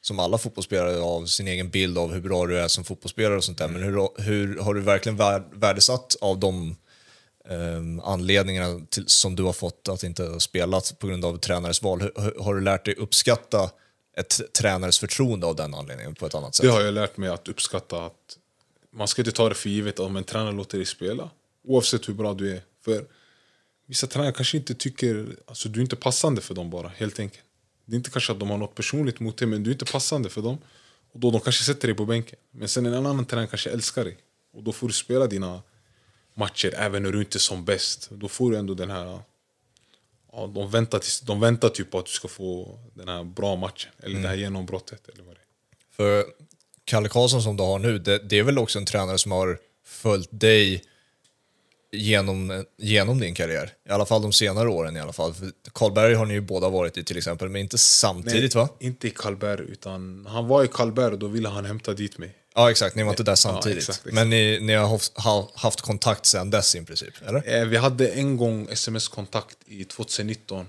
som 0.00 0.18
alla 0.18 0.38
fotbollsspelare, 0.38 1.00
av 1.00 1.26
sin 1.26 1.48
egen 1.48 1.70
bild 1.70 1.98
av 1.98 2.12
hur 2.12 2.20
bra 2.20 2.46
du 2.46 2.58
är 2.58 2.68
som 2.68 2.84
fotbollsspelare 2.84 3.36
och 3.36 3.44
sånt 3.44 3.58
där. 3.58 3.68
Men 3.68 3.82
hur, 3.82 4.22
hur 4.22 4.58
har 4.58 4.74
du 4.74 4.80
verkligen 4.80 5.18
vär- 5.18 5.48
värdesatt 5.52 6.16
av 6.20 6.38
de 6.38 6.76
Ehm, 7.48 8.00
anledningarna 8.00 8.80
till, 8.90 9.08
som 9.08 9.36
du 9.36 9.42
har 9.42 9.52
fått 9.52 9.88
att 9.88 10.02
inte 10.02 10.22
ha 10.22 10.40
spelat 10.40 10.98
på 10.98 11.06
grund 11.06 11.24
av 11.24 11.38
tränares 11.38 11.82
val? 11.82 12.10
Har 12.40 12.54
du 12.54 12.60
lärt 12.60 12.84
dig 12.84 12.94
uppskatta 12.94 13.70
ett 14.16 14.40
tränares 14.52 14.98
förtroende 14.98 15.46
av 15.46 15.56
den 15.56 15.74
anledningen 15.74 16.14
på 16.14 16.26
ett 16.26 16.34
annat 16.34 16.54
sätt? 16.54 16.66
Det 16.66 16.72
har 16.72 16.80
jag 16.80 16.94
lärt 16.94 17.16
mig 17.16 17.28
att 17.28 17.48
uppskatta. 17.48 18.06
att 18.06 18.38
Man 18.90 19.08
ska 19.08 19.22
inte 19.22 19.32
ta 19.32 19.48
det 19.48 19.54
för 19.54 19.68
givet 19.68 19.98
om 19.98 20.16
en 20.16 20.24
tränare 20.24 20.52
låter 20.52 20.78
dig 20.78 20.86
spela. 20.86 21.30
Oavsett 21.64 22.08
hur 22.08 22.14
bra 22.14 22.34
du 22.34 22.52
är. 22.52 22.62
För 22.84 23.04
Vissa 23.86 24.06
tränare 24.06 24.32
kanske 24.32 24.56
inte 24.56 24.74
tycker... 24.74 25.36
Alltså 25.46 25.68
du 25.68 25.80
är 25.80 25.82
inte 25.82 25.96
passande 25.96 26.40
för 26.40 26.54
dem 26.54 26.70
bara, 26.70 26.88
helt 26.88 27.20
enkelt. 27.20 27.44
Det 27.84 27.94
är 27.94 27.96
inte 27.96 28.10
kanske 28.10 28.32
att 28.32 28.40
de 28.40 28.50
har 28.50 28.58
något 28.58 28.74
personligt 28.74 29.20
mot 29.20 29.36
dig, 29.36 29.48
men 29.48 29.62
du 29.62 29.70
är 29.70 29.72
inte 29.72 29.84
passande 29.84 30.28
för 30.28 30.42
dem. 30.42 30.58
Och 31.12 31.20
då 31.20 31.30
de 31.30 31.40
kanske 31.40 31.64
sätter 31.64 31.88
dig 31.88 31.96
på 31.96 32.04
bänken. 32.04 32.38
Men 32.50 32.68
sen 32.68 32.86
en 32.86 32.94
annan 32.94 33.24
tränare 33.24 33.46
kanske 33.46 33.70
älskar 33.70 34.04
dig. 34.04 34.18
Och 34.52 34.62
då 34.62 34.72
får 34.72 34.86
du 34.86 34.92
spela 34.92 35.26
dina 35.26 35.62
matcher 36.34 36.74
även 36.76 37.02
när 37.02 37.12
du 37.12 37.18
inte 37.18 37.36
är 37.36 37.40
som 37.40 37.64
bäst. 37.64 38.08
Då 38.10 38.28
får 38.28 38.50
du 38.50 38.56
ändå 38.56 38.74
den 38.74 38.90
här... 38.90 39.20
Ja, 40.32 40.46
de, 40.46 40.70
väntar 40.70 40.98
tills, 40.98 41.20
de 41.20 41.40
väntar 41.40 41.68
typ 41.68 41.90
på 41.90 41.98
att 41.98 42.06
du 42.06 42.12
ska 42.12 42.28
få 42.28 42.78
den 42.94 43.08
här 43.08 43.24
bra 43.24 43.56
matchen. 43.56 43.92
Eller 44.02 44.20
det 44.20 44.28
här 44.28 44.36
genombrottet. 44.36 45.08
Eller 45.08 45.24
vad 45.24 45.34
det 45.34 45.40
är. 45.40 45.44
För 45.96 46.24
Kalle 46.84 47.08
Karlsson 47.08 47.42
som 47.42 47.56
du 47.56 47.62
har 47.62 47.78
nu, 47.78 47.98
det, 47.98 48.18
det 48.18 48.38
är 48.38 48.42
väl 48.42 48.58
också 48.58 48.78
en 48.78 48.86
tränare 48.86 49.18
som 49.18 49.32
har 49.32 49.58
följt 49.84 50.28
dig 50.30 50.84
genom, 51.92 52.64
genom 52.76 53.20
din 53.20 53.34
karriär. 53.34 53.72
I 53.88 53.90
alla 53.90 54.06
fall 54.06 54.22
de 54.22 54.32
senare 54.32 54.68
åren 54.68 54.96
i 54.96 55.00
alla 55.00 55.12
fall. 55.12 55.34
För 55.34 55.52
Karlberg 55.72 56.14
har 56.14 56.26
ni 56.26 56.34
ju 56.34 56.40
båda 56.40 56.68
varit 56.68 56.98
i 56.98 57.04
till 57.04 57.16
exempel, 57.16 57.48
men 57.48 57.60
inte 57.60 57.78
samtidigt 57.78 58.54
va? 58.54 58.68
Inte 58.80 59.06
i 59.06 59.10
Karlberg, 59.10 59.66
utan 59.68 60.26
han 60.30 60.48
var 60.48 60.64
i 60.64 60.68
Karlberg 60.68 61.12
och 61.12 61.18
då 61.18 61.26
ville 61.26 61.48
han 61.48 61.64
hämta 61.64 61.92
dit 61.92 62.18
mig. 62.18 62.36
Ja 62.54 62.70
exakt, 62.70 62.96
ni 62.96 63.02
var 63.02 63.10
inte 63.10 63.22
där 63.22 63.34
samtidigt. 63.34 63.78
exakt, 63.78 63.98
exakt. 63.98 64.14
Men 64.14 64.30
ni, 64.30 64.58
ni 64.60 64.72
har 64.74 64.88
haft, 64.88 65.18
ha, 65.20 65.50
haft 65.54 65.80
kontakt 65.80 66.26
sedan 66.26 66.50
dess 66.50 66.74
i 66.76 66.84
princip, 66.84 67.14
eller? 67.26 67.58
Eh, 67.60 67.64
vi 67.66 67.76
hade 67.76 68.08
en 68.08 68.36
gång 68.36 68.68
sms-kontakt 68.70 69.56
i 69.66 69.84
2019. 69.84 70.66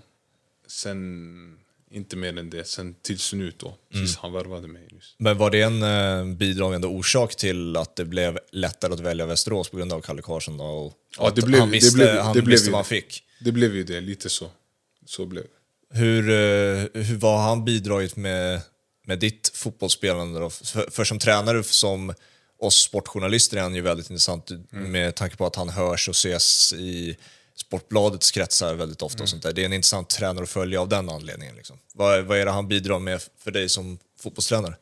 Sen 0.68 1.58
inte 1.92 2.16
mer 2.16 2.38
än 2.40 2.50
det. 2.50 2.68
Sen 2.68 2.96
tills 3.02 3.34
nu 3.34 3.54
då, 3.58 3.76
tills 3.92 4.18
han 4.18 4.34
värvade 4.34 4.68
mig 4.68 4.82
nyss. 4.92 5.16
Men 5.18 5.38
var 5.38 5.50
det 5.52 5.62
en 5.62 5.84
eh, 5.84 6.36
bidragande 6.36 6.88
orsak 6.88 7.36
till 7.36 7.78
att 7.78 7.96
det 7.96 8.06
blev 8.06 8.40
lättare 8.52 8.94
att 8.94 9.00
välja 9.00 9.26
Västerås 9.26 9.70
på 9.70 9.78
grund 9.78 9.94
av 9.94 10.02
Kalle 10.02 10.22
Karlsson? 10.22 10.58
då? 10.58 10.64
Och 10.66 10.94
Ja, 11.20 11.32
det 11.36 11.42
blev- 11.42 11.60
han 11.60 11.70
det 11.70 11.74
visste, 11.74 11.96
blev- 11.98 12.20
han 12.20 12.34
det 12.36 12.42
visste 12.42 12.72
vad 12.72 12.78
han 12.78 12.84
det. 12.90 12.90
fick. 13.02 13.24
Det 13.40 13.52
blev 13.52 13.76
ju 13.76 13.84
det, 13.84 14.02
lite 14.02 14.30
så. 14.30 14.50
Så 15.06 15.26
blev 15.26 15.44
det. 15.44 15.98
Hur, 16.00 16.30
eh, 16.30 17.04
hur 17.04 17.16
vad 17.18 17.40
har 17.40 17.50
han 17.50 17.66
bidragit 17.66 18.16
med, 18.16 18.62
med 19.06 19.20
ditt 19.20 19.52
fotbollsspelande? 19.54 20.40
Då? 20.40 20.50
För, 20.50 20.92
för 20.92 21.04
som 21.04 21.20
tränare, 21.20 21.64
som 21.64 22.14
oss 22.60 22.76
sportjournalister, 22.76 23.58
är 23.58 23.62
han 23.62 23.76
ju 23.76 23.82
väldigt 23.82 24.10
intressant 24.10 24.52
med 24.70 25.16
tanke 25.16 25.36
på 25.36 25.46
att 25.46 25.56
han 25.56 25.70
hörs 25.70 26.10
och 26.10 26.16
ses 26.16 26.74
i 26.74 27.18
Sportbladets 27.56 28.32
kretsar 28.32 28.76
väldigt 28.76 29.02
ofta. 29.02 29.24
Och 29.24 29.30
sånt 29.30 29.44
där. 29.44 29.54
Det 29.54 29.62
är 29.62 29.66
en 29.66 29.74
intressant 29.74 30.10
tränare 30.10 30.44
att 30.44 30.50
följa 30.50 30.82
av 30.82 30.90
den 30.90 31.10
anledningen. 31.10 31.56
Liksom. 31.56 31.80
Vad, 31.94 32.26
vad 32.26 32.38
är 32.38 32.46
det 32.46 32.52
han 32.52 32.68
bidrar 32.68 33.00
med 33.00 33.22
för 33.38 33.52
dig 33.52 33.70
som 33.70 34.00
fotbollstränare? 34.20 34.76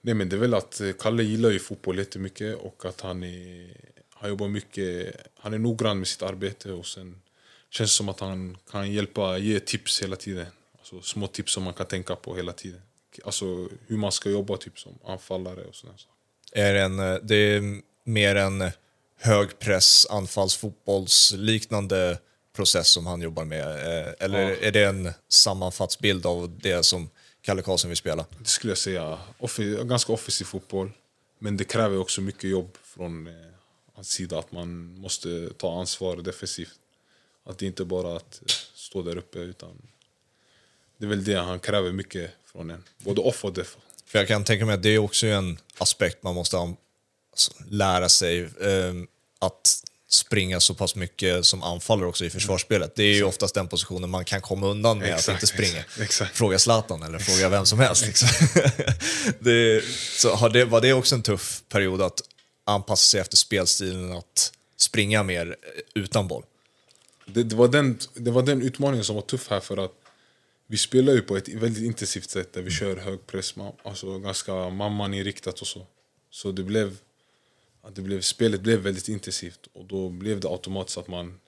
Nej 0.00 0.14
men 0.14 0.28
det 0.28 0.36
är 0.36 0.40
väl 0.40 0.54
att 0.54 0.80
eh, 0.80 0.92
Kalle 0.98 1.22
gillar 1.22 1.50
ju 1.50 1.58
fotboll 1.58 1.98
jättemycket 1.98 2.56
och 2.56 2.84
att 2.84 3.00
han 3.00 3.22
är, 3.22 3.70
han 4.14 4.30
jobbar 4.30 4.48
mycket, 4.48 5.16
han 5.38 5.54
är 5.54 5.58
noggrann 5.58 5.98
med 5.98 6.08
sitt 6.08 6.22
arbete 6.22 6.72
och 6.72 6.86
sen 6.86 7.22
känns 7.70 7.90
det 7.90 7.94
som 7.94 8.08
att 8.08 8.20
han 8.20 8.56
kan 8.70 8.92
hjälpa, 8.92 9.38
ge 9.38 9.60
tips 9.60 10.02
hela 10.02 10.16
tiden. 10.16 10.46
Alltså 10.78 11.02
små 11.02 11.26
tips 11.26 11.52
som 11.52 11.62
man 11.62 11.74
kan 11.74 11.86
tänka 11.86 12.16
på 12.16 12.36
hela 12.36 12.52
tiden. 12.52 12.80
Alltså 13.24 13.68
hur 13.86 13.96
man 13.96 14.12
ska 14.12 14.30
jobba 14.30 14.56
typ 14.56 14.78
som 14.78 14.98
anfallare 15.06 15.64
och 15.64 15.74
sådana 15.74 15.98
saker. 15.98 16.14
Är 16.52 16.74
en, 16.74 16.98
eh, 16.98 17.14
det 17.22 17.34
är 17.34 17.80
mer 18.04 18.36
en 18.36 18.70
högpress, 19.16 20.06
anfallsfotbollsliknande 20.10 22.18
process 22.52 22.88
som 22.88 23.06
han 23.06 23.20
jobbar 23.20 23.44
med? 23.44 23.66
eh, 23.68 24.14
Eller 24.18 24.50
Ja. 24.50 24.56
är 24.56 24.72
det 24.72 24.84
en 24.84 25.10
sammanfattsbild 25.28 26.26
av 26.26 26.58
det 26.62 26.82
som 26.82 27.10
Kalle 27.42 27.62
Karlsson 27.62 27.90
vill 27.90 27.96
spela? 27.96 28.26
Det 28.38 28.48
skulle 28.48 28.70
jag 28.70 28.78
säga. 28.78 29.18
Ganska 29.84 30.12
offensiv 30.12 30.44
fotboll. 30.44 30.90
Men 31.38 31.56
det 31.56 31.64
kräver 31.64 31.98
också 31.98 32.20
mycket 32.20 32.50
jobb 32.50 32.76
från 32.82 33.26
eh, 33.26 33.32
hans 33.94 34.08
sida. 34.10 34.38
Att 34.38 34.52
man 34.52 34.98
måste 34.98 35.50
ta 35.56 35.80
ansvar 35.80 36.16
defensivt. 36.16 36.78
Att 37.44 37.58
det 37.58 37.66
inte 37.66 37.84
bara 37.84 38.16
att 38.16 38.40
eh, 38.42 38.46
stå 38.74 39.02
där 39.02 39.16
uppe. 39.16 39.38
utan 39.38 39.82
Det 40.98 41.04
är 41.04 41.08
väl 41.08 41.24
det 41.24 41.34
han 41.34 41.60
kräver 41.60 41.92
mycket 41.92 42.30
från 42.52 42.70
en. 42.70 42.84
Både 42.98 43.20
off 43.20 43.44
och 43.44 43.52
def. 43.52 43.76
För 44.06 44.18
jag 44.18 44.28
kan 44.28 44.44
tänka 44.44 44.66
mig 44.66 44.74
att 44.74 44.82
det 44.82 44.88
är 44.88 44.98
också 44.98 45.26
en 45.26 45.58
aspekt 45.78 46.22
man 46.22 46.34
måste 46.34 46.56
alltså, 46.56 47.52
lära 47.68 48.08
sig 48.08 48.40
eh, 48.40 48.94
att 49.38 49.82
springa 50.10 50.60
så 50.60 50.74
pass 50.74 50.94
mycket 50.94 51.46
som 51.46 51.62
anfallare 51.62 52.08
också 52.08 52.24
i 52.24 52.30
försvarsspelet. 52.30 52.96
Det 52.96 53.02
är 53.02 53.14
ju 53.14 53.24
oftast 53.24 53.54
den 53.54 53.68
positionen 53.68 54.10
man 54.10 54.24
kan 54.24 54.40
komma 54.40 54.66
undan 54.66 54.98
med 54.98 55.08
Exakt, 55.08 55.28
att 55.28 55.34
inte 55.34 55.46
springa. 55.46 55.78
exakt, 55.78 56.00
exakt. 56.00 56.36
Fråga 56.36 56.58
Zlatan 56.58 57.02
eller 57.02 57.18
fråga 57.18 57.48
vem 57.48 57.66
som 57.66 57.78
helst. 57.78 58.06
Liksom. 58.06 58.28
det, 59.38 59.84
så 60.16 60.34
har 60.34 60.50
det, 60.50 60.64
var 60.64 60.80
det 60.80 60.92
också 60.92 61.14
en 61.14 61.22
tuff 61.22 61.62
period 61.68 62.02
att 62.02 62.20
anpassa 62.64 63.10
sig 63.10 63.20
efter 63.20 63.36
spelstilen 63.36 64.12
att 64.12 64.52
springa 64.76 65.22
mer 65.22 65.46
eh, 65.46 66.02
utan 66.02 66.28
boll? 66.28 66.42
Det, 67.26 67.42
det, 67.42 67.56
var 67.56 67.68
den, 67.68 67.98
det 68.14 68.30
var 68.30 68.42
den 68.42 68.62
utmaningen 68.62 69.04
som 69.04 69.16
var 69.16 69.22
tuff 69.22 69.50
här 69.50 69.60
för 69.60 69.76
att 69.76 69.92
vi 70.70 70.76
spelar 70.76 71.12
ju 71.12 71.20
på 71.22 71.36
ett 71.36 71.48
väldigt 71.48 71.82
intensivt 71.84 72.30
sätt 72.30 72.52
där 72.52 72.62
vi 72.62 72.70
kör 72.70 72.96
hög 72.96 73.26
press, 73.26 73.54
alltså 73.82 74.18
ganska 74.18 74.52
mamman-inriktat 74.70 75.60
och 75.60 75.66
så. 75.66 75.86
Så 76.30 76.52
det 76.52 76.62
blev, 76.62 76.96
det 77.94 78.02
blev, 78.02 78.20
spelet 78.20 78.60
blev 78.60 78.78
väldigt 78.78 79.08
intensivt 79.08 79.68
och 79.72 79.84
då 79.84 80.08
blev 80.08 80.40
det 80.40 80.48
automatiskt 80.48 80.98
att 80.98 81.08
man... 81.08 81.40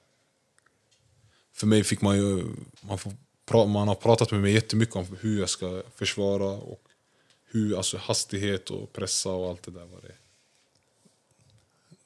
För 1.52 1.66
mig 1.66 1.84
fick 1.84 2.00
man 2.00 2.16
ju... 2.16 2.44
Man, 2.80 2.98
får, 2.98 3.66
man 3.66 3.88
har 3.88 3.94
pratat 3.94 4.30
med 4.30 4.40
mig 4.40 4.52
jättemycket 4.52 4.96
om 4.96 5.06
hur 5.20 5.40
jag 5.40 5.48
ska 5.50 5.82
försvara 5.94 6.44
och 6.44 6.82
hur, 7.44 7.76
alltså 7.76 7.96
hastighet 7.96 8.70
och 8.70 8.92
pressa 8.92 9.30
och 9.30 9.50
allt 9.50 9.62
det 9.62 9.70
där. 9.70 9.84
Var 9.86 10.00
det. 10.02 10.14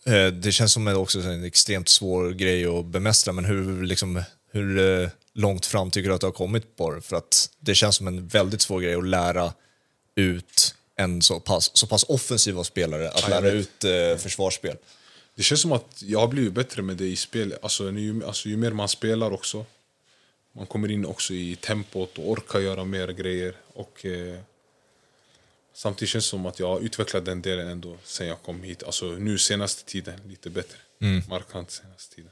Eh, 0.07 0.33
det 0.33 0.53
känns 0.53 0.73
som 0.73 0.89
en- 0.89 0.97
också 0.97 1.21
en 1.21 1.45
extremt 1.45 1.89
svår 1.89 2.31
grej 2.31 2.67
att 2.67 2.87
bemästra, 2.87 3.33
men 3.33 3.45
hur, 3.45 3.83
liksom, 3.87 4.23
hur 4.51 4.79
eh, 4.79 5.09
långt 5.35 5.67
fram 5.67 5.91
tycker 5.91 6.09
du 6.09 6.15
att 6.15 6.21
du 6.21 6.27
har 6.27 6.33
kommit 6.33 6.77
på 6.77 6.91
det? 6.91 7.01
För 7.01 7.17
att 7.17 7.51
det 7.61 7.75
känns 7.75 7.97
som 7.97 8.07
en 8.07 8.29
väldigt 8.29 8.61
svår 8.61 8.81
grej 8.81 8.95
att 8.95 9.07
lära 9.07 9.53
ut 10.15 10.75
en 10.97 11.23
så 11.23 11.41
pass, 11.41 11.77
så 11.77 11.87
pass 11.87 12.05
offensiva 12.09 12.65
spelare, 12.65 13.11
att 13.11 13.29
lära 13.29 13.51
ut 13.51 13.85
eh, 13.85 14.17
försvarsspel. 14.17 14.77
Det 15.35 15.43
känns 15.43 15.61
som 15.61 15.73
att 15.73 16.03
jag 16.03 16.21
har 16.21 16.29
blivit 16.29 16.53
bättre 16.53 16.83
med 16.83 16.97
det 16.97 17.07
i 17.07 17.17
spel. 17.17 17.55
Alltså, 17.63 17.91
ju, 17.91 18.25
alltså, 18.25 18.49
ju 18.49 18.57
mer 18.57 18.71
man 18.71 18.89
spelar 18.89 19.31
också. 19.31 19.67
Man 20.53 20.67
kommer 20.67 20.91
in 20.91 21.07
också 21.07 21.35
i 21.35 21.57
tempot 21.57 22.19
och 22.19 22.31
orkar 22.31 22.61
göra 22.61 22.85
mer 22.85 23.09
grejer. 23.09 23.57
Och, 23.73 24.05
eh, 24.05 24.39
samtidigt 25.75 26.11
känns 26.11 26.25
det 26.25 26.29
som 26.31 26.47
att 26.47 26.59
jag 26.59 26.69
har 26.69 26.81
utvecklat 26.81 27.25
den 27.25 27.43
delen 27.43 27.69
ändå 27.69 27.97
sen 28.05 28.27
jag 28.27 28.43
kom 28.43 28.63
hit. 28.63 28.83
Alltså 28.83 29.07
nu 29.07 29.39
senaste 29.39 29.85
tiden, 29.85 30.21
lite 30.29 30.51
bättre. 30.51 30.79
Markant 31.29 31.71
senaste 31.71 32.15
tiden. 32.15 32.31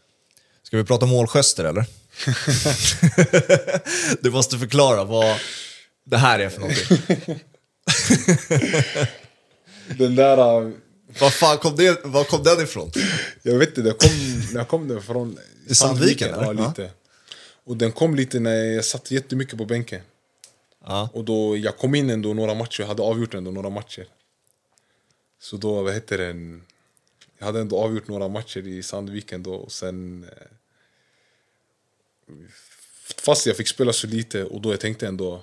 Ska 0.72 0.76
vi 0.78 0.84
prata 0.84 1.06
målgester 1.06 1.64
eller? 1.64 1.84
du 4.22 4.30
måste 4.30 4.58
förklara 4.58 5.04
vad 5.04 5.36
det 6.04 6.16
här 6.16 6.38
är 6.38 6.48
för 6.48 6.60
någonting. 6.60 7.40
Den 9.98 10.14
där... 10.16 10.38
eh, 10.66 10.70
Vad 11.20 11.32
fan 11.34 11.58
kom, 11.58 11.76
det, 11.76 12.00
var 12.04 12.24
kom 12.24 12.42
den 12.42 12.60
ifrån? 12.60 12.90
Jag 13.42 13.58
vet 13.58 13.68
inte, 13.68 13.82
den 13.82 13.94
kom, 13.94 14.10
den 14.54 14.64
kom 14.64 14.88
den 14.88 15.02
från 15.02 15.38
I 15.68 15.74
Sandviken, 15.74 16.28
Ja, 16.30 16.50
eller? 16.50 16.68
lite. 16.68 16.90
Och 17.64 17.76
den 17.76 17.92
kom 17.92 18.14
lite 18.14 18.40
när 18.40 18.54
jag 18.64 18.84
satt 18.84 19.10
jättemycket 19.10 19.58
på 19.58 19.64
bänken. 19.64 20.00
Ja. 20.86 21.08
Och 21.12 21.24
då, 21.24 21.56
jag 21.56 21.76
kom 21.78 21.94
in 21.94 22.10
ändå 22.10 22.34
några 22.34 22.54
matcher, 22.54 22.80
jag 22.80 22.88
hade 22.88 23.02
avgjort 23.02 23.34
ändå 23.34 23.50
några 23.50 23.70
matcher. 23.70 24.06
Så 25.40 25.56
då, 25.56 25.82
vad 25.82 25.94
heter 25.94 26.18
den? 26.18 26.62
Jag 27.38 27.46
hade 27.46 27.60
ändå 27.60 27.78
avgjort 27.78 28.08
några 28.08 28.28
matcher 28.28 28.66
i 28.66 28.82
Sandviken 28.82 29.42
då 29.42 29.54
och 29.54 29.72
sen... 29.72 30.26
Fast 33.16 33.46
jag 33.46 33.56
fick 33.56 33.68
spela 33.68 33.92
så 33.92 34.06
lite 34.06 34.44
och 34.44 34.60
då 34.60 34.72
jag 34.72 34.80
tänkte 34.80 35.06
ändå... 35.06 35.42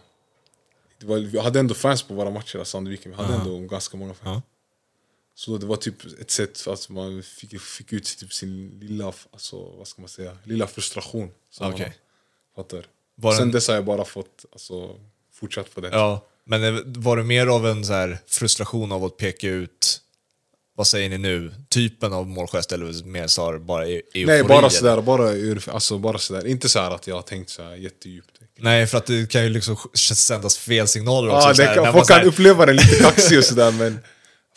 Var, 1.01 1.17
vi 1.17 1.39
hade 1.39 1.59
ändå 1.59 1.73
fans 1.73 2.03
på 2.03 2.13
våra 2.13 2.29
matcher 2.29 2.61
i 2.61 2.65
Sandviken, 2.65 3.11
vi 3.11 3.17
hade 3.17 3.33
ändå 3.33 3.59
ganska 3.59 3.97
många 3.97 4.13
fans. 4.13 4.25
Ja. 4.35 4.41
Så 5.35 5.57
det 5.57 5.65
var 5.65 5.75
typ 5.75 6.05
ett 6.21 6.31
sätt 6.31 6.59
för 6.59 6.73
att 6.73 6.89
man 6.89 7.23
fick, 7.23 7.61
fick 7.61 7.93
ut 7.93 8.17
typ 8.19 8.33
sin 8.33 8.79
lilla, 8.81 9.13
alltså, 9.31 9.57
vad 9.77 9.87
ska 9.87 10.01
man 10.01 10.09
säga, 10.09 10.37
lilla 10.43 10.67
frustration. 10.67 11.31
som 11.49 11.65
man 11.65 11.73
Okej. 11.73 11.85
har. 12.55 12.63
Fattar? 12.63 12.85
Var 13.15 13.31
Sen 13.31 13.41
den- 13.41 13.51
dess 13.51 13.67
har 13.67 13.75
jag 13.75 13.85
bara 13.85 14.05
fått 14.05 14.45
alltså, 14.51 14.99
fortsatt 15.33 15.75
på 15.75 15.81
det. 15.81 15.89
Ja, 15.89 16.27
men 16.43 16.93
var 17.01 17.17
det 17.17 17.23
mer 17.23 17.47
av 17.47 17.67
en 17.67 17.85
så 17.85 17.93
här 17.93 18.17
frustration 18.27 18.91
av 18.91 19.03
att 19.05 19.17
peka 19.17 19.47
ut, 19.47 20.01
vad 20.79 20.87
säger 20.87 21.09
ni 21.09 21.17
nu, 21.17 21.51
typen 21.69 22.13
av 22.13 22.27
målgest 22.27 22.71
eller 22.71 23.03
mer 23.05 23.27
så 23.27 23.59
bara 23.59 23.85
eufori? 23.85 24.25
Nej, 24.25 24.43
bara 24.43 24.69
sådär, 24.69 25.01
bara, 25.01 25.31
ur- 25.31 25.69
alltså, 25.71 25.97
bara 25.97 26.17
sådär. 26.17 26.47
Inte 26.47 26.69
så 26.69 26.79
här 26.79 26.91
att 26.91 27.07
jag 27.07 27.15
har 27.15 27.21
tänkt 27.21 27.49
så 27.49 27.63
här 27.63 27.75
jättedjupt. 27.75 28.29
Nej, 28.59 28.87
för 28.87 28.97
att 28.97 29.05
det 29.05 29.31
kan 29.31 29.43
ju 29.43 29.49
liksom 29.49 29.77
sändas 29.95 30.57
fel 30.57 30.87
signaler 30.87 31.29
också. 31.29 31.47
Ja, 31.47 31.53
så 31.55 31.61
det 31.61 31.67
här, 31.67 31.75
kan, 31.75 31.93
folk 31.93 32.07
kan 32.07 32.23
uppleva 32.23 32.65
den 32.65 32.75
lite 32.75 32.95
kaxig 33.03 33.37
och 33.37 33.43
sådär 33.43 33.71
men 33.71 33.99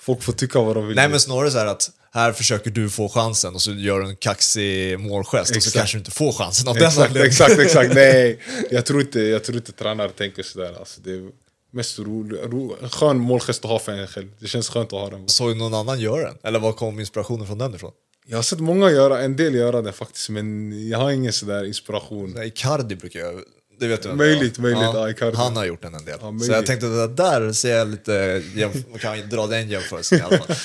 folk 0.00 0.22
får 0.22 0.32
tycka 0.32 0.61
vad 0.61 0.76
de 0.76 0.87
vill. 0.87 0.96
Nej, 0.96 1.08
men 1.08 1.20
snarare 1.20 1.50
så 1.50 1.58
att 1.58 1.90
här 2.12 2.32
försöker 2.32 2.70
du 2.70 2.90
få 2.90 3.08
chansen 3.08 3.54
och 3.54 3.62
så 3.62 3.72
gör 3.72 4.00
du 4.00 4.08
en 4.08 4.16
kaxig 4.16 5.00
målgest 5.00 5.35
och 5.35 5.46
så 5.46 5.54
Exakt. 5.56 5.74
kanske 5.76 5.96
du 5.96 5.98
inte 5.98 6.11
får 6.11 6.32
chansen 6.32 6.68
av 6.68 6.74
den 6.74 6.85
exakt, 6.88 6.98
anledningen. 7.08 7.28
exakt, 7.28 7.58
exakt. 7.61 7.94
Nej, 7.94 8.38
jag 8.70 8.87
tror 8.87 9.00
inte, 9.00 9.20
jag 9.20 9.44
tror 9.44 9.56
inte 9.56 9.72
tränare 9.72 10.08
tänker 10.11 10.42
sådär. 10.42 10.74
Alltså, 10.78 11.00
det 11.00 11.30
mest 11.72 11.98
ro, 11.98 12.28
ro, 12.42 12.76
en 12.82 12.90
skön 12.90 13.18
målgest 13.18 13.64
att 13.64 13.70
ha 13.70 13.78
för 13.78 13.92
en 13.92 14.06
själv. 14.06 14.28
Det 14.38 14.46
känns 14.46 14.68
skönt 14.68 14.92
att 14.92 15.00
ha 15.00 15.11
den. 15.11 15.28
Såg 15.28 15.56
någon 15.56 15.74
annan 15.74 16.00
göra 16.00 16.26
den? 16.26 16.38
Eller 16.42 16.58
var 16.58 16.72
kom 16.72 17.00
inspirationen 17.00 17.46
från 17.46 17.58
den 17.58 17.74
ifrån? 17.74 17.92
Jag 18.26 18.38
har 18.38 18.42
sett 18.42 18.61
många 18.61 18.90
göra, 18.90 19.22
en 19.22 19.37
del 19.37 19.54
göra 19.54 19.82
det 19.82 19.92
faktiskt, 19.92 20.28
men 20.28 20.88
jag 20.88 20.98
har 20.98 21.11
ingen 21.11 21.32
sådär 21.32 21.64
inspiration. 21.64 22.32
Nej, 22.37 22.48
Icardi 22.48 22.96
brukar 22.96 23.20
jag... 23.20 23.40
Det 23.80 23.88
vet 23.88 24.02
du 24.02 24.12
Möjligt, 24.12 24.54
det 24.54 24.62
möjligt, 24.62 24.82
ja, 24.82 25.11
Icardi. 25.11 25.37
Han 25.37 25.56
har 25.56 25.64
gjort 25.64 25.82
den 25.82 25.94
en 25.94 26.04
del. 26.04 26.18
Ja, 26.20 26.38
så 26.46 26.52
jag 26.52 26.66
tänkte 26.66 27.04
att 27.04 27.16
där 27.16 27.52
ser 27.52 27.76
jag 27.76 27.88
lite... 27.88 28.42
Jag 28.56 28.72
kan 29.00 29.28
dra 29.28 29.46
den 29.46 29.70
jämförelsen 29.70 30.18
i 30.18 30.22
alla 30.22 30.38
fall. 30.38 30.56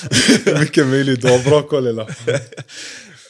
Mycket 0.60 0.86
möjligt, 0.86 1.22
du 1.22 1.28
har 1.28 1.50
bra 1.50 1.62
koll 1.62 1.86
eller? 1.86 2.16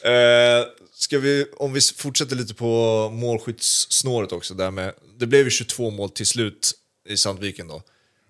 Eh, 0.03 0.65
ska 0.95 1.19
vi, 1.19 1.45
om 1.57 1.73
vi 1.73 1.81
fortsätter 1.81 2.35
lite 2.35 2.53
på 2.53 3.09
målskyttssnåret 3.13 4.31
också. 4.31 4.53
Där 4.53 4.71
med, 4.71 4.93
det 5.19 5.27
blev 5.27 5.45
ju 5.45 5.49
22 5.49 5.89
mål 5.89 6.09
till 6.09 6.25
slut 6.25 6.71
i 7.09 7.17
Sandviken 7.17 7.67
då. 7.67 7.83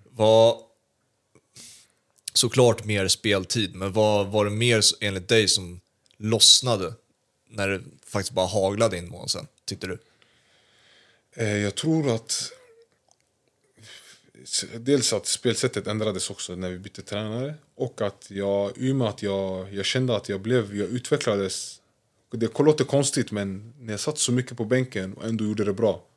var 0.04 0.62
såklart 2.34 2.86
mer 2.86 3.08
speltid, 3.08 3.76
men 3.76 3.94
vad 3.94 4.28
var 4.28 4.46
det 4.46 4.52
mer 4.52 4.82
enligt 5.00 5.28
dig 5.28 5.48
som 5.48 5.82
lossnade 6.18 6.94
när 7.50 7.68
det 7.68 7.82
faktiskt 8.06 8.34
bara 8.34 8.48
haglade 8.48 8.98
in 8.98 9.10
mål 9.10 9.30
sen, 9.30 9.48
tyckte 9.66 9.88
du? 9.88 10.00
Eh, 11.36 11.58
jag 11.58 11.76
tror 11.76 12.16
att... 12.16 12.52
Dels 14.76 15.14
att 15.14 15.26
spelsättet 15.26 15.88
ändrades 15.88 16.30
också 16.30 16.56
när 16.56 16.70
vi 16.70 16.80
bytte 16.80 17.02
tränare. 17.02 17.56
Och 17.76 18.02
att 18.02 18.26
jag, 18.30 18.78
i 18.78 18.92
och 18.92 18.96
med 18.96 19.08
att 19.08 19.24
jag, 19.24 19.74
jag 19.74 19.86
kände 19.86 20.16
att 20.16 20.30
jag 20.30 20.42
blev, 20.42 20.76
jag 20.76 20.88
utvecklades. 20.88 21.82
Det 22.32 22.60
låter 22.60 22.86
konstigt 22.86 23.32
men 23.32 23.74
när 23.80 23.94
jag 23.94 24.00
satt 24.00 24.18
så 24.18 24.32
mycket 24.32 24.58
på 24.58 24.66
bänken 24.66 25.14
och 25.14 25.26
ändå 25.26 25.44
gjorde 25.46 25.64
det 25.64 25.74
bra. 25.74 26.09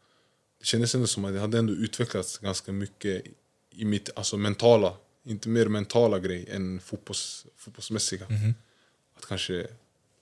Det 0.63 0.67
kändes 0.67 0.95
ändå 0.95 1.07
som 1.07 1.25
att 1.25 1.35
jag 1.35 1.41
hade 1.41 1.59
ändå 1.59 1.73
utvecklats 1.73 2.39
ganska 2.39 2.73
mycket 2.73 3.25
i 3.71 3.85
mitt 3.85 4.11
alltså 4.17 4.37
mentala. 4.37 4.97
Inte 5.25 5.49
mer 5.49 5.67
mentala 5.67 6.19
grej 6.19 6.49
än 6.51 6.81
fotbolls, 6.81 7.47
fotbollsmässiga. 7.57 8.27
Att 9.15 9.27
kanske 9.27 9.67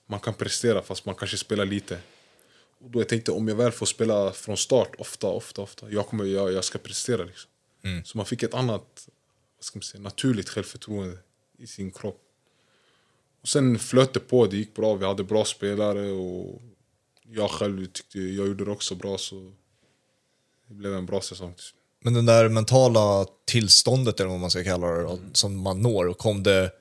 man 0.05 0.19
kan 0.19 0.33
prestera 0.33 0.81
fast 0.81 1.05
man 1.05 1.15
kanske 1.15 1.37
spelar 1.37 1.65
lite. 1.65 1.99
Och 2.79 2.89
då 2.89 2.99
jag 2.99 3.07
tänkte 3.09 3.31
om 3.31 3.47
jag 3.47 3.55
väl 3.55 3.71
får 3.71 3.85
spela 3.85 4.31
från 4.31 4.57
start 4.57 4.95
ofta, 4.97 5.27
ofta, 5.27 5.61
ofta. 5.61 5.91
Jag, 5.91 6.07
kommer, 6.07 6.25
jag, 6.25 6.51
jag 6.51 6.63
ska 6.63 6.77
prestera 6.77 7.23
liksom. 7.23 7.51
Så 8.05 8.17
man 8.17 8.25
fick 8.25 8.43
ett 8.43 8.53
annat 8.53 9.09
vad 9.57 9.65
ska 9.65 9.77
man 9.77 9.83
säga, 9.83 10.01
naturligt 10.01 10.49
självförtroende 10.49 11.17
i 11.57 11.67
sin 11.67 11.91
kropp. 11.91 12.21
Och 13.41 13.47
sen 13.47 13.79
flöt 13.79 14.13
det 14.13 14.19
på, 14.19 14.47
det 14.47 14.57
gick 14.57 14.75
bra. 14.75 14.95
Vi 14.95 15.05
hade 15.05 15.23
bra 15.23 15.45
spelare 15.45 16.11
och 16.11 16.61
jag 17.23 17.51
själv 17.51 17.85
tyckte 17.85 18.19
jag 18.19 18.47
gjorde 18.47 18.65
det 18.65 18.71
också 18.71 18.95
bra. 18.95 19.17
Så 19.17 19.53
det 20.71 20.75
blev 20.77 20.93
en 20.93 21.05
bra 21.05 21.21
säsong. 21.21 21.53
Men 22.03 22.13
den 22.13 22.25
där 22.25 22.49
mentala 22.49 23.25
tillståndet, 23.45 24.19
eller 24.19 24.29
vad 24.29 24.39
man 24.39 24.51
ska 24.51 24.63
kalla 24.63 24.87
det, 24.87 25.03
då, 25.03 25.19
som 25.33 25.57
man 25.61 25.81
når, 25.81 26.13
kom 26.13 26.43
det 26.43 26.71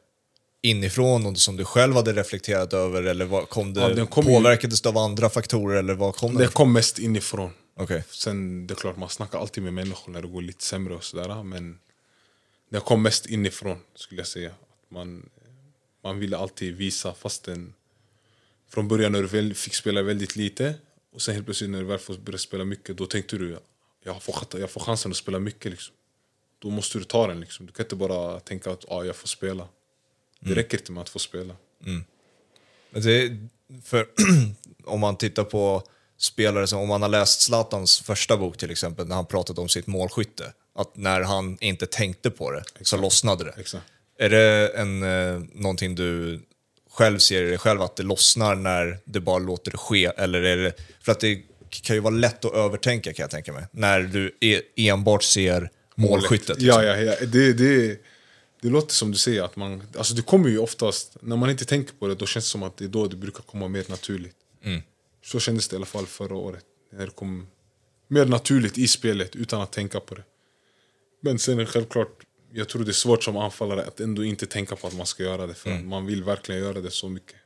inifrån 0.63 1.27
och 1.27 1.39
som 1.39 1.57
du 1.57 1.65
själv 1.65 1.95
hade 1.95 2.13
reflekterat 2.13 2.73
över 2.73 3.03
eller 3.03 3.25
vad, 3.25 3.49
kom 3.49 3.75
det, 3.75 3.81
Ja, 3.81 3.89
den 3.89 4.07
kom 4.07 4.25
ju- 4.25 4.31
påverkades 4.37 4.81
det 4.83 4.89
av 4.89 4.99
andra 4.99 5.31
faktorer 5.31 5.77
eller 5.79 5.95
vad 5.95 6.17
kom 6.17 6.35
det 6.35 6.45
Det 6.45 6.53
kom 6.53 6.73
mest 6.73 6.99
inifrån. 6.99 7.51
Okej. 7.77 8.05
Sen 8.11 8.67
det 8.67 8.75
är 8.75 8.77
klart, 8.77 8.97
man 8.97 9.09
snackar 9.09 9.39
alltid 9.39 9.63
med 9.63 9.75
människor 9.75 10.13
när 10.13 10.23
det 10.23 10.29
går 10.29 10.43
lite 10.43 10.65
sämre 10.65 10.95
och 10.95 11.05
sådär. 11.05 11.43
Men 11.43 11.79
det 12.71 12.81
kom 12.81 13.03
mest 13.03 13.27
inifrån 13.27 13.79
skulle 13.95 14.21
jag 14.21 14.29
säga. 14.29 14.49
Att 14.51 14.91
man, 14.91 15.29
man 16.05 16.19
ville 16.19 16.37
alltid 16.37 16.77
visa 16.77 17.15
fastän 17.15 17.75
från 18.71 18.89
början 18.89 19.13
när 19.13 19.23
du 19.23 19.29
väl 19.29 19.55
fick 19.55 19.75
spela 19.75 20.03
väldigt 20.03 20.37
lite 20.37 20.75
och 21.15 21.23
sen 21.23 21.35
helt 21.35 21.47
plötsligt 21.47 21.71
när 21.71 21.79
du 21.81 21.85
väl 21.85 21.99
får 21.99 22.15
börja 22.15 22.39
spela 22.39 22.65
mycket 22.65 22.97
då 22.97 23.07
tänkte 23.07 23.37
du 23.39 23.59
jag 24.05 24.23
får, 24.23 24.35
jag 24.53 24.71
får 24.71 24.81
chansen 24.81 25.11
att 25.11 25.17
spela 25.17 25.39
mycket. 25.39 25.71
Liksom. 25.71 25.95
Då 26.59 26.71
måste 26.71 26.99
du 26.99 27.05
ta 27.05 27.27
den. 27.27 27.41
Liksom. 27.41 27.67
Du 27.67 27.73
kan 27.73 27.85
inte 27.85 27.97
bara 27.97 28.41
tänka 28.41 28.71
att 28.71 28.85
ah, 28.89 29.05
jag 29.05 29.17
får 29.17 29.29
spela. 29.29 29.69
Det 30.41 30.55
räcker 30.55 30.79
inte 30.79 30.93
med 30.93 31.01
att 31.01 31.09
få 31.09 31.19
spela. 31.19 31.57
Men 32.91 33.03
det, 33.03 33.37
för 33.85 34.07
om 34.85 35.01
man 35.01 35.17
tittar 35.17 35.45
på 35.45 35.83
spelare 36.19 36.67
som, 36.67 36.81
om 36.81 36.89
man 36.89 37.03
har 37.03 37.09
läst 37.09 37.41
Zlatans 37.41 38.01
första 38.01 38.37
bok 38.37 38.57
till 38.57 38.71
exempel, 38.71 39.07
när 39.07 39.17
han 39.17 39.27
pratat 39.27 39.59
om 39.59 39.69
sitt 39.69 39.87
målskytte, 39.87 40.53
att 40.75 40.97
när 40.97 41.21
han 41.21 41.59
inte 41.61 41.87
tänkte 41.87 42.31
på 42.31 42.51
det 42.51 42.65
så 42.81 42.97
lossnade 42.97 43.45
det. 43.45 43.55
Exakt. 43.59 43.85
Är 44.19 44.29
det 44.29 44.69
en, 44.69 45.03
eh, 45.03 45.43
någonting 45.53 45.95
du 45.95 46.41
själv 46.91 47.19
ser 47.19 47.43
i 47.43 47.49
dig 47.49 47.59
själv, 47.59 47.83
att 47.83 47.97
det 47.97 48.03
lossnar 48.03 48.55
när 48.55 48.99
det 49.05 49.21
bara 49.21 49.39
låter 49.39 49.71
det 49.71 49.79
ske? 49.79 50.05
Eller 50.17 50.43
är 50.43 50.57
det, 50.57 50.73
för 51.01 51.13
att 51.13 51.21
det 51.21 51.43
kan 51.71 51.97
ju 51.97 52.01
vara 52.01 52.15
lätt 52.15 52.45
att 52.45 52.53
övertänka 52.55 53.13
kan 53.13 53.23
jag 53.23 53.31
tänka 53.31 53.53
mig, 53.53 53.65
när 53.73 54.01
du 54.01 54.37
e- 54.41 54.63
enbart 54.77 55.23
ser 55.23 55.71
målskyttet. 55.95 56.49
liksom. 56.63 56.83
Ja, 56.85 56.85
ja, 56.85 56.97
ja. 56.97 57.27
Det, 57.27 57.53
det, 57.53 58.01
det 58.63 58.69
låter 58.69 58.95
som 58.95 59.11
du 59.13 59.19
säger, 59.19 59.43
att 59.43 59.57
man, 59.57 59.83
alltså 59.97 60.15
det 60.15 60.23
kommer 60.23 60.49
ju 60.49 60.59
oftast, 60.59 61.17
när 61.21 61.37
man 61.37 61.51
inte 61.51 61.65
tänker 61.65 61.95
på 61.95 62.07
det, 62.09 62.15
då 62.15 62.27
känns 62.27 62.45
det 62.45 62.49
som 62.51 62.63
att 62.63 62.77
det 62.77 62.85
är 62.85 62.89
då 62.89 63.07
det 63.07 63.17
brukar 63.17 63.43
komma 63.43 63.69
mer 63.69 63.85
naturligt. 63.89 64.37
Mm. 64.65 64.83
Så 65.25 65.41
kändes 65.41 65.69
det 65.69 65.75
i 65.75 65.77
alla 65.77 65.87
fall 65.87 66.07
förra 66.07 66.35
året. 66.37 66.65
När 66.93 67.07
det 67.07 67.13
kom 67.13 67.47
mer 68.09 68.25
naturligt 68.25 68.79
i 68.79 68.89
spelet 68.89 69.37
utan 69.37 69.61
att 69.61 69.73
tänka 69.73 70.01
på 70.01 70.15
det. 70.15 70.23
Men 71.23 71.39
sen 71.39 71.67
självklart, 71.67 72.19
jag 72.53 72.69
tror 72.69 72.85
det 72.85 72.91
är 72.91 72.93
svårt 72.93 73.25
som 73.25 73.37
anfallare 73.37 73.85
att 73.85 74.01
ändå 74.01 74.25
inte 74.25 74.47
tänka 74.47 74.77
på 74.77 74.87
att 74.87 74.97
man 74.97 75.07
ska 75.07 75.23
göra 75.23 75.47
det. 75.47 75.55
För 75.55 75.71
Mm. 75.71 75.89
man 75.89 76.07
vill 76.07 76.25
verkligen 76.25 76.61
göra 76.61 76.81
det 76.81 76.91
så 76.91 77.09
mycket. 77.09 77.37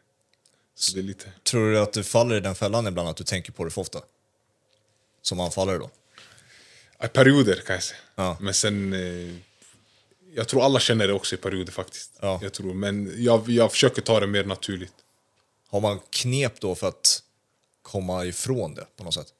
Så 0.76 0.94
det 0.94 1.00
är 1.00 1.02
lite... 1.02 1.26
Tror 1.42 1.70
du 1.72 1.78
att 1.78 1.92
du 1.92 2.02
faller 2.02 2.36
i 2.36 2.40
den 2.40 2.54
fällan 2.54 2.86
ibland, 2.86 3.08
att 3.08 3.16
du 3.16 3.24
tänker 3.24 3.52
på 3.52 3.64
det 3.64 3.70
för 3.70 3.80
ofta? 3.80 3.98
Som 5.24 5.40
anfallare 5.40 5.78
då? 5.78 5.90
I 7.04 7.08
perioder 7.08 7.56
kan 7.66 7.74
jag 7.74 7.82
säga. 7.82 8.00
Ja. 8.14 8.36
Men 8.40 8.54
sen... 8.54 8.92
Eh, 8.92 9.36
jag 10.34 10.48
tror 10.48 10.64
alla 10.64 10.80
känner 10.80 11.06
det 11.06 11.12
också 11.12 11.34
i 11.34 11.38
perioder 11.38 11.72
faktiskt. 11.72 12.10
Ja. 12.20 12.40
Jag 12.42 12.52
tror, 12.52 12.74
men 12.74 13.14
jag, 13.24 13.48
jag 13.48 13.72
försöker 13.72 14.02
ta 14.02 14.20
det 14.20 14.26
mer 14.26 14.44
naturligt. 14.44 14.92
Har 15.68 15.80
man 15.80 16.00
knep 16.10 16.60
då 16.60 16.74
för 16.74 16.88
att 16.88 17.22
komma 17.82 18.24
ifrån 18.24 18.74
det 18.74 18.86
på 18.96 19.04
något 19.04 19.14
sätt? 19.14 19.34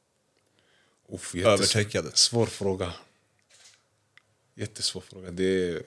Uff, 1.08 1.34
Övertänkandet. 1.34 2.16
Svår 2.16 2.46
fråga. 2.46 2.92
Jättesvår 4.54 5.00
fråga. 5.00 5.30
Det, 5.30 5.44
är- 5.68 5.82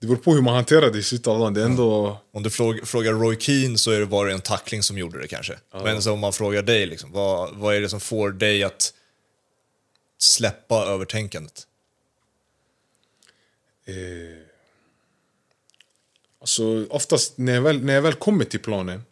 det 0.00 0.06
beror 0.06 0.16
på 0.16 0.34
hur 0.34 0.42
man 0.42 0.54
hanterar 0.54 0.90
det 0.90 0.98
i 0.98 1.02
slutändan. 1.02 1.54
Det 1.54 1.60
är 1.60 1.64
ändå... 1.64 2.20
Om 2.32 2.42
du 2.42 2.50
fråg, 2.50 2.88
frågar 2.88 3.12
Roy 3.12 3.36
Keane 3.40 3.78
så 3.78 3.90
är 3.90 4.00
det 4.00 4.06
bara 4.06 4.32
en 4.32 4.40
tackling 4.40 4.82
som 4.82 4.98
gjorde 4.98 5.20
det 5.20 5.28
kanske. 5.28 5.58
Men 5.72 6.02
så 6.02 6.12
om 6.12 6.20
man 6.20 6.32
frågar 6.32 6.62
dig, 6.62 6.86
liksom, 6.86 7.12
vad, 7.12 7.56
vad 7.56 7.74
är 7.74 7.80
det 7.80 7.88
som 7.88 8.00
får 8.00 8.30
dig 8.30 8.64
att 8.64 8.92
släppa 10.18 10.86
övertänkandet? 10.86 11.66
Eh, 13.84 13.94
alltså, 16.40 16.86
oftast 16.90 17.38
när 17.38 17.54
jag, 17.54 17.62
väl, 17.62 17.84
när 17.84 17.94
jag 17.94 18.02
väl 18.02 18.14
kommer 18.14 18.44
till 18.44 18.60
planen, 18.60 19.04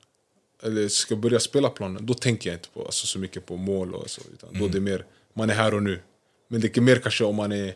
eller 0.62 0.88
ska 0.88 1.16
börja 1.16 1.40
spela 1.40 1.68
planen, 1.68 2.06
då 2.06 2.14
tänker 2.14 2.50
jag 2.50 2.56
inte 2.56 2.68
på, 2.68 2.84
alltså, 2.84 3.06
så 3.06 3.18
mycket 3.18 3.46
på 3.46 3.56
mål 3.56 3.94
och 3.94 4.10
så. 4.10 4.20
Utan 4.34 4.58
Då 4.58 4.64
är 4.64 4.68
det 4.68 4.80
mer, 4.80 5.04
man 5.34 5.50
är 5.50 5.54
här 5.54 5.74
och 5.74 5.82
nu. 5.82 6.00
Men 6.48 6.60
det 6.60 6.76
är 6.76 6.80
mer 6.80 6.96
kanske 6.96 7.24
om 7.24 7.36
man 7.36 7.52
är... 7.52 7.74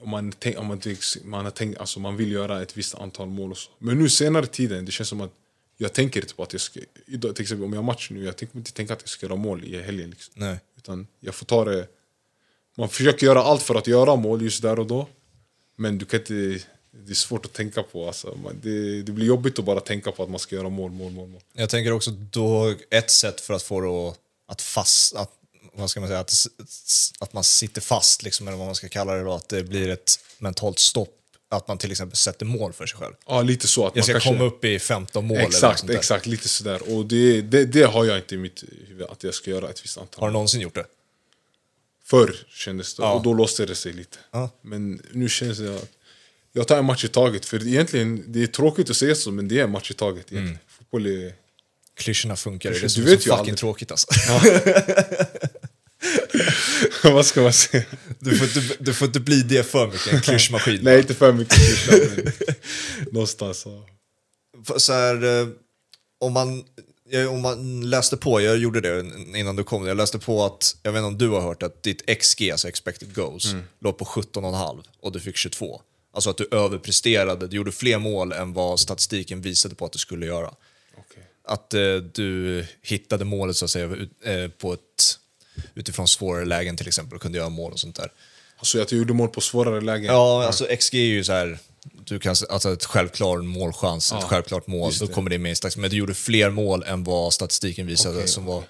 Om 0.00 0.10
man, 0.10 0.32
tänk, 0.38 0.58
om 0.58 0.66
man, 0.66 0.80
man, 1.24 1.44
har 1.44 1.50
tänkt, 1.50 1.78
alltså 1.78 2.00
man 2.00 2.16
vill 2.16 2.32
göra 2.32 2.62
ett 2.62 2.76
visst 2.76 2.94
antal 2.94 3.28
mål 3.28 3.50
och 3.50 3.58
så. 3.58 3.70
Men 3.78 3.98
nu 3.98 4.08
senare 4.08 4.46
tiden, 4.46 4.84
det 4.84 4.92
känns 4.92 5.08
som 5.08 5.20
att 5.20 5.32
jag 5.76 5.92
tänker 5.92 6.34
på 6.36 6.42
att 6.42 6.52
jag 6.52 6.60
ska... 6.60 6.80
Idag, 7.06 7.36
till 7.36 7.42
exempel 7.42 7.64
om 7.64 7.72
jag 7.72 7.78
har 7.78 7.86
match 7.86 8.10
nu, 8.10 8.24
jag 8.24 8.36
tänker 8.36 8.58
inte 8.58 8.72
tänka 8.72 8.92
att 8.92 9.02
jag 9.02 9.08
ska 9.08 9.26
göra 9.26 9.36
mål 9.36 9.64
i 9.64 9.80
helgen. 9.80 10.10
Liksom. 10.10 10.34
Nej. 10.36 10.56
Utan 10.76 11.06
jag 11.20 11.34
får 11.34 11.46
ta 11.46 11.64
det... 11.64 11.86
Man 12.76 12.88
försöker 12.88 13.26
göra 13.26 13.42
allt 13.42 13.62
för 13.62 13.74
att 13.74 13.86
göra 13.86 14.16
mål 14.16 14.42
just 14.42 14.62
där 14.62 14.78
och 14.78 14.86
då. 14.86 15.06
Men 15.76 15.98
du 15.98 16.04
kan 16.04 16.20
inte... 16.20 16.34
Det 16.90 17.12
är 17.12 17.14
svårt 17.14 17.44
att 17.44 17.52
tänka 17.52 17.82
på. 17.82 18.06
Alltså. 18.06 18.38
Det, 18.62 19.02
det 19.02 19.12
blir 19.12 19.26
jobbigt 19.26 19.58
att 19.58 19.64
bara 19.64 19.80
tänka 19.80 20.12
på 20.12 20.22
att 20.22 20.30
man 20.30 20.38
ska 20.38 20.56
göra 20.56 20.68
mål, 20.68 20.90
mål, 20.90 21.12
mål. 21.12 21.28
mål. 21.28 21.40
Jag 21.52 21.70
tänker 21.70 21.92
också 21.92 22.10
då 22.10 22.74
ett 22.90 23.10
sätt 23.10 23.40
för 23.40 23.54
att 23.54 23.62
få 23.62 23.80
det 23.80 23.88
att, 23.88 24.18
att 24.46 24.62
fast... 24.62 25.16
Att, 25.16 25.32
vad 25.80 25.90
ska 25.90 26.00
man 26.00 26.08
säga? 26.08 26.20
Att, 26.20 26.46
att 27.18 27.32
man 27.32 27.44
sitter 27.44 27.80
fast, 27.80 28.22
liksom, 28.22 28.48
eller 28.48 28.58
vad 28.58 28.66
man 28.66 28.74
ska 28.74 28.88
kalla 28.88 29.14
det 29.14 29.22
då. 29.22 29.32
Att 29.32 29.48
det 29.48 29.62
blir 29.62 29.88
ett 29.88 30.18
mentalt 30.38 30.78
stopp. 30.78 31.14
Att 31.50 31.68
man 31.68 31.78
till 31.78 31.90
exempel 31.90 32.16
sätter 32.16 32.46
mål 32.46 32.72
för 32.72 32.86
sig 32.86 32.98
själv. 32.98 33.14
Ja, 33.26 33.42
lite 33.42 33.68
så. 33.68 33.86
Att 33.86 33.96
Jag 33.96 34.00
man 34.00 34.04
ska 34.04 34.12
kanske, 34.12 34.28
komma 34.30 34.44
upp 34.44 34.64
i 34.64 34.78
15 34.78 35.26
mål 35.26 35.36
eller 35.36 35.46
Exakt, 35.48 35.86
där. 35.86 35.94
exakt. 35.96 36.26
Lite 36.26 36.48
sådär. 36.48 36.96
Och 36.96 37.06
det, 37.06 37.42
det, 37.42 37.64
det 37.64 37.82
har 37.82 38.04
jag 38.04 38.16
inte 38.18 38.34
i 38.34 38.38
mitt 38.38 38.64
huvud, 38.88 39.06
att 39.06 39.24
jag 39.24 39.34
ska 39.34 39.50
göra 39.50 39.70
ett 39.70 39.84
visst 39.84 39.98
antal. 39.98 40.20
Har 40.20 40.28
du 40.28 40.32
någonsin 40.32 40.60
gjort 40.60 40.74
det? 40.74 40.84
Förr 42.04 42.36
kändes 42.50 42.94
det, 42.94 43.02
Ja. 43.02 43.12
och 43.12 43.22
då 43.22 43.34
låste 43.34 43.66
det 43.66 43.74
sig 43.74 43.92
lite. 43.92 44.18
Ja. 44.30 44.50
Men 44.62 45.02
nu 45.12 45.28
känns 45.28 45.58
det 45.58 45.76
att 45.76 45.88
jag 46.52 46.68
tar 46.68 46.78
en 46.78 46.84
match 46.84 47.04
i 47.04 47.08
taget. 47.08 47.46
För 47.46 47.66
egentligen, 47.66 48.24
det 48.26 48.42
är 48.42 48.46
tråkigt 48.46 48.90
att 48.90 48.96
säga 48.96 49.14
så, 49.14 49.30
men 49.30 49.48
det 49.48 49.58
är 49.58 49.64
en 49.64 49.70
match 49.70 49.90
i 49.90 49.94
taget. 49.94 50.30
Mm. 50.30 50.42
egentligen. 50.44 50.68
Fotboll 50.78 51.06
är... 51.06 51.34
Klyschorna 51.94 52.36
funkar, 52.36 52.70
det 52.70 52.76
är 52.76 52.80
Du 52.80 52.84
vet 52.86 52.92
så 52.92 53.00
ju 53.00 53.06
fucking 53.16 53.32
aldrig. 53.32 53.56
tråkigt 53.56 53.90
alltså. 53.90 54.06
Vad 57.14 57.26
ska 57.26 57.42
man 57.42 57.52
säga? 57.52 57.84
Du 58.18 58.36
får, 58.36 58.46
inte, 58.46 58.76
du 58.78 58.94
får 58.94 59.06
inte 59.06 59.20
bli 59.20 59.42
det 59.42 59.62
för 59.62 59.86
mycket, 59.86 60.12
en 60.12 60.20
klyschmaskin. 60.20 60.80
Nej, 60.82 60.98
inte 60.98 61.14
för 61.14 61.32
mycket 61.32 61.54
klyscha, 61.54 61.92
men 62.16 62.32
någonstans. 63.12 63.58
Så. 63.58 63.84
Så 64.76 64.92
här, 64.92 65.40
eh, 65.40 65.48
om, 66.20 66.32
man, 66.32 66.64
om 67.30 67.42
man 67.42 67.90
läste 67.90 68.16
på, 68.16 68.40
jag 68.40 68.58
gjorde 68.58 68.80
det 68.80 69.00
innan 69.38 69.56
du 69.56 69.64
kom, 69.64 69.86
jag 69.86 69.96
läste 69.96 70.18
på 70.18 70.44
att, 70.44 70.76
jag 70.82 70.92
vet 70.92 70.98
inte 70.98 71.06
om 71.06 71.18
du 71.18 71.28
har 71.28 71.40
hört 71.40 71.62
att 71.62 71.82
ditt 71.82 72.20
XG, 72.20 72.50
alltså 72.50 72.68
expected 72.68 73.14
goals, 73.14 73.54
låg 73.80 73.98
på 73.98 74.04
17,5 74.04 74.84
och 75.00 75.12
du 75.12 75.20
fick 75.20 75.36
22. 75.36 75.82
Alltså 76.12 76.30
att 76.30 76.36
du 76.36 76.48
överpresterade, 76.50 77.46
du 77.46 77.56
gjorde 77.56 77.72
fler 77.72 77.98
mål 77.98 78.32
än 78.32 78.52
vad 78.52 78.80
statistiken 78.80 79.40
visade 79.40 79.74
på 79.74 79.84
att 79.84 79.92
du 79.92 79.98
skulle 79.98 80.26
göra. 80.26 80.54
Okej. 80.96 81.22
Att 81.44 81.74
eh, 81.74 81.96
du 81.96 82.64
hittade 82.82 83.24
målet 83.24 83.56
så 83.56 83.64
att 83.64 83.70
säga 83.70 83.96
eh, 84.24 84.48
på 84.48 84.72
ett, 84.72 85.18
utifrån 85.74 86.08
svårare 86.08 86.44
lägen 86.44 86.76
till 86.76 86.88
exempel 86.88 87.16
och 87.16 87.22
kunde 87.22 87.38
göra 87.38 87.48
mål 87.48 87.72
och 87.72 87.80
sånt 87.80 87.96
där. 87.96 88.12
Alltså 88.58 88.82
att 88.82 88.92
jag 88.92 88.98
gjorde 88.98 89.12
mål 89.12 89.28
på 89.28 89.40
svårare 89.40 89.80
lägen. 89.80 90.14
Ja, 90.14 90.46
alltså 90.46 90.66
XG 90.78 90.94
är 90.94 90.98
ju 90.98 91.24
så 91.24 91.32
här, 91.32 91.58
du 92.04 92.18
kan, 92.18 92.34
alltså 92.48 92.72
ett 92.72 92.84
självklar 92.84 93.38
målchans, 93.38 94.12
ett 94.12 94.18
Ja, 94.20 94.28
självklart 94.28 94.66
mål, 94.66 94.92
då 95.00 95.06
kommer 95.06 95.30
det 95.30 95.38
med 95.38 95.52
i 95.52 95.54
statistiken. 95.54 95.80
Men 95.80 95.90
du 95.90 95.96
gjorde 95.96 96.14
fler 96.14 96.50
mål 96.50 96.82
än 96.82 97.04
vad 97.04 97.32
statistiken 97.32 97.86
visade. 97.86 98.16
Okej, 98.16 98.28
som 98.28 98.44
var, 98.44 98.62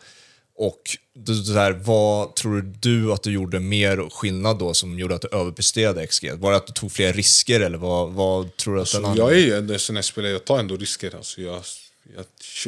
och 0.59 0.83
det, 1.15 1.55
där, 1.55 1.73
vad 1.73 2.35
tror 2.35 2.75
du 2.81 3.13
att 3.13 3.23
du 3.23 3.33
gjorde 3.33 3.61
mer 3.61 4.11
skillnad 4.11 4.59
då 4.59 4.75
som 4.75 4.99
gjorde 4.99 5.15
att 5.15 5.23
du 5.23 5.29
överpresterade 5.33 6.07
XG? 6.07 6.31
Var 6.35 6.51
det 6.51 6.57
att 6.57 6.67
du 6.67 6.73
tog 6.73 6.93
fler 6.93 7.13
risker 7.13 7.61
eller 7.61 7.79
vad, 7.79 8.13
vad 8.13 8.57
tror 8.57 8.77
du 8.77 8.83
att 8.83 8.89
Så 8.89 9.01
den 9.01 9.15
jag 9.15 9.33
är 9.33 9.39
ju 9.39 9.55
ändå 9.55 9.73
en 9.73 9.81
sån 9.81 9.97
här 9.97 10.03
spelare, 10.03 10.33
jag 10.33 10.45
tar 10.45 10.59
ändå 10.59 10.77
risker. 10.77 11.17
Alltså 11.17 11.41
jag, 11.41 11.63
jag, 12.17 12.25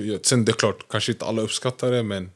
jag, 0.07 0.27
sen 0.27 0.45
det 0.45 0.53
är 0.53 0.55
klart, 0.55 0.89
kanske 0.91 1.13
inte 1.13 1.25
alla 1.25 1.43
uppskattar 1.43 1.93
det, 1.93 2.03
men 2.03 2.31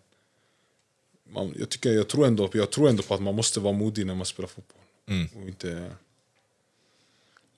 man, 1.33 1.55
jag, 1.59 1.69
tycker, 1.69 1.93
jag, 1.93 2.09
tror 2.09 2.27
ändå, 2.27 2.51
jag 2.53 2.71
tror 2.71 2.89
ändå 2.89 3.03
på 3.03 3.15
att 3.15 3.23
man 3.23 3.35
måste 3.35 3.61
vara 3.61 3.73
modig 3.73 4.07
när 4.07 4.15
man 4.15 4.27
spelar 4.27 4.49
fotboll. 4.49 4.81
Och, 5.43 5.49
inte, 5.49 5.91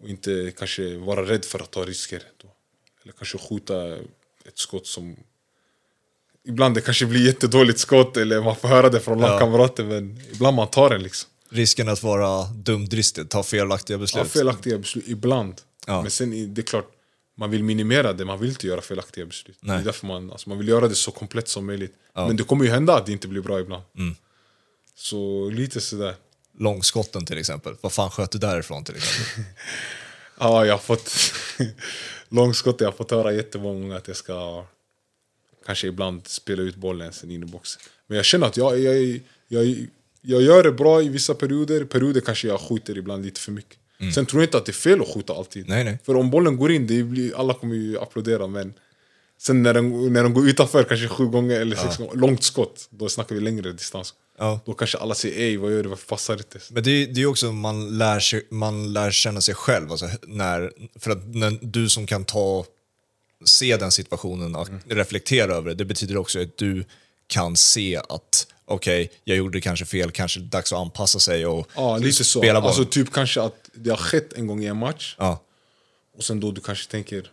och 0.03 0.09
inte 0.09 0.53
kanske 0.59 0.97
vara 0.97 1.23
rädd 1.29 1.45
för 1.45 1.59
att 1.59 1.71
ta 1.71 1.85
risker. 1.85 2.23
Då. 2.43 2.49
Eller 3.03 3.13
kanske 3.13 3.39
skjuta 3.39 3.97
ett 4.45 4.59
skott 4.59 4.87
som... 4.87 5.17
Ibland 6.45 6.75
det 6.75 6.81
kanske 6.81 7.07
blir 7.07 7.27
jättedåligt 7.27 7.79
skott, 7.79 8.17
eller 8.17 8.43
man 8.43 8.57
får 8.57 8.69
höra 8.69 8.89
det 8.89 9.01
från 9.01 9.19
Ja. 9.19 9.27
lagkamrater, 9.29 9.85
men 9.85 10.21
ibland 10.33 10.57
man 10.57 10.69
tar 10.69 10.91
den 10.91 11.03
liksom. 11.03 11.31
Risken 11.49 11.89
att 11.89 12.03
vara 12.03 12.45
dumdristig, 12.45 13.29
ta 13.29 13.43
felaktiga 13.43 13.99
beslut. 13.99 14.25
Ja, 14.25 14.29
felaktiga 14.41 14.79
beslut, 14.79 15.05
ibland. 15.09 15.55
Ja. 15.87 16.03
Men 16.03 16.11
sen 16.11 16.33
är 16.33 16.47
det 16.47 16.61
är 16.61 16.63
klart, 16.63 16.91
man 17.37 17.51
vill 17.51 17.65
minimera 17.65 18.13
det, 18.13 18.25
man 18.25 18.41
vill 18.41 18.51
inte 18.51 18.67
göra 18.67 18.81
felaktiga 18.81 19.27
beslut. 19.27 19.59
Nej. 19.61 19.77
Det 19.77 19.83
är 19.83 19.85
därför 19.85 20.07
man, 20.07 20.31
alltså, 20.31 20.49
man 20.49 20.59
vill 20.59 20.69
göra 20.69 20.89
det 20.89 20.95
så 20.95 21.11
komplett 21.11 21.49
som 21.49 21.67
möjligt. 21.67 21.95
Ja. 22.13 22.21
Mm. 22.21 22.29
Men 22.29 22.37
det 22.37 22.45
kommer 22.45 22.65
ju 22.65 22.71
hända 22.71 22.97
att 22.97 23.07
det 23.07 23.13
inte 23.13 23.29
blir 23.29 23.43
bra 23.43 23.61
ibland. 23.61 23.83
Så 24.95 25.51
lite 25.51 25.81
sådär. 25.81 26.15
Långskotten 26.59 27.27
till 27.27 27.39
exempel, 27.39 27.75
vad 27.81 27.93
fan 27.93 28.11
sköt 28.11 28.31
du 28.31 28.39
därifrån 28.39 28.85
till 28.85 28.97
exempel? 28.97 29.45
Ja, 30.39 30.67
jag 30.67 30.73
har 30.75 30.79
fått 30.79 31.13
långskott, 32.29 32.81
jag 32.81 32.89
har 32.89 32.93
fått 32.93 33.11
höra 33.11 33.33
jättemånga 33.33 33.97
att 33.97 34.09
jag 34.09 34.17
ska 34.17 34.65
kanske 35.67 35.87
ibland 35.87 36.27
spela 36.27 36.63
ut 36.63 36.77
bollen 36.77 37.13
sen 37.13 37.31
in 37.31 37.43
i 37.43 37.47
boxen. 37.47 37.83
Men 38.07 38.17
jag 38.17 38.25
känner 38.25 38.47
att 38.47 38.57
jag, 38.57 38.79
jag, 38.79 39.21
jag, 39.49 39.87
jag 40.21 40.43
gör 40.43 40.63
det 40.63 40.73
bra 40.73 41.03
i 41.03 41.09
vissa 41.09 41.35
perioder, 41.35 41.85
perioder 41.85 42.21
kanske 42.21 42.49
jag 42.49 42.61
skjuter 42.61 42.99
ibland 42.99 43.25
lite 43.25 43.41
för 43.41 43.53
mycket. 43.53 43.79
Sen 44.15 44.27
tror 44.27 44.43
jag 44.43 44.47
inte 44.49 44.57
att 44.59 44.67
det 44.67 44.71
är 44.71 44.75
fel 44.75 45.01
att 45.01 45.09
skjuta 45.15 45.33
alltid. 45.33 45.67
Mm. 45.67 45.75
Nej, 45.75 45.85
nej. 45.85 45.99
För 46.05 46.17
om 46.17 46.31
bollen 46.31 46.57
går 46.57 46.73
in, 46.73 46.87
det 46.87 47.03
blir, 47.03 47.37
alla 47.37 47.55
kommer 47.55 47.75
ju 47.75 47.99
applådera 47.99 48.47
men 48.47 48.75
Sen 49.39 49.63
när 49.63 49.75
den, 49.75 50.13
när 50.13 50.23
den 50.23 50.35
går 50.35 50.49
utanför 50.49 50.85
kanske 50.85 51.09
sju 51.09 51.27
gånger 51.27 51.61
eller 51.61 51.77
sex 51.77 51.97
gånger, 51.97 52.15
långt 52.15 52.43
skott, 52.45 52.89
då 52.91 53.09
snackar 53.09 53.35
vi 53.35 53.41
längre 53.41 53.73
distans. 53.73 54.15
Ja. 54.39 54.61
Då 54.67 54.75
kanske 54.75 54.99
alla 54.99 55.15
säger 55.15 55.41
ej, 55.41 55.57
vad 55.57 55.73
gör 55.73 55.83
du, 55.83 55.89
varför 55.89 56.07
passar 56.07 56.37
det 56.37 56.41
inte? 56.55 56.75
Men 56.75 56.83
det, 56.83 57.07
det 57.07 57.13
är 57.13 57.23
ju 57.23 57.27
också 57.27 57.53
man 57.53 57.99
lär, 57.99 58.21
sig, 58.21 58.47
man 58.51 58.93
lär 58.93 59.11
känna 59.11 59.41
sig 59.41 59.55
själv. 59.55 59.91
Alltså 59.91 60.09
när, 60.27 60.73
för 60.99 61.11
att 61.11 61.35
när 61.35 61.59
du 61.63 61.89
som 61.89 62.07
kan 62.07 62.25
ta, 62.25 62.65
se 63.45 63.77
den 63.77 63.91
situationen 63.91 64.55
och 64.57 64.69
Mm. 64.69 64.81
reflektera 64.89 65.55
över 65.55 65.69
det, 65.69 65.75
det 65.75 65.85
betyder 65.85 66.17
också 66.17 66.43
att 66.43 66.57
du 66.57 66.85
kan 67.27 67.57
se 67.57 68.01
att 68.09 68.47
okej, 68.67 69.11
jag 69.25 69.37
gjorde 69.37 69.61
kanske 69.61 69.85
fel, 69.85 70.11
kanske 70.11 70.41
dags 70.41 70.73
att 70.73 70.79
anpassa 70.79 71.19
sig 71.21 71.47
och 71.47 71.69
Ja, 71.75 71.99
lite 71.99 72.25
så. 72.25 72.39
spela 72.41 72.61
boll. 72.61 72.69
Alltså 72.69 72.85
typ 72.85 73.13
kanske 73.13 73.43
att 73.43 73.71
det 73.75 73.91
har 73.91 73.97
skett 73.97 74.33
en 74.33 74.47
gång 74.47 74.63
i 74.63 74.67
en 74.67 74.77
match 74.77 75.15
ja. 75.19 75.43
och 76.17 76.25
sen 76.25 76.41
då 76.41 76.51
du 76.51 76.61
kanske 76.61 76.91
tänker 76.91 77.31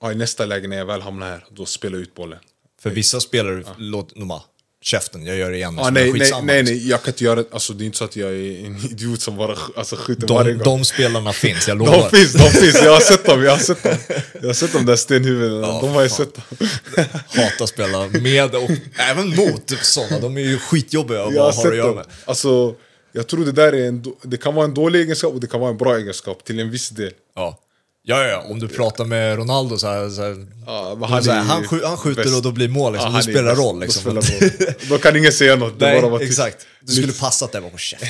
ja, 0.00 0.12
i 0.12 0.14
nästa 0.14 0.46
läge 0.46 0.68
när 0.68 0.76
jag 0.76 0.86
väl 0.86 1.00
hamnar 1.00 1.26
här, 1.26 1.44
då 1.50 1.66
spelar 1.66 1.96
jag 1.96 2.02
ut 2.02 2.14
bollen. 2.14 2.38
För 2.80 2.90
vissa 2.90 3.20
spelare, 3.20 3.64
låt, 3.78 4.14
de 4.14 4.28
bara, 4.28 4.42
käften, 4.84 5.26
jag 5.26 5.36
gör 5.36 5.50
det 5.50 5.56
igen. 5.56 5.78
Ah, 5.78 5.82
nej, 5.82 5.92
nej, 5.92 6.04
nej, 6.12 6.18
liksom. 6.20 6.46
nej, 6.46 6.88
jag 6.88 7.02
kan 7.02 7.12
inte 7.12 7.24
göra 7.24 7.34
det. 7.42 7.44
Alltså, 7.52 7.72
det 7.72 7.84
är 7.84 7.86
inte 7.86 7.98
så 7.98 8.04
att 8.04 8.16
jag 8.16 8.30
är 8.30 8.66
en 8.66 8.76
idiot 8.90 9.20
som 9.20 9.36
bara 9.36 9.56
alltså, 9.76 9.96
skjuter 9.96 10.26
varje 10.34 10.52
De, 10.52 10.58
gång. 10.64 10.78
de 10.78 10.84
spelarna 10.84 11.32
finns, 11.44 11.68
jag 11.68 11.78
De 11.78 11.84
lovar. 11.86 12.08
finns, 12.08 12.32
de 12.32 12.50
finns. 12.50 12.82
Jag 12.82 12.92
har 12.92 13.00
sett 13.00 13.24
dem. 13.26 13.42
Jag 13.42 13.50
har 13.50 13.58
sett 13.58 13.82
dem, 13.82 13.92
jag 14.40 14.46
har 14.46 14.54
sett 14.54 14.72
dem 14.72 14.86
där 14.86 14.96
stenhuvudena. 14.96 15.66
de 15.80 15.88
har 15.90 16.02
jag 16.02 16.10
fan. 16.10 16.26
sett 16.26 16.34
dem. 16.34 16.68
Hatar 17.28 17.66
spela 17.66 18.06
med 18.08 18.54
och 18.54 18.70
även 19.10 19.28
mot 19.28 19.72
sådana. 19.82 20.18
De 20.18 20.36
är 20.36 20.40
ju 20.42 20.58
skitjobbiga 20.58 21.24
att 21.24 21.34
Jag 21.34 21.50
har 21.52 21.70
att 21.70 21.76
göra 21.76 21.94
med. 21.94 22.04
Alltså, 22.24 22.74
jag 23.12 23.26
tror 23.26 23.44
det 23.44 23.52
där 23.52 23.72
är 23.72 23.88
en, 23.88 24.04
det 24.22 24.36
kan 24.36 24.54
vara 24.54 24.64
en 24.64 24.74
dålig 24.74 25.00
egenskap 25.00 25.34
och 25.34 25.40
det 25.40 25.46
kan 25.46 25.60
vara 25.60 25.70
en 25.70 25.76
bra 25.76 25.96
egenskap 25.96 26.44
till 26.44 26.60
en 26.60 26.70
viss 26.70 26.88
del. 26.88 27.12
Ja. 27.36 27.58
Ja, 28.06 28.24
ja, 28.24 28.44
om 28.50 28.58
du 28.60 28.68
pratar 28.68 29.04
med 29.04 29.36
Ronaldo 29.36 29.78
så 29.78 29.86
här, 29.86 30.10
så 30.10 30.22
här, 30.22 30.46
Ja, 30.66 30.96
då 31.00 31.06
han 31.06 31.24
så 31.24 31.30
här, 31.30 31.40
han, 31.42 31.64
skj- 31.64 31.84
han 31.86 31.96
skjuter 31.96 32.22
bäst. 32.24 32.36
och 32.36 32.42
då 32.42 32.52
blir 32.52 32.68
mål 32.68 32.92
liksom. 32.92 33.04
Ja, 33.04 33.08
då 33.08 33.12
han 33.12 33.18
är 33.18 33.22
spelar 33.32 33.42
det 33.54 33.60
roll 33.60 33.74
Då 33.74 33.80
liksom. 33.80 34.00
spelar 34.00 34.22
det 34.22 34.66
roll. 34.66 34.74
Då 34.88 34.98
kan 34.98 35.16
ingen 35.16 35.32
säga 35.32 35.56
något. 35.56 35.78
Det 35.78 35.86
Nej, 35.86 36.02
bara 36.02 36.20
exakt. 36.22 36.66
Du 36.80 36.92
skulle 36.94 37.12
passa 37.12 37.44
att 37.44 37.52
det 37.52 37.60
var 37.60 37.70
på 37.70 37.78
käften. 37.78 38.08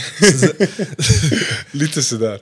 Lite 1.70 2.03
sådär. 2.03 2.38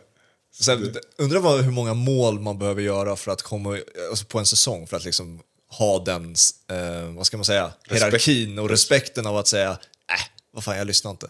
Så 0.61 0.71
här, 0.71 0.93
undrar 1.19 1.41
vad, 1.41 1.61
hur 1.65 1.73
många 1.73 1.95
mål 1.95 2.41
man 2.41 2.59
behöver 2.59 2.83
göra 2.83 3.17
för 3.17 3.31
att 3.33 3.43
komma 3.43 3.79
alltså 4.11 4.25
på 4.25 4.39
en 4.39 4.47
säsong 4.47 4.87
för 4.87 4.97
att 4.97 5.05
liksom 5.05 5.41
ha 5.79 6.05
den, 6.05 6.35
eh, 6.71 7.15
vad 7.17 7.27
ska 7.27 7.37
man 7.37 7.45
säga, 7.45 7.73
hierarkin 7.91 8.59
och 8.59 8.71
respekten 8.71 9.27
av 9.27 9.37
att 9.37 9.49
säga 9.49 9.71
äh, 9.71 9.77
vad 10.55 10.65
fan 10.65 10.77
jag 10.79 10.87
lyssnar 10.87 11.11
inte. 11.11 11.27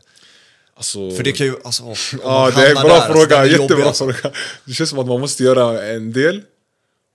Alltså, 0.75 1.11
För 1.11 1.23
det 1.23 1.33
kan 1.33 1.47
ju, 1.47 1.55
alltså, 1.65 1.83
om 1.83 1.95
Ja, 2.23 2.51
det 2.51 2.67
är 2.71 2.75
bra 2.75 2.83
där, 2.83 2.91
alltså, 2.91 3.13
fråga. 3.13 3.45
jobbig, 3.47 3.63
Jättebra 3.63 3.85
alltså. 3.87 4.13
fråga. 4.13 4.35
Det 4.65 4.73
känns 4.73 4.91
som 4.91 4.99
att 4.99 5.07
man 5.07 5.21
måste 5.21 5.43
göra 5.45 5.83
en 5.87 6.13
del. 6.13 6.43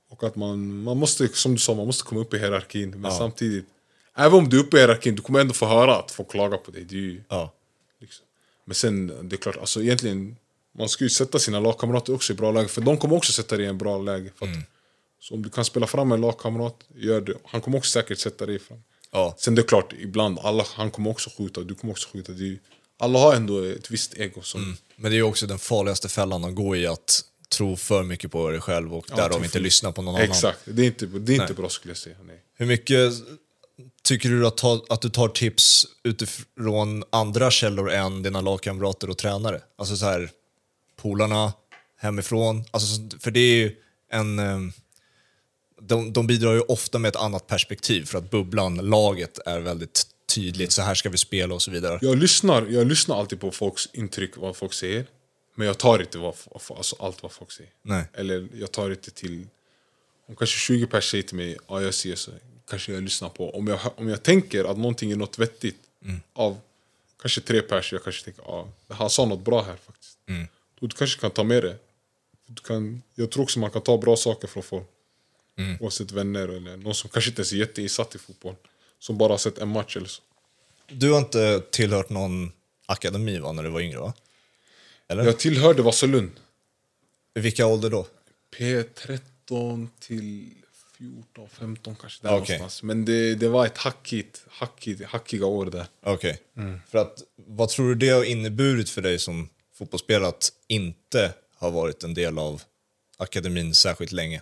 Och 0.09 0.23
att 0.23 0.35
man, 0.35 0.83
man 0.83 0.97
måste, 0.97 1.27
som 1.27 1.53
du 1.53 1.59
sa, 1.59 1.73
man 1.73 1.85
måste 1.85 2.03
komma 2.03 2.21
upp 2.21 2.33
i 2.33 2.37
hierarkin. 2.39 3.01
Men 3.01 3.11
samtidigt, 3.11 3.65
även 4.17 4.33
om 4.39 4.49
du 4.49 4.57
är 4.59 4.63
uppe 4.63 4.77
i 4.77 4.79
hierarkin, 4.79 5.15
du 5.15 5.21
kommer 5.21 5.39
ändå 5.39 5.53
få 5.53 5.65
höra 5.65 5.95
att 5.95 6.11
folk 6.11 6.31
klagar 6.31 6.57
på 6.57 6.71
dig. 6.71 6.83
Det 6.83 6.95
ju, 6.95 7.21
Ja. 7.29 7.53
liksom. 8.01 8.25
Men 8.65 8.75
sen, 8.75 9.29
det 9.29 9.35
är 9.35 9.37
klart, 9.37 9.57
alltså 9.57 9.81
egentligen, 9.81 10.35
man 10.77 10.89
ska 10.89 11.03
ju 11.03 11.09
sätta 11.09 11.39
sina 11.39 11.59
lagkamrater 11.59 12.13
också 12.13 12.33
i 12.33 12.35
bra 12.35 12.51
läge. 12.51 12.67
För 12.67 12.81
de 12.81 12.97
kommer 12.97 13.15
också 13.15 13.31
sätta 13.31 13.57
dig 13.57 13.65
i 13.65 13.69
en 13.69 13.77
bra 13.77 13.97
läge. 13.97 14.31
För 14.39 14.45
att, 14.45 14.51
Mm. 14.51 14.63
Så 15.19 15.33
om 15.33 15.41
du 15.43 15.49
kan 15.49 15.65
spela 15.65 15.87
fram 15.87 16.11
en 16.11 16.21
lagkamrat, 16.21 16.75
gör 16.95 17.21
det. 17.21 17.33
Han 17.45 17.61
kommer 17.61 17.77
också 17.77 17.91
säkert 17.91 18.19
sätta 18.19 18.45
dig 18.45 18.59
fram. 18.59 18.83
Ja. 19.11 19.35
Sen 19.37 19.55
det 19.55 19.61
är 19.61 19.67
klart, 19.67 19.93
ibland, 19.99 20.39
alla, 20.39 20.65
han 20.75 20.91
kommer 20.91 21.09
också 21.09 21.29
skjuta, 21.37 21.61
du 21.61 21.75
kommer 21.75 21.91
också 21.93 22.09
skjuta. 22.13 22.31
Det 22.31 22.43
är, 22.47 22.57
alla 22.99 23.19
har 23.19 23.33
ändå 23.35 23.63
ett 23.63 23.91
visst 23.91 24.13
ego. 24.13 24.41
Som, 24.41 24.77
Men 24.95 25.11
det 25.11 25.15
är 25.15 25.17
ju 25.17 25.23
också 25.23 25.47
den 25.47 25.59
farligaste 25.59 26.09
fällan 26.09 26.43
att 26.43 26.55
gå 26.55 26.75
i 26.75 26.87
att 26.87 27.21
tro 27.49 27.75
för 27.75 28.03
mycket 28.03 28.31
på 28.31 28.49
dig 28.49 28.61
själv 28.61 28.93
och 28.95 29.05
därav 29.15 29.29
tro 29.29 29.37
inte 29.37 29.49
för- 29.49 29.59
lyssna 29.59 29.91
på 29.91 30.01
någon 30.01 30.15
annan. 30.15 30.27
Exakt, 30.29 30.59
det 30.65 30.81
är 30.81 30.85
inte, 30.85 31.05
det 31.05 31.35
är 31.35 31.41
inte 31.41 31.53
bra 31.53 31.69
skulle 31.69 31.89
jag 31.91 31.97
säga. 31.97 32.15
Nej. 32.27 32.41
Hur 32.57 32.65
mycket 32.65 33.13
tycker 34.03 34.29
du 34.29 34.47
att, 34.47 34.57
ta, 34.57 34.85
att 34.89 35.01
du 35.01 35.09
tar 35.09 35.27
tips 35.27 35.85
utifrån 36.03 37.03
andra 37.09 37.51
källor 37.51 37.91
än 37.91 38.23
dina 38.23 38.41
lagkamrater 38.41 39.09
och 39.09 39.17
tränare? 39.17 39.61
Alltså 39.77 39.97
så 39.97 40.05
här, 40.05 40.29
polarna, 41.01 41.53
hemifrån. 41.99 42.63
Alltså, 42.71 42.95
så- 42.95 43.19
för 43.19 43.31
det 43.31 43.39
är 43.39 43.55
ju 43.57 43.75
en... 44.11 44.39
ehm, 44.39 44.71
De, 45.81 46.13
de 46.13 46.27
bidrar 46.27 46.53
ju 46.53 46.61
ofta 46.61 46.99
med 46.99 47.09
ett 47.09 47.15
annat 47.15 47.47
perspektiv 47.47 48.05
för 48.05 48.17
att 48.17 48.29
bubblan, 48.31 48.75
laget, 48.77 49.39
är 49.45 49.59
väldigt 49.59 50.07
tydligt. 50.27 50.71
Så 50.71 50.81
här 50.81 50.95
ska 50.95 51.09
vi 51.09 51.17
spela 51.17 51.55
och 51.55 51.61
så 51.61 51.71
vidare. 51.71 51.99
Jag, 52.01 52.17
lyssnar, 52.17 52.65
jag 52.65 52.87
lyssnar 52.87 53.19
alltid 53.19 53.39
på 53.39 53.51
folks 53.51 53.89
intryck, 53.93 54.37
vad 54.37 54.57
folk 54.57 54.73
säger. 54.73 55.05
Men 55.55 55.67
jag 55.67 55.77
tar 55.77 55.99
inte 55.99 56.17
vad, 56.17 56.35
alltså 56.51 56.95
allt 56.99 57.23
vad 57.23 57.31
folk 57.31 57.51
säger. 57.51 57.71
Nej. 57.81 58.05
Eller 58.13 58.47
jag 58.53 58.71
tar 58.71 58.89
inte 58.89 59.11
till... 59.11 59.47
Om 60.27 60.35
kanske 60.35 60.57
20 60.57 60.87
pers 60.87 61.11
säger 61.11 61.23
till 61.23 61.35
mig 61.35 61.57
ja, 61.67 61.81
jag 61.81 61.93
ser 61.93 62.15
så, 62.15 62.31
kanske 62.69 62.93
jag 62.93 63.03
lyssnar 63.03 63.29
på. 63.29 63.55
Om 63.55 63.67
jag, 63.67 63.79
om 63.95 64.09
jag 64.09 64.23
tänker 64.23 64.63
att 64.63 64.77
någonting 64.77 65.11
är 65.11 65.15
något 65.15 65.39
vettigt 65.39 65.77
av 66.33 66.59
kanske 67.21 67.41
tre 67.41 67.61
pers, 67.61 67.93
jag 67.93 68.03
kanske 68.03 68.23
tänker 68.23 68.43
ja, 68.45 68.67
han 68.87 69.09
sa 69.09 69.25
något 69.25 69.45
bra 69.45 69.63
här 69.63 69.75
faktiskt. 69.85 70.17
Då 70.79 70.87
du 70.87 70.95
kanske 70.95 71.21
kan 71.21 71.31
ta 71.31 71.43
med 71.43 71.63
det. 71.63 71.77
Du 72.45 72.61
kan, 72.61 73.01
jag 73.15 73.31
tror 73.31 73.43
också 73.43 73.59
man 73.59 73.71
kan 73.71 73.81
ta 73.81 73.97
bra 73.97 74.15
saker 74.15 74.47
från 74.47 74.63
folk. 74.63 74.87
Oavsett 75.79 76.11
vänner 76.11 76.47
eller 76.47 76.77
någon 76.77 76.95
som 76.95 77.09
kanske 77.09 77.29
inte 77.29 77.41
är 77.41 77.53
jätteinsatt 77.55 78.15
i 78.15 78.17
fotboll. 78.17 78.55
Som 78.99 79.17
bara 79.17 79.33
har 79.33 79.37
sett 79.37 79.57
en 79.57 79.69
match 79.69 79.97
eller 79.97 80.07
så. 80.07 80.21
Du 80.87 81.11
har 81.11 81.19
inte 81.19 81.63
tillhört 81.71 82.09
någon 82.09 82.51
akademi 82.85 83.37
va, 83.37 83.51
när 83.51 83.63
du 83.63 83.69
var 83.69 83.81
yngre? 83.81 83.99
va? 83.99 84.13
Eller? 85.07 85.23
Jag 85.23 85.39
tillhörde 85.39 85.81
Vasalund. 85.81 86.31
I 87.35 87.39
vilka 87.39 87.65
ålder 87.65 87.89
då? 87.89 88.07
P13 88.57 89.87
till 89.99 90.49
14, 90.97 91.49
15 91.49 91.95
kanske 91.95 92.27
där 92.27 92.29
Okej. 92.37 92.57
någonstans. 92.57 92.83
Men 92.83 93.05
det, 93.05 93.35
det 93.35 93.47
var 93.47 93.65
ett 93.65 93.77
hackigt, 93.77 94.43
hackigt, 94.49 95.03
hackiga 95.03 95.45
år 95.45 95.65
där. 95.65 95.85
Okej. 96.03 96.39
För 96.89 96.97
att, 96.97 97.23
vad 97.35 97.69
tror 97.69 97.89
du 97.89 97.95
det 97.95 98.09
har 98.09 98.23
inneburit 98.23 98.89
för 98.89 99.01
dig 99.01 99.19
som 99.19 99.49
fotbollsspelare 99.73 100.27
att 100.29 100.51
inte 100.67 101.33
ha 101.59 101.69
varit 101.69 102.03
en 102.03 102.13
del 102.13 102.39
av 102.39 102.61
akademin 103.17 103.75
särskilt 103.75 104.11
länge? 104.11 104.41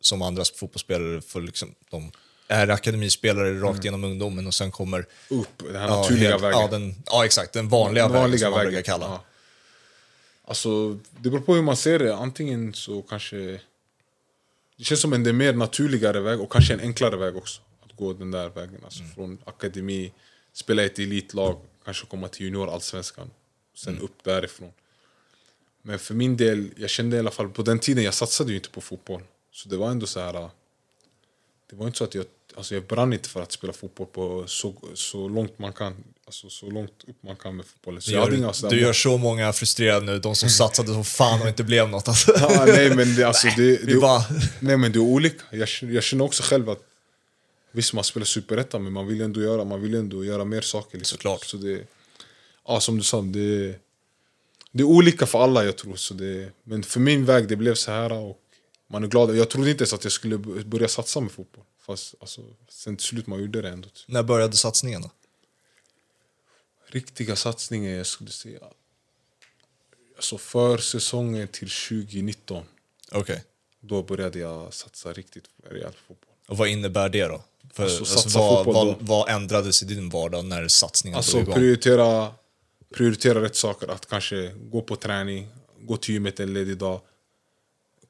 Som 0.00 0.22
andra 0.22 0.44
fotbollsspelare 0.44 1.20
får 1.20 1.40
liksom, 1.40 1.74
de 1.90 2.12
är 2.52 2.68
akademispelare 2.68 3.60
rakt 3.60 3.84
genom 3.84 4.04
ungdomen 4.04 4.46
och 4.46 4.54
sen 4.54 4.70
kommer... 4.70 5.06
Upp 5.28 5.48
den 5.58 5.76
här 5.76 5.88
Ja, 5.88 6.00
naturliga 6.00 6.30
helt- 6.30 6.42
vägen. 6.42 6.60
Ja, 6.60 6.68
den, 6.68 6.94
ja, 7.06 7.24
exakt. 7.24 7.52
Den 7.52 7.68
vanliga, 7.68 8.08
Den 8.08 8.12
vägen 8.22 8.38
som 8.38 8.50
man 8.50 8.60
brukar 8.60 8.82
kalla. 8.82 9.06
Ja. 9.06 9.24
Alltså, 10.44 10.92
det 10.92 11.30
beror 11.30 11.40
på 11.40 11.54
hur 11.54 11.62
man 11.62 11.76
ser 11.76 11.98
det. 11.98 12.14
Antingen 12.16 12.74
så 12.74 13.02
kanske... 13.02 13.60
Det 14.76 14.84
känns 14.84 15.00
som 15.00 15.12
en 15.12 15.36
mer 15.36 15.52
naturligare 15.52 16.20
väg 16.20 16.40
och 16.40 16.52
kanske 16.52 16.74
en 16.74 16.80
enklare 16.80 17.16
väg 17.16 17.36
också. 17.36 17.60
Att 17.84 17.96
gå 17.96 18.12
den 18.12 18.30
där 18.30 18.48
vägen. 18.48 18.80
Alltså 18.84 19.00
Mm. 19.02 19.14
Från 19.14 19.38
akademi, 19.44 20.12
spela 20.52 20.82
i 20.82 20.86
ett 20.86 20.98
elitlag, 20.98 21.58
kanske 21.84 22.06
komma 22.06 22.28
till 22.28 22.46
juniorallsvenskan. 22.46 23.30
Sen 23.76 23.92
Mm. 23.92 24.04
upp 24.04 24.24
därifrån. 24.24 24.72
Men 25.82 25.98
för 25.98 26.14
min 26.14 26.36
del, 26.36 26.68
jag 26.76 26.90
kände 26.90 27.16
i 27.16 27.18
alla 27.18 27.30
fall 27.30 27.48
på 27.48 27.62
den 27.62 27.78
tiden, 27.78 28.04
jag 28.04 28.14
satsade 28.14 28.50
ju 28.50 28.56
inte 28.56 28.70
på 28.70 28.80
fotboll. 28.80 29.22
Så 29.52 29.68
det 29.68 29.76
var 29.76 29.90
ändå 29.90 30.06
så 30.06 30.20
här... 30.20 30.50
Det 31.70 31.76
var 31.76 31.86
inte 31.86 31.98
så 31.98 32.04
att 32.04 32.14
jag, 32.14 32.24
alltså 32.56 32.74
jag 32.74 32.84
brann 32.86 33.12
inte 33.12 33.28
för 33.28 33.42
att 33.42 33.52
spela 33.52 33.72
fotboll 33.72 34.06
på 34.06 34.44
så, 34.46 34.74
så 34.94 35.28
långt 35.28 35.58
man 35.58 35.72
kan. 35.72 35.94
Alltså 36.26 36.50
så 36.50 36.70
långt 36.70 37.04
upp 37.08 37.16
man 37.22 37.36
kan 37.36 37.56
med 37.56 37.66
fotbollen. 37.66 38.02
Så 38.02 38.10
Du 38.10 38.16
jag 38.16 38.32
gör, 38.32 38.70
du 38.70 38.80
gör 38.80 38.92
så 38.92 39.16
många 39.18 39.52
frustrerade 39.52 40.06
nu, 40.06 40.18
de 40.18 40.36
som 40.36 40.48
satsade 40.60 40.88
som 40.88 41.04
fan 41.04 41.42
och 41.42 41.48
inte 41.48 41.64
blev 41.64 41.88
något. 41.88 42.08
Alltså. 42.08 42.32
Ja, 42.40 42.64
nej 42.66 42.96
men 42.96 43.14
det, 43.16 43.24
alltså, 43.24 43.46
det, 43.56 43.62
vi 43.62 43.76
det, 43.94 44.00
bara- 44.00 44.24
nej 44.60 44.76
men 44.76 44.92
det 44.92 44.98
är 44.98 45.00
olika. 45.00 45.42
Jag, 45.50 45.68
jag 45.80 46.02
känner 46.02 46.24
också 46.24 46.42
själv 46.42 46.70
att 46.70 46.80
visst 47.72 47.92
man 47.92 48.04
spelar 48.04 48.24
superettan 48.24 48.82
men 48.84 48.92
man 48.92 49.06
vill 49.06 49.20
ändå 49.20 49.40
göra, 49.42 49.64
man 49.64 49.80
vill 49.82 49.94
ändå 49.94 50.24
göra 50.24 50.44
mer 50.44 50.60
saker. 50.60 50.98
Liksom. 50.98 51.16
Såklart. 51.16 51.44
Så 51.44 51.56
det, 51.56 51.80
ja, 52.66 52.80
som 52.80 52.96
du 52.98 53.02
sa, 53.04 53.20
det, 53.22 53.74
det 54.72 54.82
är 54.82 54.86
olika 54.86 55.26
för 55.26 55.42
alla 55.44 55.64
jag 55.64 55.76
tror. 55.78 55.96
Så 55.96 56.14
det, 56.14 56.48
men 56.64 56.82
för 56.82 57.00
min 57.00 57.24
väg 57.24 57.48
det 57.48 57.56
blev 57.56 57.74
så 57.74 57.90
här 57.90 58.12
och 58.12 58.38
man 58.90 59.04
är 59.04 59.08
glad. 59.08 59.36
Jag 59.36 59.50
trodde 59.50 59.70
inte 59.70 59.82
ens 59.82 59.92
att 59.92 60.04
jag 60.04 60.12
skulle 60.12 60.38
börja 60.38 60.88
satsa 60.88 61.20
med 61.20 61.32
fotboll. 61.32 61.64
Fast 61.86 62.14
alltså, 62.20 62.42
sen 62.68 62.96
till 62.96 63.06
slut 63.06 63.26
man 63.26 63.40
gjorde 63.40 63.62
det 63.62 63.68
ändå. 63.68 63.88
När 64.06 64.22
började 64.22 64.56
satsningen 64.56 65.02
då? 65.02 65.10
Riktiga 66.86 67.36
satsningar 67.36 67.92
jag 67.92 68.06
skulle 68.06 68.30
säga. 68.30 68.60
Alltså 70.16 70.38
för 70.38 70.78
säsongen 70.78 71.48
till 71.48 71.70
2019 71.70 72.64
Okej. 73.12 73.44
då 73.80 74.02
började 74.02 74.38
jag 74.38 74.74
satsa 74.74 75.12
riktigt 75.12 75.44
på 75.62 75.68
fotboll. 76.08 76.34
Och 76.48 76.56
vad 76.56 76.68
innebär 76.68 77.08
det 77.08 77.24
då? 77.24 77.42
För, 77.72 77.82
Alltså, 77.84 78.00
alltså, 78.00 78.38
vad, 78.38 78.66
vad, 78.66 78.96
vad 79.00 79.28
ändrades 79.28 79.82
i 79.82 79.86
din 79.86 80.08
vardag 80.08 80.44
när 80.44 80.68
satsningen 80.68 81.16
Alltså 81.16 81.32
drog 81.36 81.42
igång? 81.42 81.54
prioritera, 81.54 82.34
prioritera 82.94 83.42
rätt 83.42 83.56
saker. 83.56 83.88
Att 83.88 84.06
kanske 84.08 84.54
gå 84.70 84.82
på 84.82 84.96
träning, 84.96 85.48
gå 85.80 85.96
till 85.96 86.14
gymmet 86.14 86.40
en 86.40 86.54
ledig 86.54 86.76
dag. 86.76 87.00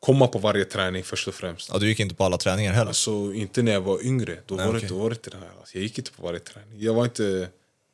Komma 0.02 0.26
på 0.26 0.38
varje 0.38 0.64
träning 0.64 1.04
först 1.04 1.28
och 1.28 1.34
främst. 1.34 1.70
Ja, 1.72 1.78
du 1.78 1.88
gick 1.88 2.00
inte 2.00 2.14
på 2.14 2.24
alla 2.24 2.38
träningar 2.38 2.72
heller? 2.72 2.88
Alltså 2.88 3.32
inte 3.34 3.62
när 3.62 3.72
jag 3.72 3.80
var 3.80 4.04
yngre. 4.06 4.38
Då, 4.46 4.54
Nej, 4.54 4.66
var, 4.66 4.76
okej. 4.76 4.88
det, 4.88 4.94
då 4.94 5.00
var 5.00 5.10
det 5.10 5.16
inte 5.16 5.30
det 5.30 5.36
här. 5.36 5.50
Alltså, 5.60 5.76
jag 5.76 5.82
gick 5.82 5.98
inte 5.98 6.12
på 6.12 6.22
varje 6.22 6.38
träning. 6.38 6.80
Jag 6.82 6.94
var 6.94 7.04
inte, 7.04 7.48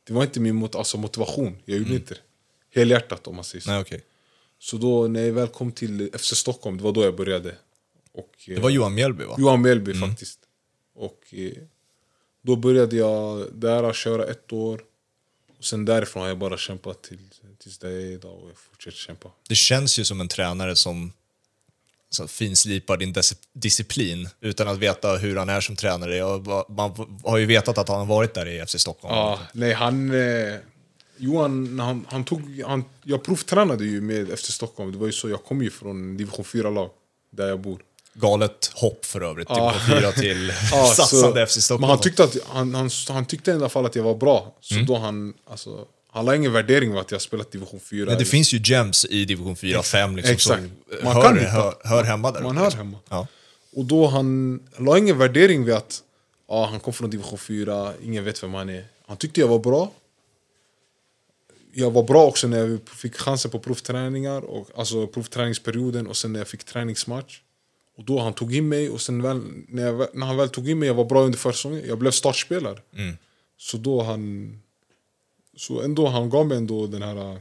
det 0.04 0.12
var 0.12 0.22
inte 0.22 0.40
min 0.40 0.54
mot, 0.56 0.74
alltså, 0.74 0.98
motivation. 0.98 1.56
Jag 1.64 1.78
gjorde 1.78 1.94
inte 1.94 2.14
det. 2.14 2.20
Helhjärtat 2.80 3.26
om 3.26 3.34
man 3.34 3.44
säger 3.44 3.62
så. 3.62 3.70
Mm. 3.70 3.76
Nej, 3.76 3.82
okej. 3.82 4.04
Så 4.58 4.76
då 4.76 5.08
när 5.08 5.22
jag 5.26 5.32
väl 5.32 5.48
kom 5.48 5.72
till 5.72 6.10
FC 6.18 6.34
Stockholm, 6.34 6.76
det 6.76 6.82
var 6.84 6.92
då 6.92 7.04
jag 7.04 7.16
började. 7.16 7.54
Och, 8.12 8.30
Det 8.46 8.58
var 8.60 8.70
Johan 8.70 8.94
Mjällby 8.94 9.24
va? 9.24 9.36
Johan 9.38 9.62
Mjällby 9.62 9.94
faktiskt. 9.94 10.38
Och 10.94 11.24
eh, 11.30 11.52
då 12.42 12.56
började 12.56 12.96
jag 12.96 13.46
där 13.52 13.92
köra 13.92 14.24
ett 14.26 14.52
år. 14.52 14.80
Och 15.58 15.64
sen 15.64 15.84
därifrån 15.84 16.20
har 16.22 16.28
jag 16.28 16.38
bara 16.38 16.56
kämpat 16.58 17.02
till, 17.02 17.18
tills 17.58 17.78
det 17.78 17.88
är 17.88 18.00
idag 18.00 18.34
och 18.42 18.48
jag 18.48 18.58
fortsätter 18.58 18.96
kämpa. 18.98 19.30
Det 19.48 19.54
känns 19.54 19.98
ju 19.98 20.04
som 20.04 20.20
en 20.20 20.28
tränare 20.28 20.76
som 20.76 21.12
så 22.10 22.28
finslipar 22.28 22.96
din 22.96 23.14
dis- 23.14 23.36
disciplin 23.52 24.28
utan 24.40 24.68
att 24.68 24.78
veta 24.78 25.16
hur 25.16 25.36
han 25.36 25.48
är 25.48 25.60
som 25.60 25.76
tränare. 25.76 26.22
Man 26.68 27.06
har 27.24 27.36
ju 27.38 27.46
vetat 27.46 27.78
att 27.78 27.88
han 27.88 27.98
har 27.98 28.06
varit 28.06 28.34
där 28.34 28.46
i 28.48 28.66
FC 28.66 28.80
Stockholm. 28.80 29.14
Ja, 29.14 29.38
nej 29.52 29.72
han... 29.72 30.10
Eh, 30.10 30.54
Johan, 31.20 31.78
han, 31.80 32.06
han 32.08 32.24
tog... 32.24 32.62
Han, 32.66 32.84
jag 33.04 33.24
provtränade 33.24 33.84
ju 33.84 34.00
med 34.00 34.38
FC 34.38 34.44
Stockholm. 34.52 34.92
Det 34.92 34.98
var 34.98 35.06
ju 35.06 35.12
så, 35.12 35.28
jag 35.28 35.44
kom 35.44 35.62
ju 35.62 35.70
från 35.70 36.16
division 36.16 36.44
4-lag, 36.44 36.90
där 37.30 37.48
jag 37.48 37.60
bor. 37.60 37.82
Galet 38.14 38.70
hopp 38.74 39.04
för 39.04 39.20
övrigt. 39.20 39.48
Ja. 39.50 39.72
Division 39.86 40.00
4 40.00 40.12
till 40.12 40.52
Ja, 40.72 40.86
satsande 40.96 41.46
så- 41.46 41.52
FC 41.52 41.64
Stockholm. 41.64 41.80
Men 41.80 41.90
han 41.90 42.00
tyckte, 42.00 42.24
att, 42.24 42.36
han, 42.48 42.74
han, 42.74 42.90
han 43.08 43.24
tyckte 43.26 43.50
i 43.50 43.54
alla 43.54 43.68
fall 43.68 43.86
att 43.86 43.94
jag 43.96 44.02
var 44.02 44.14
bra. 44.14 44.56
Så 44.60 44.74
Mm. 44.74 44.86
då 44.86 44.96
han, 44.98 45.34
alltså, 45.50 45.86
han 46.10 46.24
la 46.24 46.36
ingen 46.36 46.52
värdering 46.52 46.92
av 46.92 46.98
att 46.98 47.10
jag 47.10 47.20
spelat 47.20 47.50
division 47.52 47.80
4. 47.80 48.06
Men 48.06 48.18
det 48.18 48.24
finns 48.24 48.52
ju 48.52 48.60
gems 48.64 49.04
i 49.04 49.24
division 49.24 49.56
4 49.56 49.78
och 49.78 49.84
5 49.84 50.16
liksom, 50.16 50.34
Exakt. 50.34 50.60
som 50.60 51.04
Man 51.04 51.16
hör, 51.16 51.22
kan 51.22 51.38
hör, 51.38 51.74
hör 51.84 52.04
hemma 52.04 52.32
där. 52.32 52.40
Man 52.40 52.56
hör 52.56 52.64
liksom. 52.64 52.78
hemma. 52.78 52.98
Ja. 53.08 53.26
Och 53.72 53.84
då 53.84 54.06
han 54.06 54.60
la 54.76 54.98
ingen 54.98 55.18
värdering 55.18 55.64
vid 55.64 55.74
att 55.74 56.02
ja, 56.48 56.66
han 56.70 56.80
kom 56.80 56.92
från 56.92 57.10
division 57.10 57.38
4, 57.38 57.92
ingen 58.02 58.24
vet 58.24 58.42
vem 58.42 58.54
han 58.54 58.68
är. 58.68 58.84
Han 59.06 59.16
tyckte 59.16 59.40
jag 59.40 59.48
var 59.48 59.58
bra. 59.58 59.92
Jag 61.72 61.90
var 61.90 62.02
bra 62.02 62.26
också 62.26 62.48
när 62.48 62.58
jag 62.58 62.78
fick 62.88 63.16
chansen 63.16 63.50
på 63.50 63.58
provträningar, 63.58 64.44
och, 64.44 64.68
alltså 64.76 65.06
provträningsperioden 65.06 66.06
och 66.06 66.16
sen 66.16 66.32
när 66.32 66.40
jag 66.40 66.48
fick 66.48 66.64
träningsmatch. 66.64 67.40
Och 67.96 68.04
då 68.04 68.20
han 68.20 68.32
tog 68.32 68.54
in 68.54 68.68
mig 68.68 68.90
och 68.90 69.00
sen 69.00 69.22
väl, 69.22 69.42
när, 69.68 69.86
jag, 69.86 70.08
när 70.14 70.26
han 70.26 70.36
väl 70.36 70.48
tog 70.48 70.68
in 70.68 70.78
mig, 70.78 70.86
jag 70.86 70.94
var 70.94 71.04
bra 71.04 71.22
under 71.22 71.38
försäsongen, 71.38 71.82
jag 71.86 71.98
blev 71.98 72.10
startspelare. 72.10 72.78
Så 73.56 73.76
då 73.76 74.02
han... 74.02 74.52
Så 75.58 75.82
ändå, 75.82 76.06
han 76.06 76.30
gav 76.30 76.46
mig 76.46 76.56
ändå 76.56 76.86
den 76.86 77.02
här 77.02 77.32
äh, 77.32 77.38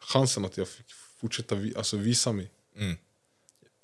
chansen 0.00 0.44
att 0.44 0.56
jag 0.56 0.68
fick 0.68 0.86
fortsätta 1.20 1.54
vi, 1.54 1.76
alltså 1.76 1.96
visa 1.96 2.32
mig. 2.32 2.50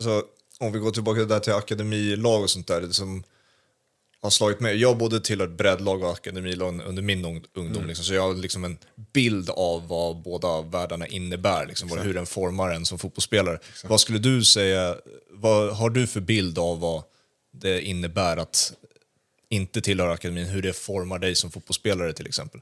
Så 0.03 0.23
om 0.61 0.73
vi 0.73 0.79
går 0.79 0.91
tillbaka 0.91 1.25
där 1.25 1.41
till 1.41 1.53
akademilag 1.53 2.43
och 2.43 2.51
sånt 2.51 2.67
där 2.67 2.81
det 2.81 2.93
som 2.93 3.25
har 4.21 4.31
slagit 4.31 4.61
mig. 4.61 4.77
Jag 4.77 4.99
både 4.99 5.21
tillhört 5.21 5.51
breddlag 5.51 6.03
och 6.03 6.13
akademilag 6.13 6.83
under 6.87 7.03
min 7.03 7.25
ung- 7.25 7.47
ungdom. 7.55 7.77
Mm. 7.77 7.89
Liksom, 7.89 8.05
så 8.05 8.15
jag 8.15 8.23
har 8.23 8.35
liksom 8.35 8.65
en 8.65 8.79
bild 9.13 9.51
av 9.51 9.89
vad 9.89 10.23
båda 10.23 10.63
världarna 10.63 11.07
innebär. 11.07 11.67
Liksom, 11.67 11.89
vad, 11.89 11.99
hur 11.99 12.15
den 12.15 12.27
formar 12.27 12.71
en 12.71 12.87
som 12.87 12.99
fotbollsspelare. 12.99 13.59
Vad 13.85 14.01
skulle 14.01 14.19
du 14.19 14.45
säga, 14.45 14.97
vad 15.31 15.77
har 15.77 15.91
du 15.91 16.07
för 16.07 16.21
bild 16.21 16.59
av 16.59 16.81
vad 16.81 17.03
det 17.51 17.83
innebär 17.83 18.37
att 18.37 18.73
inte 19.49 19.81
tillhöra 19.81 20.13
akademin? 20.13 20.47
Hur 20.47 20.63
det 20.63 20.73
formar 20.73 21.19
dig 21.19 21.35
som 21.35 21.51
fotbollsspelare 21.51 22.13
till 22.13 22.27
exempel? 22.27 22.61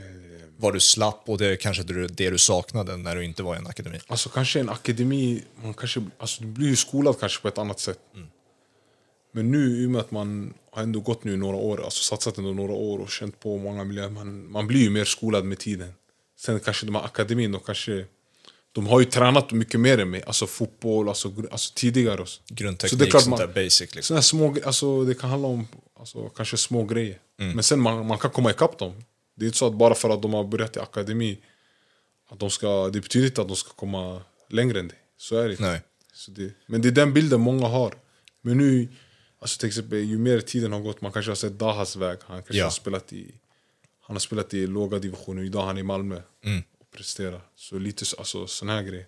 Eh, 0.00 0.46
Vad 0.56 0.72
du 0.74 0.80
slapp 0.80 1.22
och 1.28 1.38
det 1.38 1.56
kanske 1.56 1.82
det, 1.82 2.30
du 2.30 2.38
saknade 2.38 2.96
när 2.96 3.16
du 3.16 3.24
inte 3.24 3.42
var 3.42 3.54
i 3.54 3.58
en 3.58 3.66
akademi. 3.66 3.98
Alltså 4.06 4.28
kanske 4.28 4.60
en 4.60 4.68
akademi, 4.68 5.42
man 5.62 5.74
kanske, 5.74 6.02
alltså 6.18 6.42
du 6.42 6.48
blir 6.48 6.68
ju 6.68 6.76
skolad 6.76 7.20
kanske 7.20 7.42
på 7.42 7.48
ett 7.48 7.58
annat 7.58 7.80
sätt. 7.80 7.98
Men 9.32 9.50
nu 9.50 9.82
i 9.82 9.86
och 9.86 9.90
med 9.90 10.00
att 10.00 10.10
man 10.10 10.54
har 10.70 10.82
ändå 10.82 11.00
gått 11.00 11.24
nu 11.24 11.36
några 11.36 11.56
år, 11.56 11.84
alltså 11.84 12.02
satsat 12.02 12.38
ändå 12.38 12.52
några 12.52 12.72
år 12.72 12.98
och 12.98 13.10
känt 13.10 13.40
på 13.40 13.58
många 13.58 13.84
miljöer, 13.84 14.08
man, 14.10 14.50
man 14.52 14.66
blir 14.66 14.80
ju 14.80 14.90
mer 14.90 15.04
skolad 15.04 15.44
med 15.44 15.58
tiden. 15.58 15.92
Sen 16.38 16.60
kanske 16.60 16.86
de 16.86 16.94
här 16.94 17.04
akademin, 17.04 17.52
de 17.52 17.60
kanske 17.60 18.04
de 18.72 18.86
har 18.86 19.00
ju 19.00 19.06
tränat 19.06 19.52
mycket 19.52 19.80
mer 19.80 19.98
än 19.98 20.10
mig, 20.10 20.22
alltså 20.26 20.46
fotboll, 20.46 21.08
alltså, 21.08 21.32
alltså 21.50 21.72
tidigare. 21.74 22.20
Också. 22.22 22.40
Så 22.48 22.54
Grundteknik, 22.54 22.98
det 22.98 23.04
är 23.06 23.10
klart 23.10 23.22
sånt 23.22 23.38
man- 23.38 23.48
där 23.54 23.64
basic. 23.64 23.80
Liksom. 23.94 24.02
Såna 24.02 24.22
små, 24.22 24.56
alltså, 24.64 25.04
det 25.04 25.14
kan 25.14 25.30
handla 25.30 25.48
om 25.48 25.68
alltså, 25.98 26.28
kanske 26.28 26.56
små 26.56 26.84
grejer. 26.84 27.18
Mm. 27.40 27.52
Men 27.54 27.62
sen 27.64 27.80
man, 27.80 28.06
man 28.06 28.18
kan 28.18 28.30
komma 28.30 28.50
ikapp 28.50 28.78
dem. 28.78 28.94
Det 29.40 29.44
är 29.44 29.46
inte 29.46 29.58
så 29.58 29.66
att 29.66 29.74
bara 29.74 29.94
för 29.94 30.10
att 30.10 30.22
de 30.22 30.34
har 30.34 30.44
börjat 30.44 30.76
i 30.76 30.80
akademi, 30.80 31.38
att 32.30 32.38
de 32.38 32.50
ska, 32.50 32.88
det 32.90 33.00
betyder 33.00 33.26
inte 33.26 33.40
att 33.42 33.48
de 33.48 33.56
ska 33.56 33.72
komma 33.72 34.22
längre 34.48 34.80
än 34.80 34.88
det. 34.88 34.94
Så 35.16 35.36
är 35.36 35.48
det 35.48 35.52
inte. 35.52 35.82
Men 36.66 36.82
det 36.82 36.88
är 36.88 36.92
den 36.92 37.12
bilden 37.14 37.40
många 37.40 37.66
har. 37.66 37.94
Men 38.42 38.58
nu, 38.58 38.88
alltså 39.38 39.58
till 39.58 39.68
exempel, 39.68 39.98
ju 39.98 40.18
mer 40.18 40.40
tiden 40.40 40.72
har 40.72 40.80
gått, 40.80 41.00
man 41.00 41.12
kanske 41.12 41.30
har 41.30 41.36
sett 41.36 41.58
Dahas 41.58 41.96
väg. 41.96 42.18
Han 42.22 42.36
kanske 42.42 42.56
Ja. 42.56 42.64
har 42.64 42.70
spelat 42.70 43.12
i 43.12 43.34
han 44.00 44.14
har 44.14 44.20
spelat 44.20 44.54
i 44.54 44.66
låga 44.66 44.98
divisioner, 44.98 45.42
idag 45.42 45.62
är 45.62 45.66
han 45.66 45.78
i 45.78 45.82
Malmö 45.82 46.20
Mm. 46.44 46.62
och 46.80 46.90
presterar. 46.96 47.40
Så 47.56 47.78
lite 47.78 48.04
så- 48.04 48.16
alltså, 48.16 48.46
sån 48.46 48.68
här 48.68 48.82
grej. 48.82 49.06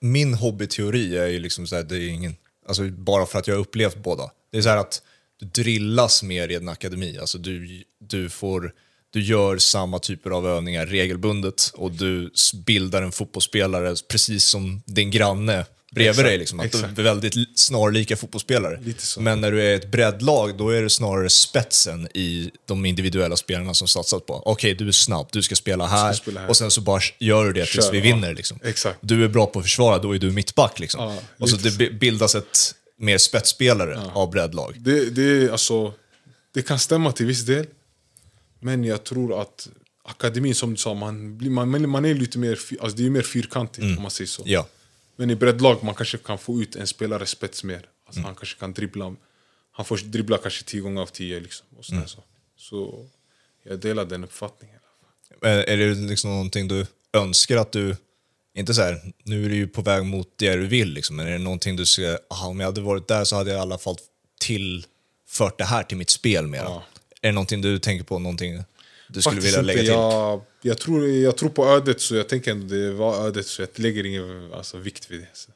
Min 0.00 0.34
hobbyteori 0.34 1.16
är 1.16 1.26
ju 1.26 1.38
liksom 1.38 1.66
så 1.66 1.76
här, 1.76 1.82
det 1.82 1.96
är 1.96 2.08
ingen, 2.08 2.36
alltså 2.66 2.88
bara 2.90 3.26
för 3.26 3.38
att 3.38 3.46
jag 3.46 3.54
har 3.54 3.60
upplevt 3.60 3.96
båda. 3.96 4.30
Det 4.50 4.58
är 4.58 4.62
så 4.62 4.68
här 4.68 4.76
att 4.76 5.02
du 5.36 5.46
drillas 5.46 6.22
mer 6.22 6.48
i 6.48 6.54
en 6.54 6.68
akademi, 6.68 7.18
alltså 7.18 7.38
du, 7.38 7.84
du 7.98 8.28
får, 8.30 8.74
du 9.12 9.20
gör 9.22 9.58
samma 9.58 9.98
typer 9.98 10.30
av 10.30 10.46
övningar 10.46 10.86
regelbundet 10.86 11.70
och 11.74 11.92
du 11.92 12.30
bildar 12.66 13.02
en 13.02 13.12
fotbollsspelare 13.12 13.94
precis 14.08 14.44
som 14.44 14.82
din 14.86 15.10
granne 15.10 15.64
bredvid 15.94 16.10
Exakt, 16.10 16.28
dig. 16.28 16.38
Liksom, 16.38 16.60
att 16.60 16.72
du 16.72 16.78
är 17.02 17.04
väldigt 17.04 17.34
li- 17.34 17.46
snarlika 17.54 18.16
fotbollsspelare. 18.16 18.80
Men 19.18 19.40
när 19.40 19.52
du 19.52 19.62
är 19.62 19.76
ett 19.76 19.90
breddlag, 19.90 20.56
då 20.56 20.70
är 20.70 20.82
det 20.82 20.90
snarare 20.90 21.30
spetsen 21.30 22.08
i 22.14 22.50
de 22.66 22.84
individuella 22.86 23.36
spelarna 23.36 23.74
som 23.74 23.88
satsat 23.88 24.26
på. 24.26 24.42
Okej, 24.44 24.74
du 24.74 24.88
är 24.88 24.92
snabb, 24.92 25.28
du 25.32 25.42
ska 25.42 25.54
spela 25.56 25.86
här, 25.86 26.12
spela 26.12 26.40
här. 26.40 26.48
och 26.48 26.56
sen 26.56 26.70
så 26.70 26.80
bara 26.80 27.00
gör 27.18 27.44
du 27.44 27.52
det 27.52 27.66
tills 27.66 27.84
Kör, 27.84 27.92
vi 27.92 27.98
ja. 27.98 28.04
vinner. 28.04 28.34
Liksom. 28.34 28.58
Du 29.00 29.24
är 29.24 29.28
bra 29.28 29.46
på 29.46 29.58
att 29.58 29.64
försvara, 29.64 29.98
då 29.98 30.14
är 30.14 30.18
du 30.18 30.30
mittback. 30.30 30.78
Liksom. 30.80 31.00
Ja, 31.04 31.18
och 31.38 31.50
så 31.50 31.56
det 31.56 31.78
bi- 31.78 31.90
bildas 31.90 32.34
ett 32.34 32.74
mer 32.98 33.18
spetsspelare 33.18 34.00
av 34.14 34.30
breddlag. 34.30 34.74
Det, 34.78 35.10
det, 35.10 35.50
alltså, 35.52 35.92
det 36.54 36.62
kan 36.62 36.78
stämma 36.78 37.12
till 37.12 37.26
viss 37.26 37.42
del. 37.42 37.66
Men 38.62 38.84
jag 38.84 39.04
tror 39.04 39.40
att 39.40 39.68
akademin, 40.04 40.54
som 40.54 40.70
du 40.70 40.76
sa, 40.76 40.94
man, 40.94 41.38
man, 41.52 41.88
man 41.90 42.04
är 42.04 42.14
lite 42.14 42.38
mer, 42.38 42.58
alltså 42.80 42.96
det 42.98 43.06
är 43.06 43.10
mer 43.10 43.22
fyrkantigt 43.22 43.96
om 43.96 44.02
man 44.02 44.10
säger 44.10 44.28
så. 44.28 44.42
Ja. 44.46 44.66
Men 45.16 45.30
i 45.30 45.34
breddlag 45.36 45.84
man 45.84 45.94
kanske 45.94 46.18
kan 46.18 46.38
få 46.38 46.62
ut 46.62 46.76
en 46.76 46.86
spelare 46.86 47.26
spets 47.26 47.64
mer. 47.64 47.88
Alltså 48.06 48.18
Mm. 48.20 48.24
Han 48.24 48.34
kanske 48.34 48.58
kan 48.58 48.72
dribbla, 48.72 49.14
han 49.72 49.84
får 49.84 49.96
dribbla 49.96 50.38
kanske 50.38 50.64
tio 50.64 50.80
gånger 50.80 51.02
av 51.02 51.06
tio. 51.06 51.40
Liksom, 51.40 51.66
och 51.78 51.84
sådär 51.84 51.98
Mm. 51.98 52.08
så. 52.08 52.22
så 52.56 53.06
jag 53.64 53.78
delar 53.80 54.04
den 54.04 54.24
uppfattningen. 54.24 54.78
Är 55.40 55.58
är 55.68 55.76
det 55.76 55.94
liksom 55.94 56.30
någonting 56.30 56.68
du 56.68 56.86
önskar 57.12 57.56
att 57.56 57.72
du, 57.72 57.96
inte 58.54 58.74
så 58.74 58.82
här, 58.82 59.12
nu 59.24 59.44
är 59.44 59.48
du 59.48 59.54
ju 59.56 59.68
på 59.68 59.82
väg 59.82 60.04
mot 60.04 60.28
det 60.36 60.56
du 60.56 60.66
vill, 60.66 60.88
liksom, 60.92 61.16
men 61.16 61.26
är 61.26 61.32
det 61.32 61.38
någonting 61.38 61.76
du 61.76 61.86
ser, 61.86 62.18
aha, 62.30 62.46
om 62.48 62.60
jag 62.60 62.66
hade 62.66 62.80
varit 62.80 63.08
där 63.08 63.24
så 63.24 63.36
hade 63.36 63.50
jag 63.50 63.58
i 63.58 63.60
alla 63.62 63.78
fall 63.78 63.96
tillfört 64.40 65.58
det 65.58 65.64
här 65.64 65.82
till 65.82 65.96
mitt 65.96 66.10
spel 66.10 66.46
mer. 66.46 66.58
Ja. 66.58 66.82
Är 67.22 67.28
det 67.28 67.32
någonting 67.32 67.60
du 67.60 67.78
tänker 67.78 68.04
på, 68.04 68.18
någonting 68.18 68.64
du 69.08 69.22
skulle 69.22 69.34
Faktiskt 69.34 69.46
vilja 69.58 69.62
lägga 69.62 69.80
inte. 69.80 69.92
till? 69.92 70.00
Jag, 70.00 70.42
jag, 70.62 70.78
tror, 70.78 71.08
jag 71.08 71.36
tror 71.36 71.48
på 71.48 71.66
ödet, 71.66 72.00
så 72.00 72.14
jag 72.14 72.28
tänker 72.28 72.50
ändå 72.50 72.74
det 72.74 72.92
var 72.92 73.26
ödet, 73.26 73.46
så 73.46 73.62
jag 73.62 73.68
lägger 73.74 74.06
ingen 74.06 74.52
alltså, 74.52 74.78
vikt 74.78 75.10
vid 75.10 75.20
det. 75.20 75.28
Så. 75.32 75.50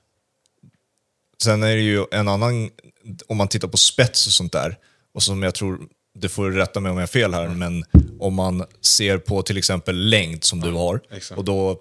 Sen 1.42 1.62
är 1.62 1.76
det 1.76 1.82
ju 1.82 2.04
en 2.10 2.28
annan, 2.28 2.70
om 3.26 3.36
man 3.36 3.48
tittar 3.48 3.68
på 3.68 3.76
spets 3.76 4.26
och 4.26 4.32
sånt 4.32 4.52
där, 4.52 4.78
och 5.14 5.22
som 5.22 5.42
jag 5.42 5.54
tror, 5.54 5.80
det 6.18 6.28
får 6.28 6.50
du 6.50 6.56
rätta 6.56 6.80
mig 6.80 6.90
om 6.90 6.96
jag 6.96 7.02
har 7.02 7.06
fel 7.06 7.34
här, 7.34 7.48
men 7.48 7.84
om 8.18 8.34
man 8.34 8.64
ser 8.80 9.18
på 9.18 9.42
till 9.42 9.58
exempel 9.58 10.08
längd 10.08 10.44
som 10.44 10.60
du 10.60 10.70
har, 10.70 11.00
exakt. 11.10 11.38
och 11.38 11.44
då 11.44 11.80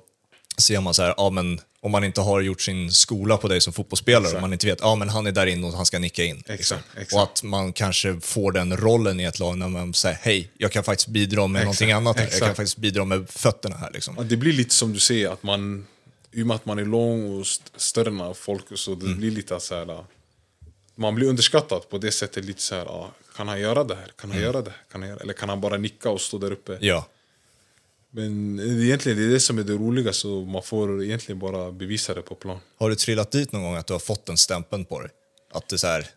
ser 0.57 0.81
man 0.81 0.93
så 0.93 1.01
här, 1.01 1.13
ja 1.17 1.29
men 1.29 1.61
om 1.79 1.91
man 1.91 2.03
inte 2.03 2.21
har 2.21 2.41
gjort 2.41 2.61
sin 2.61 2.91
skola 2.91 3.37
på 3.37 3.47
dig 3.47 3.61
som 3.61 3.73
fotbollsspelare, 3.73 4.21
Exakt. 4.23 4.35
om 4.35 4.41
man 4.41 4.53
inte 4.53 4.67
vet, 4.67 4.79
ja 4.81 4.95
men 4.95 5.09
han 5.09 5.27
är 5.27 5.31
där 5.31 5.47
inne 5.47 5.67
och 5.67 5.73
han 5.73 5.85
ska 5.85 5.99
nicka 5.99 6.23
in. 6.23 6.35
liksom. 6.35 6.53
Exakt, 6.53 6.83
exakt. 6.97 7.13
Och 7.13 7.23
att 7.23 7.43
man 7.43 7.73
kanske 7.73 8.19
får 8.21 8.51
den 8.51 8.77
rollen 8.77 9.19
i 9.19 9.23
ett 9.23 9.39
lag 9.39 9.57
när 9.57 9.67
man 9.67 9.93
säger, 9.93 10.17
hej, 10.21 10.51
jag 10.57 10.71
kan 10.71 10.83
faktiskt 10.83 11.07
bidra 11.07 11.47
med 11.47 11.59
Exakt, 11.59 11.65
någonting 11.65 11.91
annat 11.91 12.15
här. 12.17 12.23
Jag 12.23 12.31
kan 12.31 12.37
exakt. 12.37 12.57
faktiskt 12.57 12.77
bidra 12.77 13.05
med 13.05 13.29
fötterna 13.29 13.75
här 13.77 13.91
liksom. 13.93 14.15
Ja, 14.17 14.23
det 14.23 14.37
blir 14.37 14.53
lite 14.53 14.75
som 14.75 14.93
du 14.93 14.99
säger, 14.99 15.29
att 15.29 15.43
man, 15.43 15.87
i 16.31 16.43
och 16.43 16.47
med 16.47 16.55
att 16.55 16.65
man 16.65 16.79
är 16.79 16.85
lång 16.85 17.35
och 17.39 17.41
st- 17.41 17.69
större 17.75 18.09
än 18.27 18.35
folk, 18.35 18.63
så 18.75 18.95
det 18.95 19.13
blir 19.13 19.31
lite 19.31 19.59
så 19.59 19.75
här... 19.75 19.89
äh, 19.91 19.99
Man 20.95 21.15
blir 21.15 21.27
underskattad 21.27 21.89
på 21.89 21.97
det 21.97 22.11
sättet. 22.11 22.45
lite 22.45 22.61
så 22.61 22.75
här, 22.75 22.85
ja, 22.85 23.11
Kan 23.37 23.47
han 23.47 23.59
göra 23.59 23.83
det 23.83 23.95
här? 23.95 24.11
Kan 24.21 24.31
han 24.31 24.41
göra 24.41 24.61
det? 24.61 24.73
Kan 24.91 25.01
han 25.01 25.09
göra? 25.09 25.19
Eller 25.19 25.33
kan 25.33 25.49
han 25.49 25.61
bara 25.61 25.77
nicka 25.77 26.09
och 26.09 26.21
stå 26.21 26.37
där 26.37 26.51
uppe? 26.51 26.77
Ja, 26.81 27.07
Men 28.15 28.59
egentligen 28.59 29.17
det 29.17 29.25
är 29.25 29.29
det 29.29 29.39
som 29.39 29.57
är 29.57 29.63
det 29.63 29.73
roliga, 29.73 30.13
så 30.13 30.41
man 30.41 30.63
får 30.63 31.03
egentligen 31.03 31.39
bara 31.39 31.71
bevisa 31.71 32.13
det 32.13 32.21
på 32.21 32.35
plan. 32.35 32.59
Har 32.77 32.89
du 32.89 32.95
trillat 32.95 33.31
dit 33.31 33.51
någon 33.51 33.63
gång 33.63 33.75
att 33.75 33.87
du 33.87 33.93
har 33.93 33.99
fått 33.99 34.25
den 34.25 34.37
stämpeln 34.37 34.85
på 34.85 35.01
dig? 35.01 35.09
Att 35.51 35.67
det, 35.67 35.75
är 35.75 35.77
så 35.77 35.87
här, 35.87 36.07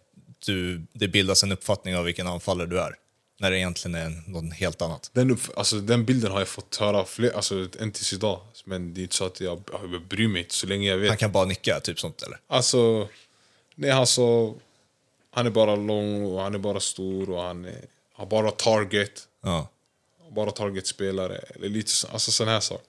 du, 0.47 0.83
det 0.93 1.09
bildas 1.09 1.43
en 1.43 1.53
uppfattning 1.53 1.97
av 1.97 2.05
vilken 2.05 2.27
anfallare 2.27 2.67
du 2.67 2.81
är? 2.81 2.95
När 3.41 3.51
det 3.51 3.59
egentligen 3.59 3.95
är 3.95 4.31
något 4.31 4.55
helt 4.55 4.83
annat. 4.83 5.11
Den, 5.13 5.31
upp, 5.31 5.41
alltså, 5.57 5.77
den 5.77 6.05
bilden 6.05 6.33
har 6.33 6.39
jag 6.39 6.49
fått 6.49 6.77
höra 6.77 7.05
fler, 7.05 7.37
alltså, 7.37 7.69
än 7.81 7.93
tills 7.93 8.13
idag. 8.13 8.41
Men 8.65 8.95
det 8.95 9.01
är 9.01 9.03
inte 9.03 9.15
så 9.15 9.27
att 9.27 9.41
jag, 9.41 9.63
jag 9.93 10.03
bryr 10.09 10.29
mig 10.29 10.43
inte 10.43 10.55
så 10.55 10.67
länge 10.67 10.89
jag 10.89 10.99
vet. 10.99 11.09
Han 11.09 11.19
kan 11.19 11.33
bara 11.33 11.45
nicka, 11.45 11.81
typ 11.81 12.01
sånt 12.01 12.23
eller? 12.23 12.39
Alltså, 12.47 13.09
nej 13.75 13.91
alltså, 13.91 14.55
han 15.31 15.47
är 15.47 15.51
bara 15.51 15.77
lång 15.77 16.25
och 16.25 16.41
han 16.41 16.55
är 16.55 16.59
bara 16.59 16.81
stor 16.81 17.31
och 17.31 17.43
han 17.43 17.65
är, 17.65 17.85
har 18.13 18.27
bara 18.27 18.51
target. 18.51 19.29
Ja. 19.43 19.69
Bara 20.35 20.51
targetspelare. 20.51 21.37
Eller 21.55 21.69
lite 21.69 21.91
så- 21.91 22.09
alltså 22.09 22.31
sån 22.31 22.49
här 22.49 22.61
sak. 22.61 22.83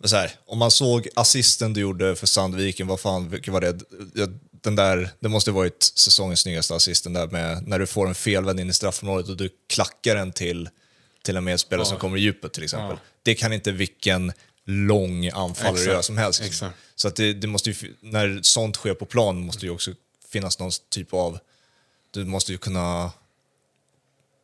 Men 0.00 0.08
så 0.08 0.16
här, 0.16 0.30
om 0.46 0.58
man 0.58 0.70
såg 0.70 1.08
assisten 1.14 1.72
du 1.72 1.80
gjorde 1.80 2.16
för 2.16 2.26
Sandviken, 2.26 2.86
vad 2.86 3.00
fan 3.00 3.28
vilken 3.28 3.54
var 3.54 3.60
det? 3.60 3.80
Ja, 4.14 4.26
Den 4.50 4.76
där, 4.76 5.10
det 5.20 5.28
måste 5.28 5.50
varit 5.50 5.82
säsongens 5.82 6.40
snyggaste 6.40 6.74
assist, 6.74 7.04
den 7.04 7.12
där 7.12 7.26
med 7.26 7.68
när 7.68 7.78
du 7.78 7.86
får 7.86 8.08
en 8.08 8.14
felvänd 8.14 8.60
in 8.60 8.70
i 8.70 8.72
straffområdet 8.72 9.28
och 9.28 9.36
du 9.36 9.50
klackar 9.68 10.14
den 10.16 10.32
till, 10.32 10.68
till 11.22 11.36
en 11.36 11.44
medspelare 11.44 11.86
som 11.86 11.98
kommer 11.98 12.16
i 12.16 12.20
djupet 12.20 12.52
till 12.52 12.62
exempel. 12.64 12.96
Det 13.22 13.34
kan 13.34 13.52
inte 13.52 13.72
vilken 13.72 14.32
lång 14.64 15.28
anfallare 15.28 15.84
göra 15.84 16.02
som 16.02 16.18
helst. 16.18 16.42
liksom. 16.42 16.68
exakt. 16.68 16.82
Så 16.94 17.08
att 17.08 17.16
det, 17.16 17.32
det 17.32 17.46
måste 17.46 17.70
ju, 17.70 17.94
när 18.00 18.40
sånt 18.42 18.76
sker 18.76 18.94
på 18.94 19.06
plan 19.06 19.40
måste 19.40 19.66
ju 19.66 19.72
också 19.72 19.90
finnas 20.28 20.58
någon 20.58 20.70
typ 20.90 21.12
av, 21.14 21.38
du 22.10 22.24
måste 22.24 22.52
ju 22.52 22.58
kunna 22.58 23.12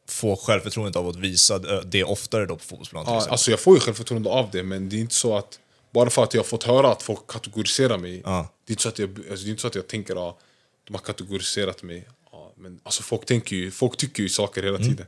få 0.09 0.37
självförtroendet 0.37 0.97
av 0.97 1.09
att 1.09 1.17
visa 1.17 1.59
det- 1.59 1.83
det 1.87 2.05
oftare 2.05 2.47
då 2.47 2.57
på 2.57 2.65
fotbollsplanen. 2.65 3.13
Ja, 3.15 3.27
alltså 3.29 3.51
jag 3.51 3.61
får 3.61 3.75
ju 3.75 3.81
självförtroende 3.81 4.31
av 4.31 4.51
det, 4.51 4.63
men 4.63 4.89
det 4.89 4.97
är 4.97 5.01
inte 5.01 5.15
så 5.15 5.37
att 5.37 5.59
bara 5.95 6.11
för 6.11 6.23
att 6.25 6.35
jag 6.35 6.41
har 6.43 6.47
fått 6.47 6.65
höra 6.65 6.93
att 6.93 7.03
folk 7.03 7.27
kategoriserar 7.27 7.99
mig. 7.99 8.23
Ja. 8.25 8.53
Det, 8.67 8.71
är 8.71 8.73
inte 8.73 8.83
så 8.83 8.89
att 8.89 8.99
jag, 8.99 9.11
alltså 9.31 9.45
det 9.45 9.49
är 9.49 9.51
inte 9.51 9.61
så 9.63 9.67
att 9.69 9.75
jag 9.75 9.87
tänker 9.89 10.29
att 10.29 10.37
de 10.85 10.95
har 10.95 11.01
kategoriserat 11.01 11.83
mig. 11.83 12.09
Ja, 12.33 12.53
men 12.57 12.81
alltså 12.83 13.03
folk, 13.03 13.27
tänker 13.27 13.57
ju, 13.57 13.71
folk 13.71 13.97
tycker 13.97 14.23
ju 14.23 14.29
saker 14.29 14.63
hela 14.63 14.79
tiden. 14.79 15.07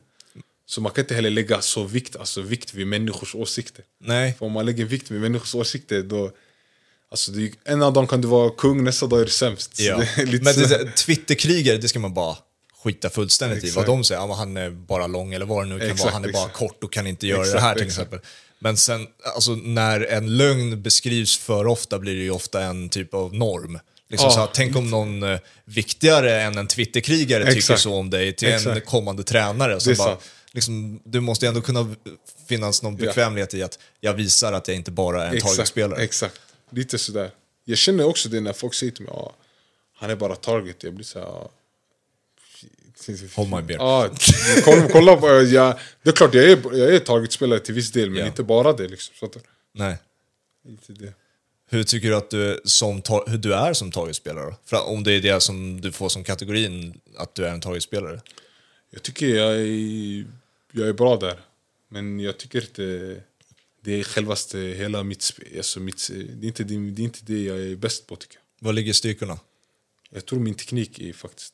Så 0.67 0.81
man 0.81 0.93
kan 0.93 1.05
inte 1.05 1.15
heller 1.15 1.31
lägga 1.31 1.61
så 1.61 1.85
vikt, 1.85 2.17
alltså 2.17 2.41
vikt 2.43 2.75
vid 2.75 2.87
människors 2.87 3.35
åsikter. 3.35 3.85
Nej. 4.01 4.35
För 4.39 4.47
om 4.47 4.53
man 4.53 4.67
lägger 4.67 4.85
vikt 4.85 5.11
vid 5.11 5.21
människors 5.21 5.55
åsikter 5.55 6.03
då... 6.03 6.31
Alltså 7.11 7.33
det, 7.33 7.53
en 7.65 7.83
av 7.83 7.93
dem 7.93 8.07
kan 8.07 8.21
du 8.21 8.29
vara 8.29 8.51
kung, 8.51 8.85
nästa 8.85 9.07
dag 9.07 9.21
är 9.21 9.25
du 9.25 9.31
sämst. 9.31 9.81
Ja. 9.81 9.97
det 10.17 10.23
är 10.23 10.27
Men 10.27 10.43
det, 10.45 10.93
Twitterkrigare, 10.97 11.77
det 11.77 11.89
ska 11.89 11.99
man 11.99 12.15
bara 12.15 12.37
skita 12.85 13.11
fullständigt 13.11 13.65
i. 13.65 13.67
Exakt. 13.67 13.77
Vad 13.77 13.97
de 13.97 14.05
säger, 14.05 14.21
ja, 14.21 14.35
han 14.35 14.57
är 14.57 14.71
bara 14.71 15.07
lång 15.07 15.35
eller 15.35 15.47
vad 15.47 15.65
det 15.65 15.69
nu 15.69 15.79
kan 15.79 15.89
Exakt, 15.89 16.05
vara, 16.05 16.13
han 16.13 16.25
är 16.25 16.33
bara 16.33 16.49
kort 16.49 16.85
och 16.85 16.93
kan 16.93 17.07
inte 17.07 17.27
göra 17.27 17.41
det 17.41 17.47
Exakt, 17.47 17.63
här 17.63 17.75
till 17.75 17.87
exempel. 17.87 18.21
Men 18.59 18.77
sen, 18.77 19.07
alltså 19.35 19.55
när 19.55 20.01
en 20.01 20.37
lögn 20.37 20.83
beskrivs 20.83 21.39
för 21.39 21.67
ofta 21.67 21.99
blir 21.99 22.15
det 22.15 22.23
ju 22.23 22.31
ofta 22.31 22.63
en 22.63 22.89
typ 22.89 23.15
av 23.15 23.35
norm. 23.35 23.79
Liksom 24.09 24.29
Ja, 24.29 24.35
så 24.35 24.41
att, 24.41 24.55
tänk 24.55 24.77
om 24.77 24.91
någon 24.91 25.23
eh, 25.23 25.39
viktigare 25.65 26.43
än 26.43 26.59
en 26.59 26.67
Twitterkrigare 26.67 27.55
tycker 27.55 27.77
så 27.77 27.95
om 27.95 28.11
dig 28.11 28.33
till 28.33 28.49
en 28.49 28.81
kommande 28.81 29.25
tränare. 29.25 29.79
Det 29.85 29.91
är 29.91 29.97
bara, 29.97 30.19
liksom, 30.53 31.01
du 31.05 31.21
måste 31.21 31.47
ändå 31.47 31.61
kunna 31.61 31.95
finnas 32.49 32.83
någon 32.83 32.97
Ja. 32.97 33.07
bekvämlighet 33.07 33.55
i 33.55 33.63
att 33.63 33.79
jag 34.01 34.15
visar 34.15 34.53
att 34.53 34.69
jag 34.69 34.77
inte 34.77 34.91
bara 34.91 35.25
är 35.25 35.35
en 35.35 35.41
targetspelare. 35.41 36.03
Exakt, 36.03 36.41
lite 36.71 36.99
sådär. 36.99 37.31
Jag 37.65 37.79
känner 37.79 38.07
också 38.07 38.29
det 38.29 38.41
när 38.41 38.53
folk 38.53 38.75
säger 38.75 38.93
till 38.93 39.05
mig 39.05 39.13
ja, 39.17 39.33
han 39.97 40.11
är 40.11 40.17
bara 40.17 40.37
target. 40.37 40.83
Jag 40.83 40.95
blir 40.95 41.05
såhär... 41.05 41.27
Ja. 41.27 41.51
Hold 43.37 43.51
my 43.51 43.63
beer. 43.63 43.79
Ja, 43.79 44.11
kolla, 44.65 44.89
kolla 44.89 45.43
jag, 45.43 45.79
det 46.03 46.11
är 46.11 46.13
klart 46.13 46.35
jag 46.35 46.45
är, 46.45 46.79
jag 46.79 46.95
är 46.95 46.99
targetspelare 46.99 47.61
till 47.61 47.75
viss 47.75 47.93
del, 47.93 48.11
men 48.11 48.21
Ja. 48.21 48.27
inte 48.27 48.43
bara 48.43 48.73
det. 48.73 48.89
Liksom, 48.89 49.15
så 49.19 49.27
att, 49.27 49.37
Nej. 49.73 49.97
inte 50.69 50.93
det. 50.93 51.13
Hur 51.71 51.85
tycker 51.85 52.09
du 52.09 52.17
att 52.17 52.31
du, 52.31 52.61
som, 52.65 53.03
hur 53.27 53.39
du 53.39 53.55
är 53.55 53.73
som 53.73 53.91
targetspelare? 53.93 54.55
För 54.65 54.87
om 54.89 55.05
det 55.05 55.13
är 55.13 55.21
det 55.21 55.41
som 55.41 55.81
du 55.81 55.93
får 55.93 56.09
som 56.09 56.25
kategorin, 56.25 57.01
att 57.17 57.35
du 57.35 57.47
är 57.47 57.51
en 57.51 57.61
targetspelare. 57.61 58.21
Jag 58.91 59.03
tycker 59.03 59.27
jag 59.27 59.53
är, 59.53 60.25
jag 60.73 60.89
är 60.89 60.93
bra 60.93 61.17
där. 61.17 61.41
Men 61.89 62.21
jag 62.21 62.39
tycker 62.39 62.61
inte 62.61 63.17
det 63.81 64.01
är 64.01 64.05
självaste 64.05 64.59
hela 64.59 65.03
mitt 65.03 65.23
spel. 65.23 65.49
Alltså 65.57 65.81
mitt, 65.81 66.11
det, 66.13 66.47
är 66.47 66.49
inte 66.49 66.65
det, 66.65 66.91
det 66.91 67.03
är 67.03 67.05
inte 67.05 67.21
det 67.23 67.43
jag 67.43 67.59
är 67.59 67.77
bäst 67.77 68.07
på 68.07 68.17
tycker 68.17 68.35
jag. 68.37 68.67
Vad 68.67 68.75
ligger 68.75 68.93
styrkorna? 68.93 69.39
Jag 70.11 70.27
tror 70.27 70.39
min 70.39 70.55
teknik 70.55 70.99
är 70.99 71.13
faktiskt... 71.13 71.54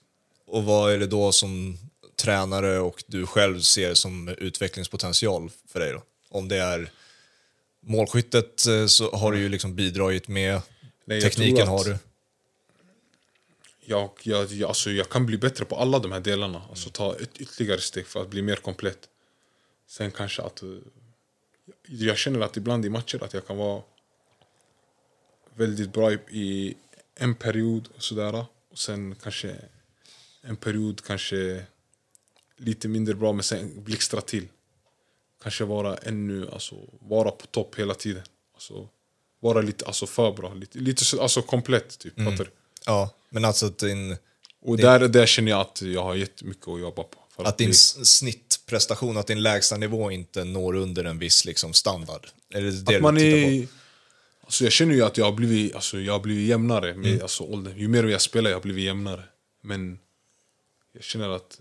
Och 0.50 0.64
vad 0.64 0.92
är 0.92 0.98
det 0.98 1.06
då 1.06 1.32
som 1.32 1.78
tränare 2.16 2.78
och 2.78 3.04
du 3.06 3.26
själv 3.26 3.60
ser 3.60 3.94
som 3.94 4.28
utvecklingspotential 4.28 5.50
för 5.68 5.80
dig 5.80 5.92
då? 5.92 6.02
Om 6.28 6.48
det 6.48 6.56
är 6.56 6.90
målskyttet 7.80 8.66
eh, 8.66 8.86
så 8.86 9.10
har 9.10 9.32
du 9.32 9.38
ju 9.38 9.48
liksom 9.48 9.74
bidragit 9.74 10.28
med, 10.28 10.60
Nej, 11.04 11.20
tekniken 11.20 11.68
har 11.68 11.84
du. 11.84 11.98
Jag, 13.84 14.10
jag, 14.22 14.62
alltså 14.62 14.90
jag 14.90 15.08
kan 15.08 15.26
bli 15.26 15.38
bättre 15.38 15.64
på 15.64 15.76
alla 15.76 15.98
de 15.98 16.12
här 16.12 16.20
delarna. 16.20 16.62
Alltså 16.70 16.90
ta 16.90 17.16
ett 17.16 17.40
ytterligare 17.40 17.80
steg 17.80 18.06
för 18.06 18.22
att 18.22 18.28
bli 18.30 18.42
mer 18.42 18.56
komplett. 18.56 19.08
Sen 19.86 20.10
kanske 20.10 20.42
att... 20.42 20.62
eh, 20.62 20.68
Jag 21.86 22.16
känner 22.18 22.40
att 22.40 22.56
ibland 22.56 22.84
i 22.86 22.88
matcher 22.88 23.24
att 23.24 23.34
jag 23.34 23.46
kan 23.46 23.56
vara 23.56 23.82
väldigt 25.54 25.92
bra 25.92 26.12
i, 26.12 26.18
i 26.30 26.74
en 27.14 27.34
period 27.34 27.88
och 27.96 28.02
sådär. 28.02 28.44
Och 28.70 28.78
sen 28.78 29.14
kanske 29.22 29.56
en 30.42 30.56
period 30.56 31.04
kanske 31.04 31.64
lite 32.56 32.88
mindre 32.88 33.14
bra 33.14 33.32
men 33.32 33.42
sen 33.42 33.84
blixtra 33.84 34.20
till. 34.20 34.48
Kanske 35.42 35.64
vara 35.64 35.96
ännu, 35.96 36.48
alltså 36.52 36.76
vara 37.00 37.30
på 37.30 37.46
topp 37.46 37.74
hela 37.78 37.94
tiden. 37.94 38.22
Alltså, 38.54 38.88
vara 39.40 39.60
lite 39.60 39.86
alltså 39.86 40.06
för 40.06 40.32
bra, 40.32 40.54
lite, 40.54 40.78
lite 40.78 41.04
så, 41.04 41.22
alltså 41.22 41.42
komplett 41.42 41.98
typ. 41.98 42.16
Du? 42.16 42.46
Ja, 42.86 43.14
men 43.30 43.44
alltså 43.44 43.66
att 43.66 43.78
din, 43.78 44.16
Och 44.62 44.76
där, 44.76 45.08
där 45.08 45.26
känner 45.26 45.50
jag 45.50 45.60
att 45.60 45.82
jag 45.82 46.02
har 46.02 46.14
jättemycket 46.14 46.68
att 46.68 46.80
jobba 46.80 47.02
på. 47.02 47.18
För 47.36 47.44
att 47.44 47.58
din 47.58 47.70
s- 47.70 48.16
snittprestation, 48.16 49.16
att 49.16 49.26
din 49.26 49.42
lägsta 49.42 49.76
nivå 49.76 50.10
inte 50.10 50.44
når 50.44 50.74
under 50.76 51.04
en 51.04 51.18
viss 51.18 51.44
liksom, 51.44 51.72
standard. 51.72 52.26
Är 52.54 52.60
det 52.62 52.70
det 52.82 52.96
att 52.96 53.02
man 53.02 53.16
tittar 53.16 53.30
på? 53.42 53.50
är, 53.52 53.66
alltså 54.44 54.64
jag 54.64 54.72
känner 54.72 54.94
ju 54.94 55.02
att 55.02 55.16
jag 55.18 55.24
har 55.24 55.32
blivit, 55.32 55.74
alltså 55.74 56.00
jag 56.00 56.12
har 56.12 56.20
blivit 56.20 56.48
jämnare 56.48 56.94
med 56.94 57.06
Mm. 57.10 57.22
alltså 57.22 57.44
åldern. 57.44 57.78
Ju 57.78 57.88
mer 57.88 58.04
jag 58.04 58.20
spelar 58.20 58.50
jag 58.50 58.56
har 58.56 58.62
blivit 58.62 58.84
jämnare. 58.84 59.22
Men 59.62 59.98
jag 60.92 61.02
känner 61.02 61.28
att 61.28 61.60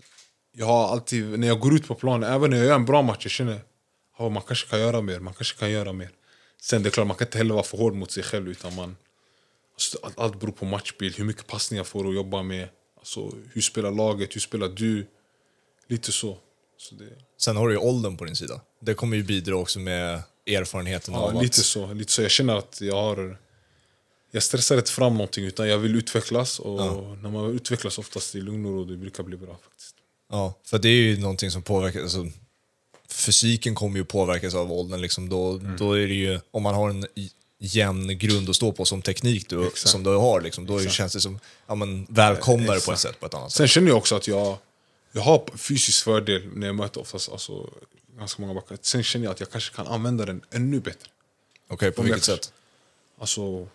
jag 0.52 0.66
har 0.66 0.88
alltid, 0.88 1.38
när 1.38 1.46
jag 1.46 1.60
går 1.60 1.74
ut 1.74 1.88
på 1.88 1.94
planen, 1.94 2.32
även 2.32 2.50
när 2.50 2.56
jag 2.56 2.66
gör 2.66 2.74
en 2.74 2.84
bra 2.84 3.02
match, 3.02 3.24
jag 3.24 3.30
känner 3.30 3.60
att 4.16 4.32
man 4.32 4.42
kanske 4.42 4.68
kan 4.68 4.80
göra 4.80 5.00
mer, 5.00 5.20
man 5.20 5.34
kanske 5.34 5.58
kan 5.58 5.70
göra 5.70 5.92
mer. 5.92 6.10
Sen 6.60 6.82
det 6.82 6.88
är 6.88 6.90
klart, 6.90 7.06
man 7.06 7.16
kan 7.16 7.26
inte 7.26 7.38
heller 7.38 7.54
vara 7.54 7.64
för 7.64 7.78
hård 7.78 7.94
mot 7.94 8.10
sig 8.10 8.22
själv 8.22 8.48
utan 8.48 8.74
man... 8.74 8.96
Alltså, 9.74 9.98
allt, 10.02 10.18
allt 10.18 10.40
beror 10.40 10.52
på 10.52 10.64
matchbild, 10.64 11.16
hur 11.16 11.24
mycket 11.24 11.46
passningar 11.46 11.84
får 11.84 12.04
du 12.04 12.08
att 12.08 12.14
jobba 12.14 12.42
med. 12.42 12.68
Alltså, 12.98 13.32
hur 13.52 13.60
spelar 13.60 13.90
laget, 13.90 14.36
hur 14.36 14.40
spelar 14.40 14.68
du? 14.68 15.06
Lite 15.88 16.12
så. 16.12 16.38
så 16.76 16.94
det, 16.94 17.08
Sen 17.38 17.56
har 17.56 17.68
du 17.68 17.74
ju 17.74 17.78
åldern 17.78 18.16
på 18.16 18.24
din 18.24 18.36
sida. 18.36 18.60
Det 18.80 18.94
kommer 18.94 19.16
ju 19.16 19.22
bidra 19.22 19.56
också 19.56 19.78
med 19.78 20.22
erfarenheten 20.46 21.14
av 21.14 21.34
Ja, 21.34 21.40
lite 21.40 21.60
att... 21.60 21.64
så, 21.64 21.92
lite 21.92 22.12
så. 22.12 22.22
Jag 22.22 22.30
känner 22.30 22.56
att 22.56 22.80
jag 22.80 22.96
har... 22.96 23.38
Jag 24.30 24.42
stressar 24.42 24.78
inte 24.78 24.90
fram 24.90 25.12
någonting 25.12 25.44
utan 25.44 25.68
jag 25.68 25.78
vill 25.78 25.96
utvecklas 25.96 26.58
och 26.58 26.80
när 27.22 27.30
man 27.30 27.50
utvecklas 27.50 27.98
oftast 27.98 28.34
i 28.34 28.40
lugn 28.40 28.66
och 28.66 28.72
ro 28.72 28.84
det 28.84 28.96
brukar 28.96 29.22
bli 29.22 29.36
bra 29.36 29.58
faktiskt. 29.62 29.94
Ja, 30.30 30.54
för 30.64 30.78
det 30.78 30.88
är 30.88 30.92
ju 31.02 31.18
någonting 31.20 31.50
som 31.50 31.62
påverkar... 31.62 32.00
Alltså, 32.02 32.26
fysiken 33.08 33.74
kommer 33.74 33.96
ju 33.98 34.04
påverkas 34.04 34.54
av 34.54 34.72
åldern. 34.72 35.00
Liksom. 35.00 35.28
Då, 35.28 35.50
Mm. 35.52 35.76
då 35.76 35.92
är 35.92 36.06
det 36.06 36.14
ju, 36.14 36.40
om 36.50 36.62
man 36.62 36.74
har 36.74 36.90
en 36.90 37.06
jämn 37.58 38.18
grund 38.18 38.50
att 38.50 38.56
stå 38.56 38.72
på 38.72 38.84
som 38.84 39.02
teknik 39.02 39.48
du, 39.48 39.66
Exakt. 39.66 39.88
som 39.88 40.02
du 40.02 40.10
har, 40.10 40.40
liksom, 40.40 40.66
då 40.66 40.80
känns 40.80 41.12
det 41.12 41.20
som 41.20 41.38
ja, 41.66 41.74
men, 41.74 42.06
välkomnare 42.10 42.66
på 42.66 42.72
ett 42.72 42.78
Exakt. 42.82 43.00
sätt. 43.00 43.20
På 43.20 43.26
ett 43.26 43.34
annat 43.34 43.50
sätt. 43.52 43.56
Sen 43.56 43.68
känner 43.68 43.88
jag 43.88 43.96
också 43.98 44.16
att 44.16 44.28
jag, 44.28 44.56
jag 45.12 45.22
har 45.22 45.44
fysisk 45.56 46.04
fördel 46.04 46.48
när 46.54 46.66
jag 46.66 46.76
möter 46.76 47.00
oftast 47.00 47.28
alltså, 47.28 47.70
ganska 48.18 48.42
många 48.42 48.54
backar. 48.54 48.78
Sen 48.82 49.02
känner 49.02 49.24
jag 49.26 49.32
att 49.32 49.40
jag 49.40 49.50
kanske 49.50 49.74
kan 49.76 49.86
använda 49.86 50.26
den 50.26 50.40
ännu 50.50 50.80
bättre. 50.80 51.08
Okej, 51.68 51.92
på 51.92 52.00
om 52.00 52.06
jag 52.06 52.14
vilket 52.14 52.26
sätt? 52.26 52.52
Alltså, 53.18 53.68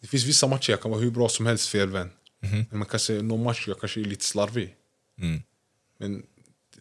det 0.00 0.06
finns 0.06 0.24
vissa 0.24 0.46
matcher 0.46 0.70
jag 0.70 0.80
kan 0.80 0.90
vara 0.90 1.00
hur 1.00 1.10
bra 1.10 1.28
som 1.28 1.46
helst 1.46 1.68
felvänd. 1.68 2.10
Men 2.40 2.78
man 2.78 2.86
kan 2.86 3.00
säga 3.00 3.22
någon 3.22 3.42
match 3.42 3.64
jag 3.68 3.80
kanske 3.80 4.00
är 4.00 4.04
lite 4.04 4.24
slarvig. 4.24 4.74
Mm. 5.18 5.42
Men 5.98 6.26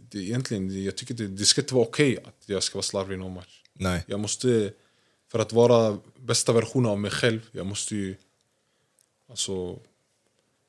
det, 0.10 0.20
egentligen, 0.20 0.84
jag 0.84 0.96
tycker 0.98 1.14
det, 1.14 1.28
det 1.28 1.46
ska 1.46 1.62
inte 1.62 1.74
vara 1.74 1.86
okej 1.86 2.18
att 2.26 2.44
jag 2.46 2.64
ska 2.64 2.76
vara 2.76 2.84
slarvig 2.84 3.16
i 3.16 3.18
någon 3.18 3.34
match. 3.34 3.62
Nej. 3.74 4.04
Jag 4.08 4.20
måste, 4.20 4.74
för 5.32 5.40
att 5.40 5.54
vara 5.54 5.98
bästa 6.18 6.54
versionen 6.54 6.92
av 6.92 7.00
mig 7.00 7.12
själv, 7.12 7.40
jag 7.52 7.66
måste 7.66 7.96
ju... 7.96 8.16
Alltså, 9.30 9.80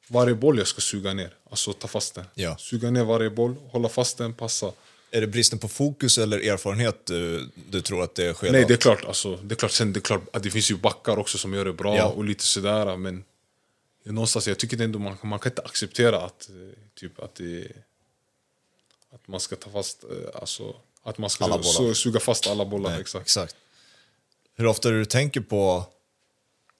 varje 0.08 0.34
boll 0.34 0.58
jag 0.58 0.66
ska 0.66 0.80
suga 0.80 1.14
ner, 1.14 1.34
alltså 1.50 1.72
ta 1.72 1.88
fast 1.88 2.14
den. 2.14 2.24
Ja. 2.34 2.56
Suga 2.58 2.90
ner 2.90 3.04
varje 3.04 3.30
boll, 3.30 3.54
hålla 3.70 3.88
fast 3.88 4.18
den, 4.18 4.34
passa. 4.34 4.72
Är 5.10 5.20
det 5.20 5.26
bristen 5.26 5.58
på 5.58 5.68
fokus 5.68 6.18
eller 6.18 6.38
erfarenhet 6.38 7.06
du, 7.06 7.50
du 7.70 7.80
tror 7.80 8.02
att 8.02 8.14
det 8.14 8.34
sker 8.34 8.52
Nej, 8.52 8.64
det 8.68 8.74
är 8.74 8.78
klart. 8.78 9.04
Alltså, 9.04 9.36
det, 9.36 9.54
är 9.54 9.56
klart 9.56 9.70
sen, 9.72 9.92
det 9.92 9.98
är 9.98 10.02
klart 10.02 10.22
att 10.32 10.42
det 10.42 10.50
finns 10.50 10.70
ju 10.70 10.76
backar 10.76 11.18
också 11.18 11.38
som 11.38 11.54
gör 11.54 11.64
det 11.64 11.72
bra 11.72 11.96
Ja. 11.96 12.04
och 12.06 12.24
lite 12.24 12.44
sådär. 12.44 12.96
Men 12.96 13.24
någonstans, 14.04 14.48
jag 14.48 14.58
tycker 14.58 14.80
ändå 14.82 14.98
man, 14.98 15.16
man 15.22 15.38
kan 15.38 15.52
inte 15.52 15.62
acceptera 15.62 16.20
att, 16.20 16.48
eh, 16.48 16.78
typ, 16.94 17.18
att, 17.18 17.34
det, 17.34 17.66
att 19.14 19.28
man 19.28 19.40
ska 19.40 19.56
ta 19.56 19.70
fast... 19.70 20.04
eh, 20.04 20.10
Alltså, 20.40 20.76
att 21.02 21.18
man 21.18 21.30
ska 21.30 21.44
Alla 21.44 21.58
bollar. 21.58 21.70
su- 21.90 21.94
suga 21.94 22.20
fast 22.20 22.46
alla 22.46 22.64
bollar. 22.64 22.90
Nej, 22.90 23.00
exakt. 23.00 23.22
exakt. 23.22 23.56
Hur 24.56 24.66
ofta 24.66 24.90
du 24.90 25.04
tänker 25.04 25.40
på 25.40 25.86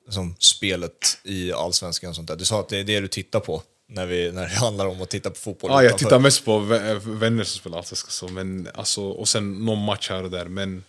liksom, 0.04 0.36
spelet 0.38 1.18
i 1.22 1.52
allsvenskan 1.52 2.10
och 2.10 2.16
sånt 2.16 2.28
där? 2.28 2.36
Du 2.36 2.44
sa 2.44 2.60
att 2.60 2.68
det 2.68 2.78
är 2.78 2.84
det 2.84 3.00
du 3.00 3.08
tittar 3.08 3.40
på 3.40 3.62
när, 3.90 4.06
vi, 4.06 4.32
när 4.32 4.42
det 4.42 4.54
handlar 4.54 4.86
om 4.86 5.02
att 5.02 5.10
titta 5.10 5.30
på 5.30 5.36
fotboll. 5.36 5.70
Ja, 5.70 5.82
jag 5.82 5.98
tittar 5.98 6.18
mest 6.18 6.44
på 6.44 6.58
vä- 6.58 6.98
vänner 7.18 7.44
som 7.44 7.58
spelar 7.58 7.78
allsvenskan. 7.78 8.10
Så, 8.10 8.28
men, 8.28 8.68
alltså, 8.74 9.02
och 9.02 9.28
sen 9.28 9.64
någon 9.64 9.84
match 9.84 10.10
här 10.10 10.22
och 10.22 10.30
där. 10.30 10.44
Men... 10.48 10.84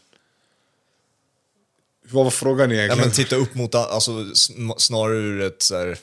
Vad 2.12 2.24
var 2.24 2.32
frågan 2.32 2.70
Ja, 2.72 2.76
egentligen? 2.76 3.08
men 3.08 3.16
titta 3.16 3.36
upp 3.36 3.56
mot, 3.56 3.76
alltså, 3.76 4.12
sn- 4.12 4.74
snarare 4.78 5.18
ur 5.18 5.42
ett 5.42 5.62
så 5.62 5.78
här, 5.78 5.98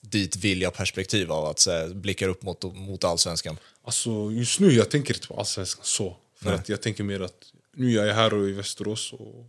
dit 0.00 0.36
vilja 0.36 0.70
perspektiv 0.70 1.32
av 1.32 1.44
att 1.44 1.66
här, 1.66 1.88
blicka 1.94 2.26
upp 2.26 2.42
mot, 2.42 2.62
mot 2.62 3.04
allsvenskan. 3.04 3.56
Alltså, 3.84 4.30
just 4.32 4.60
nu 4.60 4.72
jag 4.72 4.90
tänker 4.90 5.14
inte 5.14 5.28
på 5.28 5.38
allsvenskan 5.38 5.84
så. 5.84 6.16
För 6.38 6.46
Nej. 6.46 6.54
att 6.54 6.68
jag 6.68 6.82
tänker 6.82 7.04
mer 7.04 7.20
att 7.20 7.52
nu 7.74 7.98
är 7.98 8.06
jag 8.06 8.14
här 8.14 8.34
och 8.34 8.48
i 8.48 8.52
Västerås. 8.52 9.12
Och 9.12 9.46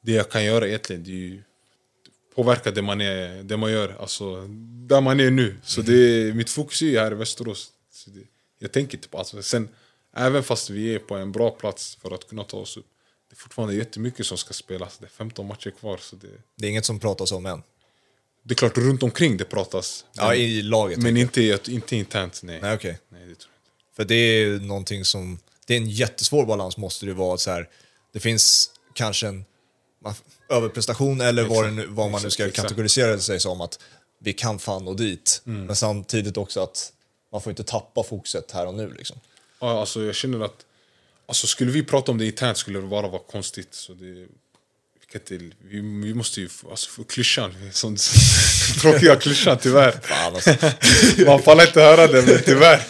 det 0.00 0.12
jag 0.12 0.30
kan 0.30 0.44
göra 0.44 0.68
egentligen 0.68 1.04
det 1.04 1.10
är 1.10 1.14
ju 1.14 1.42
påverka 2.38 2.70
det 2.70 2.82
man, 2.82 3.00
är, 3.00 3.42
det 3.42 3.56
man 3.56 3.72
gör. 3.72 3.96
Alltså, 4.00 4.46
där 4.88 5.00
man 5.00 5.20
är 5.20 5.30
nu. 5.30 5.56
Så 5.62 5.82
det 5.82 5.92
är, 5.94 6.32
mitt 6.32 6.50
fokus 6.50 6.82
är 6.82 7.00
här 7.00 7.12
i 7.12 7.14
Västerås. 7.14 7.68
Så 7.92 8.10
det, 8.10 8.20
jag 8.58 8.72
tänker 8.72 8.98
inte 8.98 9.08
på 9.08 9.18
allsvenskan. 9.18 9.64
Sen, 9.66 9.68
även 10.16 10.42
fast 10.42 10.70
vi 10.70 10.94
är 10.94 10.98
på 10.98 11.14
en 11.16 11.32
bra 11.32 11.50
plats 11.50 11.98
för 12.02 12.14
att 12.14 12.28
kunna 12.28 12.44
ta 12.44 12.56
oss 12.56 12.76
upp. 12.76 12.86
Det 13.28 13.34
är 13.34 13.36
fortfarande 13.36 13.74
jättemycket 13.74 14.26
som 14.26 14.38
ska 14.38 14.54
spelas. 14.54 14.98
Det 14.98 15.06
är 15.06 15.10
15 15.10 15.46
matcher 15.46 15.70
kvar. 15.70 15.96
Så 16.00 16.16
det, 16.16 16.28
Det 16.56 16.66
är 16.66 16.70
inget 16.70 16.84
som 16.84 17.00
pratas 17.00 17.32
om 17.32 17.46
än. 17.46 17.62
det 18.42 18.54
är 18.54 18.56
klart 18.56 18.78
runt 18.78 19.02
omkring 19.02 19.36
det 19.36 19.44
pratas. 19.44 20.04
Ja, 20.12 20.34
i 20.34 20.62
laget. 20.62 20.98
men 20.98 21.16
inte, 21.16 21.58
inte 21.68 21.96
internt. 21.96 22.40
Nej. 22.42 22.60
Nej, 22.62 22.74
okej. 22.74 22.98
nej, 23.08 23.20
det 23.20 23.34
tror 23.34 23.52
jag 23.52 23.60
inte. 23.60 23.96
För 23.96 24.04
det 24.04 24.14
är 24.14 24.60
någonting 24.60 25.04
som, 25.04 25.38
det 25.66 25.74
är 25.74 25.78
en 25.78 25.90
jättesvår 25.90 26.46
balans 26.46 26.76
måste 26.76 27.06
det 27.06 27.14
vara. 27.14 27.38
Så 27.38 27.50
här, 27.50 27.68
det 28.12 28.20
finns 28.20 28.70
kanske 28.94 29.26
en 29.26 29.44
överprestation 30.48 31.20
eller 31.20 31.44
vad, 31.44 31.72
nu, 31.72 31.86
vad 31.86 32.10
man 32.10 32.22
nu 32.22 32.30
ska 32.30 32.46
Exakt, 32.46 32.68
kategorisera 32.68 33.18
sig 33.18 33.40
som. 33.40 33.60
Att 33.60 33.78
vi 34.18 34.32
kan 34.32 34.58
fan 34.58 34.84
nå 34.84 34.94
dit. 34.94 35.40
Men 35.44 35.76
samtidigt 35.76 36.36
också 36.36 36.60
att 36.60 36.92
man 37.32 37.40
får 37.40 37.50
inte 37.50 37.64
tappa 37.64 38.02
fokuset 38.02 38.52
här 38.52 38.66
och 38.66 38.74
nu. 38.74 38.94
Liksom. 38.94 39.20
Ja, 39.60 39.80
alltså 39.80 40.02
jag 40.02 40.14
känner 40.14 40.40
att... 40.40 40.64
Alltså 41.26 41.46
skulle 41.46 41.70
vi 41.70 41.84
prata 41.84 42.12
om 42.12 42.18
det 42.18 42.26
internt 42.26 42.58
skulle 42.58 42.80
det 42.80 42.86
bara 42.86 43.08
vara 43.08 43.22
konstigt. 43.30 43.74
Så 43.74 43.92
det, 43.92 44.26
kan 45.12 45.20
inte, 45.20 45.56
vi, 45.60 45.80
vi 45.80 46.14
måste 46.14 46.40
ju... 46.40 46.48
Alltså, 46.70 46.90
få 46.90 47.04
klyschan. 47.04 47.54
Sån, 47.72 47.96
tråkiga 48.80 49.16
klyschan, 49.16 49.58
tyvärr. 49.58 49.92
Fan, 50.02 50.34
alltså. 50.34 50.50
Man 51.26 51.42
får 51.42 51.62
inte 51.62 51.80
höra 51.80 52.06
det, 52.06 52.22
men 52.22 52.42
tyvärr. 52.44 52.82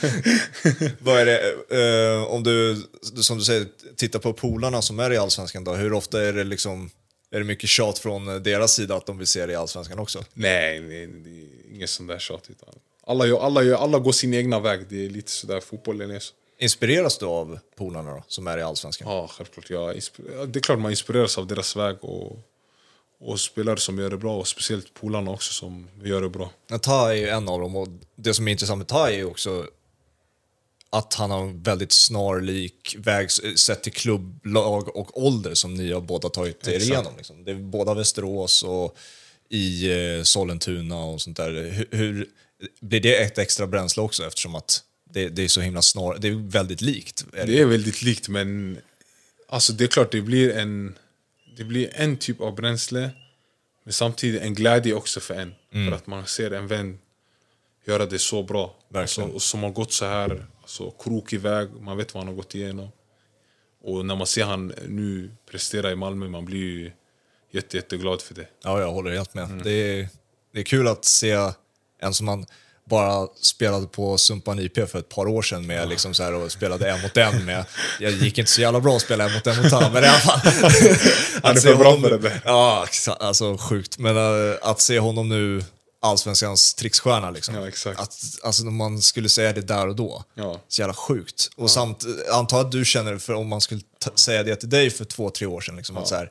Vad 1.05 1.21
är 1.21 1.27
det, 1.27 2.17
eh, 2.17 2.23
om 2.23 2.43
du, 2.43 2.83
som 3.23 3.39
du 3.39 3.45
säger, 3.45 3.67
tittar 3.97 4.19
på 4.19 4.33
polarna 4.33 4.83
som 4.83 4.99
är 4.99 5.13
i 5.13 5.17
Allsvenskan 5.17 5.65
då, 5.65 5.75
hur 5.75 5.93
ofta 5.93 6.23
är 6.23 6.33
det 6.33 6.45
liksom, 6.45 6.91
är 7.31 7.39
det 7.39 7.45
mycket 7.45 7.71
tjat 7.71 7.99
från 7.99 8.43
deras 8.43 8.75
sida 8.75 8.97
att 8.97 9.07
de 9.07 9.19
vill 9.19 9.27
se 9.27 9.47
det 9.47 9.53
i 9.53 9.57
Allsvenskan 9.57 9.99
också? 9.99 10.25
Nej, 10.35 10.81
nej, 10.81 11.07
det 11.07 11.31
är 11.31 11.75
inget 11.75 11.91
sånt 11.91 12.09
där 12.09 12.19
tjat. 12.19 12.45
Utan 12.51 12.69
alla, 13.07 13.27
gör, 13.27 13.41
alla, 13.41 13.63
gör, 13.63 13.77
alla 13.77 13.99
går 13.99 14.13
sin 14.13 14.35
egna 14.35 14.61
väg. 14.61 14.81
Det 14.89 15.05
är 15.05 15.11
lite 15.11 15.31
sådär 15.31 15.61
fotbollen 15.61 16.11
är 16.11 16.19
så. 16.19 16.35
Inspireras 16.61 17.19
du 17.19 17.27
av 17.27 17.59
polarna 17.77 18.15
då, 18.15 18.25
som 18.29 18.47
är 18.47 18.59
i 18.59 18.63
Allsvenskan? 18.63 19.09
Ja, 19.09 19.29
självklart. 19.29 19.71
Insp- 19.71 20.47
det 20.47 20.59
är 20.59 20.61
klart 20.61 20.79
man 20.79 20.91
inspireras 20.91 21.39
av 21.39 21.47
deras 21.47 21.77
väg 21.77 21.97
och, 22.01 22.39
och 23.21 23.41
spelare 23.41 23.77
som 23.77 23.99
gör 23.99 24.11
det 24.11 24.17
bra. 24.17 24.37
Och 24.37 24.49
speciellt 24.49 24.95
polarna 24.95 25.31
också 25.31 25.53
som 25.53 25.89
gör 26.03 26.23
det 26.23 26.29
bra. 26.29 26.51
Ja, 26.71 26.79
Tai 26.79 27.17
är 27.17 27.21
ju 27.21 27.29
en 27.29 27.49
av 27.49 27.61
dem 27.61 27.77
och 27.77 27.89
det 28.17 28.35
som 28.35 28.49
är 28.49 28.53
intressant 28.53 28.79
med 28.79 28.89
Tai 28.89 29.15
är 29.15 29.19
ju 29.19 29.25
också 29.25 29.67
att 30.91 31.15
han 31.15 31.31
har 31.31 31.43
en 31.43 31.63
väldigt 31.63 31.93
snarlik 31.93 32.97
väg 32.99 33.31
sett 33.31 33.83
till 33.83 33.93
klubblag 33.93 34.97
och 34.97 35.23
ålder 35.23 35.55
som 35.55 35.75
ni 35.75 35.93
har 35.93 36.01
båda 36.01 36.29
tagit 36.29 36.69
er 36.69 36.81
igenom. 36.81 37.13
Liksom. 37.17 37.45
Det 37.45 37.51
är 37.51 37.55
båda 37.55 37.95
Västerås 37.95 38.63
och 38.63 38.97
i 39.49 39.91
eh, 39.91 40.23
Sollentuna 40.23 41.05
och 41.05 41.21
sånt 41.21 41.37
där. 41.37 41.51
Hur, 41.51 41.89
hur, 41.91 42.29
blir 42.81 43.01
det 43.01 43.23
ett 43.23 43.39
extra 43.39 43.67
bränsle 43.67 44.03
också 44.03 44.27
eftersom 44.27 44.55
att 44.55 44.83
det, 45.13 45.29
det 45.29 45.45
är 45.45 45.49
så 45.49 45.61
himla 45.61 45.83
snar, 45.83 46.17
det 46.19 46.29
är 46.29 46.51
väldigt 46.51 46.81
likt? 46.81 47.27
Är 47.33 47.47
det? 47.47 47.53
Det 47.53 47.61
är 47.61 47.67
väldigt 47.67 48.03
likt, 48.03 48.29
men 48.29 48.79
alltså 49.49 49.73
det 49.73 49.85
är 49.85 49.89
klart 49.89 50.13
det 50.13 50.23
blir 50.23 50.57
en, 50.57 50.99
det 51.57 51.65
blir 51.65 51.91
en 51.95 52.17
typ 52.17 52.41
av 52.41 52.55
bränsle 52.55 53.11
men 53.89 53.93
samtidigt 53.93 54.43
en 54.43 54.55
glädje 54.55 54.95
också 54.95 55.21
för 55.21 55.35
en. 55.35 55.55
För 55.71 55.93
att 55.93 56.07
man 56.07 56.27
ser 56.27 56.51
en 56.51 56.67
vän 56.67 56.99
göra 57.85 58.07
det 58.07 58.19
så 58.19 58.43
bra. 58.43 58.77
Alltså, 58.95 59.23
och 59.23 59.43
som 59.43 59.63
har 59.63 59.71
gått 59.71 59.93
så 59.93 60.05
här 60.05 60.47
alltså, 60.61 60.91
krokig 60.91 61.41
väg, 61.41 61.69
man 61.81 61.97
vet 61.97 62.15
vad 62.15 62.23
han 62.23 62.29
har 62.29 62.35
gått 62.35 62.55
igenom. 62.55 62.89
Och 63.83 64.07
när 64.07 64.17
man 64.17 64.27
ser 64.27 64.45
han 64.45 64.73
nu 64.89 65.31
prestera 65.51 65.93
i 65.93 65.97
Malmö, 65.97 66.29
man 66.29 66.45
blir 66.45 66.59
ju 66.59 66.93
jätte, 67.51 67.77
jätteglad 67.77 68.23
för 68.23 68.35
det. 68.35 68.49
Ja, 68.65 68.81
jag 68.81 68.93
håller 68.93 69.11
helt 69.11 69.35
med. 69.35 69.61
Det, 69.65 69.71
är, 69.71 70.09
det 70.53 70.61
är 70.61 70.65
kul 70.65 70.89
att 70.89 71.05
se 71.05 71.53
en 71.99 72.15
som 72.15 72.27
man 72.27 72.47
bara 72.89 73.27
spelade 73.41 73.87
på 73.87 74.19
Sumpan 74.19 74.59
IP 74.59 74.91
för 74.91 74.99
ett 74.99 75.09
par 75.09 75.29
år 75.29 75.43
sedan 75.43 75.67
med 75.67 75.89
liksom 75.89 76.15
så 76.15 76.23
här 76.23 76.35
och 76.35 76.53
spelade 76.53 76.91
en 76.91 77.01
mot 77.03 77.17
en 77.17 77.45
med. 77.45 77.65
Jag 78.01 78.13
gick 78.13 78.39
inte 78.39 78.51
så 78.51 78.61
jävla 78.61 78.81
bra 78.81 78.97
att 78.97 79.03
spela 79.03 79.25
en 79.25 79.33
mot 79.33 79.47
en 79.47 79.63
mot 79.63 79.73
han, 79.73 79.93
men 79.93 80.05
i 80.05 80.07
alla 80.07 80.19
fall. 80.19 80.41
Att 81.43 81.63
se 81.63 81.75
bra 81.75 81.91
honom- 81.91 82.03
för 82.03 82.11
det 82.11 82.19
där. 82.19 82.41
Ja, 82.45 82.87
alltså 83.21 83.57
sjukt. 83.57 83.99
Men 83.99 84.17
äh, 84.17 84.57
att 84.63 84.81
se 84.81 84.99
honom 84.99 85.29
nu, 85.29 85.65
allsvenskans 86.03 86.75
tricksstjärna 86.75 87.31
liksom. 87.31 87.55
Ja, 87.55 87.69
exakt. 87.69 88.01
Att, 88.01 88.15
alltså 88.43 88.65
när 88.65 88.71
man 88.71 89.03
skulle 89.03 89.29
säga 89.29 89.53
det 89.53 89.61
där 89.61 89.89
och 89.89 89.97
då. 89.97 90.25
Ja. 90.35 90.61
Så 90.69 90.81
jävla 90.83 90.95
sjukt. 90.95 91.51
Och 91.57 91.71
samt, 91.71 92.05
antar 92.33 92.61
att 92.61 92.73
du 92.73 92.85
känner 92.85 93.13
det 93.13 93.19
för 93.19 93.33
om 93.35 93.49
man 93.49 93.61
skulle 93.61 93.81
säga 94.15 94.43
det 94.43 94.57
till 94.57 94.71
dig 94.71 94.91
för 94.91 95.05
två, 95.05 95.31
tre 95.31 95.47
år 95.47 95.61
sedan. 95.61 95.77
Liksom, 95.77 95.97
att 95.97 96.09
så 96.09 96.15
här, 96.15 96.31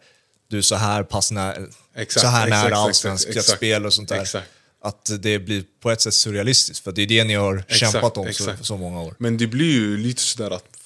du 0.49 0.57
är 0.57 0.61
så 0.61 0.75
här 0.75 1.03
pass 1.03 1.31
nä- 1.31 1.67
Exakt, 1.95 2.21
så 2.21 2.27
här 2.27 2.47
exakt, 2.47 2.63
nära 2.69 2.77
allsvenskt 2.77 3.43
spel 3.43 3.85
och 3.85 3.93
sånt 3.93 4.09
där. 4.09 4.21
Exakt. 4.21 4.47
Att 4.81 5.11
det 5.19 5.39
blir 5.39 5.63
på 5.79 5.91
ett 5.91 6.01
sätt 6.01 6.13
surrealistiskt. 6.13 6.83
För 6.83 6.91
det 6.91 7.01
är 7.01 7.07
det 7.07 7.23
ni 7.23 7.33
har 7.33 7.57
Exakt, 7.57 7.91
kämpat 7.91 8.17
om 8.17 8.33
så, 8.33 8.51
så 8.61 8.77
många 8.77 9.01
år. 9.01 9.15
Men 9.19 9.37
det 9.37 9.47
blir 9.47 9.71
ju 9.71 9.97
lite 9.97 10.21
sådär 10.21 10.51
att 10.51 10.77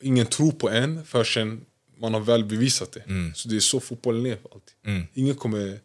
ingen 0.00 0.26
tror 0.26 0.52
på 0.52 0.70
en 0.70 1.04
förrän 1.04 1.64
man 2.00 2.14
har 2.14 2.20
väl 2.20 2.44
bevisat 2.44 2.92
det. 2.92 3.00
Mm. 3.00 3.34
Så 3.34 3.48
det 3.48 3.56
är 3.56 3.60
så 3.60 3.80
fotbollen 3.80 4.26
är 4.26 4.38
alltid. 4.52 5.06
Ingen, 5.14 5.34
kommer, 5.34 5.80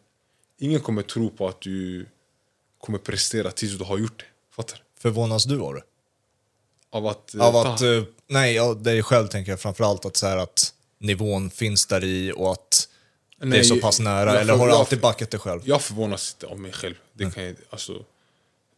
ingen 0.58 0.80
kommer 0.80 1.02
tro 1.02 1.30
på 1.30 1.48
att 1.48 1.60
du 1.60 2.06
kommer 2.78 2.98
prestera 2.98 3.50
tills 3.50 3.78
du 3.78 3.84
har 3.84 3.98
gjort 3.98 4.18
det. 4.18 4.54
Fattar? 4.56 4.82
Förvånas 4.98 5.44
du 5.44 5.60
av 5.60 5.74
det? 5.74 5.82
Av 6.90 7.06
att... 7.06 7.34
eh, 7.34 7.40
Av 7.40 7.56
att, 7.56 7.80
eh, 7.80 8.02
nej, 8.26 8.54
ja, 8.54 8.74
dig 8.74 9.02
själv 9.02 9.26
tänker 9.26 9.52
jag 9.52 9.60
framförallt 9.60 10.04
att, 10.04 10.16
så 10.16 10.26
här, 10.26 10.36
att 10.36 10.74
nivån 10.98 11.50
finns 11.50 11.86
där 11.86 12.04
i 12.04 12.32
och 12.36 12.52
att 12.52 12.88
det 13.50 13.58
är 13.58 13.62
så 13.62 13.76
pass 13.76 14.00
nära. 14.00 14.40
eller 14.40 14.56
har 14.56 14.66
du 14.68 14.72
alltid 14.74 15.00
backat 15.00 15.30
dig 15.30 15.40
själv? 15.40 15.60
Jag 15.64 15.82
förvånas 15.82 16.34
inte 16.36 16.46
av 16.52 16.60
mig 16.60 16.72
själv. 16.72 16.94
Det 17.12 17.24
Mm. 17.24 17.34
kan 17.34 17.44
jag, 17.44 17.56
alltså, 17.70 17.92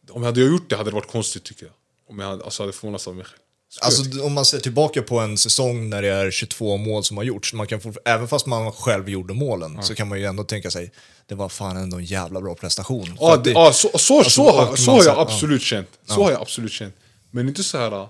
om 0.09 0.21
jag 0.21 0.25
hade 0.25 0.41
gjort 0.41 0.69
det 0.69 0.75
hade 0.75 0.89
det 0.89 0.95
varit 0.95 1.11
konstigt 1.11 1.43
tycker 1.43 1.65
jag. 1.65 1.73
Om 2.09 2.19
jag 2.19 2.27
hade, 2.27 2.43
alltså, 2.43 2.63
hade 2.63 2.73
förvånats 2.73 3.07
av 3.07 3.15
mig 3.15 3.25
själv. 3.25 3.39
Så 3.69 3.85
Alltså 3.85 4.23
om 4.23 4.33
man 4.33 4.45
ser 4.45 4.59
tillbaka 4.59 5.01
på 5.01 5.19
en 5.19 5.37
säsong 5.37 5.89
när 5.89 6.01
det 6.01 6.07
är 6.07 6.31
22 6.31 6.77
mål 6.77 7.03
som 7.03 7.17
har 7.17 7.23
gjorts, 7.23 7.53
man 7.53 7.67
kan 7.67 7.81
även 8.05 8.27
fast 8.27 8.45
man 8.45 8.71
själv 8.71 9.09
gjorde 9.09 9.33
målen, 9.33 9.83
så 9.83 9.95
kan 9.95 10.07
man 10.07 10.19
ju 10.19 10.25
ändå 10.25 10.43
tänka 10.43 10.71
sig, 10.71 10.91
det 11.25 11.35
var 11.35 11.49
fan 11.49 11.77
ändå 11.77 11.97
en 11.97 12.05
jävla 12.05 12.41
bra 12.41 12.55
prestation. 12.55 13.17
Ja, 13.19 13.37
det, 13.37 13.51
ja, 13.51 13.73
så, 13.73 13.89
så, 13.97 14.17
alltså, 14.17 14.29
så, 14.29 14.51
har, 14.51 14.75
så 14.75 14.91
har 14.91 15.03
jag 15.03 15.15
ja. 15.17 15.21
absolut 15.21 15.61
känt. 15.61 15.89
Så 16.05 16.23
har 16.23 16.31
jag 16.31 16.41
absolut 16.41 16.71
känt. 16.71 16.95
Men 17.31 17.47
inte 17.47 17.63
så 17.63 17.77
här... 17.77 17.91
Ja, 17.91 18.07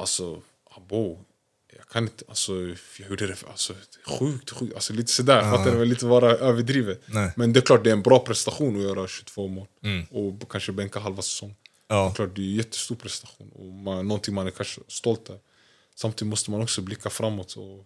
alltså... 0.00 0.40
Abo, 0.76 1.08
jag 1.08 1.18
kan 1.92 2.02
inte... 2.02 2.24
Alltså, 2.28 2.52
jag 2.98 3.10
gjorde 3.10 3.26
det... 3.26 3.34
för- 3.36 3.48
Alltså, 3.48 3.74
sjukt, 4.18 4.50
sjukt. 4.50 4.74
Alltså, 4.74 4.92
lite 4.92 5.12
sådär. 5.12 5.40
Fattar 5.50 5.72
du? 5.76 5.84
Lite 5.84 6.06
vara 6.06 6.30
överdrivet. 6.32 7.00
Nej. 7.06 7.22
Mm. 7.22 7.32
Men 7.36 7.52
det 7.52 7.60
är 7.60 7.62
klart, 7.62 7.84
det 7.84 7.90
är 7.90 7.94
en 7.94 8.02
bra 8.02 8.18
prestation 8.18 8.76
att 8.76 8.82
göra 8.82 9.08
22 9.08 9.48
mål. 9.48 9.66
Och 10.10 10.50
kanske 10.50 10.72
bänka 10.72 10.98
halva 11.00 11.22
säsong. 11.22 11.54
Ja. 11.88 12.04
Det 12.04 12.10
är 12.10 12.14
klart, 12.14 12.36
det 12.36 12.42
är 12.42 12.44
en 12.44 12.54
jättestor 12.54 12.94
prestation. 12.96 13.50
Och 13.54 13.64
man, 13.66 14.08
någonting 14.08 14.34
man 14.34 14.46
är 14.46 14.50
kanske 14.50 14.80
stolt 14.88 15.28
över. 15.28 15.40
Samtidigt 15.94 16.30
måste 16.30 16.50
man 16.50 16.62
också 16.62 16.80
blicka 16.82 17.10
framåt 17.10 17.52
och 17.56 17.84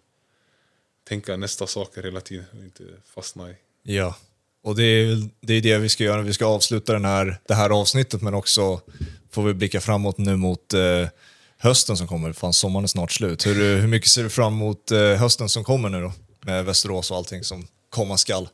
tänka 1.08 1.36
nästa 1.36 1.66
saker 1.66 2.02
hela 2.02 2.20
tiden. 2.20 2.44
Och 2.58 2.64
inte 2.64 2.82
fastna 3.14 3.50
i... 3.50 3.54
Ja, 3.82 4.16
och 4.62 4.76
det 4.76 4.82
är 4.82 5.28
det 5.40 5.54
är 5.54 5.60
det 5.60 5.78
vi 5.78 5.88
ska 5.88 6.04
göra. 6.04 6.22
Vi 6.22 6.32
ska 6.32 6.46
avsluta 6.46 6.92
den 6.92 7.04
här, 7.04 7.40
det 7.48 7.54
här 7.54 7.70
avsnittet, 7.70 8.22
men 8.22 8.34
också 8.34 8.80
får 9.30 9.42
vi 9.42 9.54
blicka 9.54 9.80
framåt 9.80 10.18
nu 10.18 10.36
mot 10.36 10.74
eh, 10.74 11.08
hösten 11.58 11.96
som 11.96 12.06
kommer. 12.06 12.32
Fan, 12.32 12.52
sommaren 12.52 12.84
är 12.84 12.88
snart 12.88 13.12
slut. 13.12 13.46
Hur, 13.46 13.80
hur 13.80 13.88
mycket 13.88 14.10
ser 14.10 14.22
du 14.22 14.30
fram 14.30 14.52
emot 14.52 14.90
eh, 14.90 14.98
hösten 15.00 15.48
som 15.48 15.64
kommer 15.64 15.88
nu 15.88 16.00
då? 16.00 16.12
Med 16.40 16.64
Västerås 16.64 17.10
och 17.10 17.16
allting 17.16 17.44
som 17.44 17.66
komma 17.90 18.16
skall. 18.16 18.48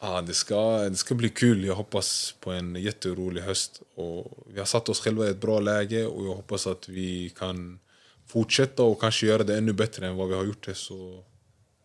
Ja, 0.00 0.22
det, 0.22 0.34
ska, 0.34 0.78
det 0.78 0.96
ska 0.96 1.14
bli 1.14 1.28
kul. 1.28 1.64
Jag 1.64 1.74
hoppas 1.74 2.34
på 2.40 2.52
en 2.52 2.76
jätterolig 2.76 3.42
höst. 3.42 3.82
Och 3.94 4.46
vi 4.52 4.58
har 4.58 4.66
satt 4.66 4.88
oss 4.88 5.00
själva 5.00 5.26
i 5.26 5.30
ett 5.30 5.40
bra 5.40 5.60
läge 5.60 6.06
och 6.06 6.26
jag 6.26 6.34
hoppas 6.34 6.66
att 6.66 6.88
vi 6.88 7.32
kan 7.38 7.78
fortsätta 8.26 8.82
och 8.82 9.00
kanske 9.00 9.26
göra 9.26 9.42
det 9.42 9.58
ännu 9.58 9.72
bättre 9.72 10.06
än 10.06 10.16
vad 10.16 10.28
vi 10.28 10.34
har 10.34 10.44
gjort 10.44 10.66
det. 10.66 10.74
Så 10.74 11.24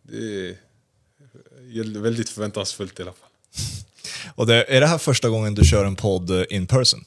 det 0.03 0.49
är 0.49 1.99
väldigt 1.99 2.29
förväntansfullt 2.29 2.99
i 2.99 3.03
alla 3.03 3.13
fall. 3.13 3.29
Och 4.35 4.47
det, 4.47 4.75
är 4.75 4.81
det 4.81 4.87
här 4.87 4.97
första 4.97 5.29
gången 5.29 5.55
du 5.55 5.65
kör 5.65 5.85
en 5.85 5.95
podd 5.95 6.29
eh, 6.29 6.43
in 6.49 6.67
person? 6.67 7.05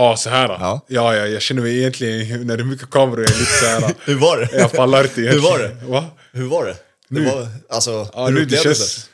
Ja, 0.00 0.16
så 0.16 0.30
här. 0.30 0.48
Ja. 0.48 0.56
Ja. 0.60 0.80
Ja, 0.88 1.16
ja, 1.16 1.26
jag 1.26 1.42
känner 1.42 1.62
mig 1.62 1.78
egentligen, 1.78 2.46
när 2.46 2.56
det 2.56 2.62
är 2.62 2.64
mycket 2.64 2.90
kameror, 2.90 3.20
jag 3.20 3.30
är 3.30 3.38
lite 3.38 3.52
så 3.52 3.66
här. 3.66 3.94
Hur 4.04 4.14
var 4.18 4.36
det? 4.38 4.58
Jag 4.58 4.72
pallar 4.72 5.02
inte 5.04 5.20
Hur 5.20 5.38
var 5.40 5.58
egentligen. 5.58 5.86
det? 5.86 5.92
Va? 5.92 6.04
Hur 6.32 6.46
var 6.48 6.64
det? 6.64 6.72
det 7.08 7.20
Nu? 7.20 7.24
var, 7.24 7.48
alltså, 7.70 8.08
Ja, 8.14 8.28
nu 8.28 8.44
det 8.44 8.56
du 8.56 8.62
känns... 8.62 9.08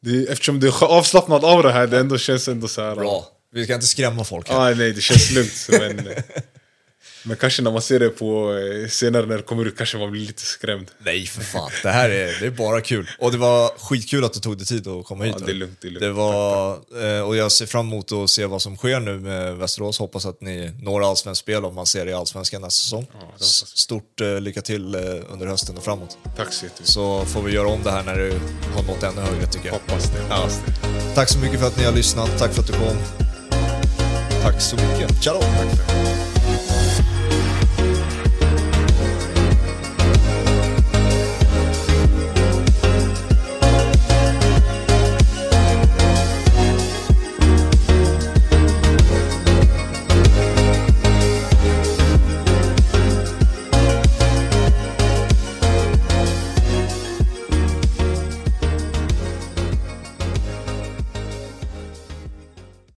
Det, 0.00 0.26
eftersom 0.32 0.60
det 0.60 0.66
är 0.66 0.84
avslappnat 0.84 1.44
aura 1.44 1.70
här, 1.70 1.86
det 1.86 1.98
ändå 1.98 2.18
känns 2.18 2.48
ändå 2.48 2.68
så 2.68 2.82
här. 2.82 2.94
Bra. 2.94 3.26
Vi 3.52 3.64
ska 3.64 3.74
inte 3.74 3.86
skrämma 3.86 4.24
folk 4.24 4.48
här. 4.48 4.56
Ah, 4.70 4.74
nej, 4.74 4.92
det 4.92 5.00
känns 5.00 5.30
lugnt. 5.30 5.68
Men, 5.68 6.08
men 7.26 7.36
kanske 7.36 7.62
när 7.62 7.70
man 7.70 7.82
ser 7.82 8.00
det 8.00 8.08
på 8.08 8.58
eh, 8.58 8.88
senare 8.88 9.26
när 9.26 9.36
det 9.36 9.42
kommer 9.42 9.64
ut 9.64 9.76
kanske 9.76 9.98
man 9.98 10.10
blir 10.10 10.26
lite 10.26 10.42
skrämd. 10.42 10.90
Nej, 10.98 11.26
för 11.26 11.42
fan. 11.42 11.70
Det 11.82 11.90
här 11.90 12.10
är, 12.10 12.40
det 12.40 12.46
är 12.46 12.50
bara 12.50 12.80
kul. 12.80 13.10
Och 13.18 13.32
det 13.32 13.38
var 13.38 13.72
skitkul 13.78 14.24
att 14.24 14.32
du 14.32 14.40
tog 14.40 14.56
dig 14.56 14.66
tid 14.66 14.88
att 14.88 15.04
komma 15.04 15.24
hit. 15.24 15.36
Ja, 15.38 15.46
det 15.46 15.52
är 15.52 15.54
lugnt, 15.54 15.78
det 15.80 15.88
är 15.88 15.90
lugnt. 15.90 16.00
Det 16.00 16.12
var, 16.12 16.72
eh, 17.16 17.20
och 17.20 17.36
jag 17.36 17.52
ser 17.52 17.66
fram 17.66 17.86
emot 17.86 18.12
att 18.12 18.30
se 18.30 18.46
vad 18.46 18.62
som 18.62 18.76
sker 18.76 19.00
nu 19.00 19.18
med 19.18 19.56
Västerås. 19.56 19.98
Hoppas 19.98 20.26
att 20.26 20.40
ni 20.40 20.72
når 20.82 21.08
allsvenskt 21.08 21.42
spel 21.42 21.64
om 21.64 21.74
man 21.74 21.86
ser 21.86 22.04
det 22.04 22.10
i 22.10 22.14
allsvenskan 22.14 22.62
nästa 22.62 22.82
säsong. 22.82 23.06
Stort 23.74 24.20
eh, 24.20 24.40
lycka 24.40 24.60
till 24.60 24.94
under 25.30 25.46
hösten 25.46 25.76
och 25.76 25.84
framåt. 25.84 26.18
Tack 26.36 26.52
så 26.52 26.64
jättemycket. 26.64 26.92
Så 26.92 27.24
får 27.24 27.42
vi 27.42 27.52
göra 27.52 27.68
om 27.68 27.82
det 27.82 27.90
här 27.90 28.02
när 28.02 28.16
du 28.16 28.30
har 28.74 28.82
nått 28.82 29.02
ännu 29.02 29.20
högre 29.20 29.46
tycker 29.46 29.66
jag. 29.66 29.72
Hoppas 29.72 30.04
det. 30.04 30.18
Ja. 30.28 30.36
Hoppas 30.36 30.60
det. 30.66 31.14
Tack 31.14 31.28
så 31.28 31.38
mycket 31.38 31.60
för 31.60 31.66
att 31.66 31.76
ni 31.78 31.84
har 31.84 31.92
lyssnat. 31.92 32.38
Tack 32.38 32.52
för 32.52 32.60
att 32.60 32.66
du 32.66 32.72
kom. 32.72 32.98
Tack 34.42 34.62
så 34.62 34.76
mycket. 34.76 35.22
Ciao! 35.22 35.40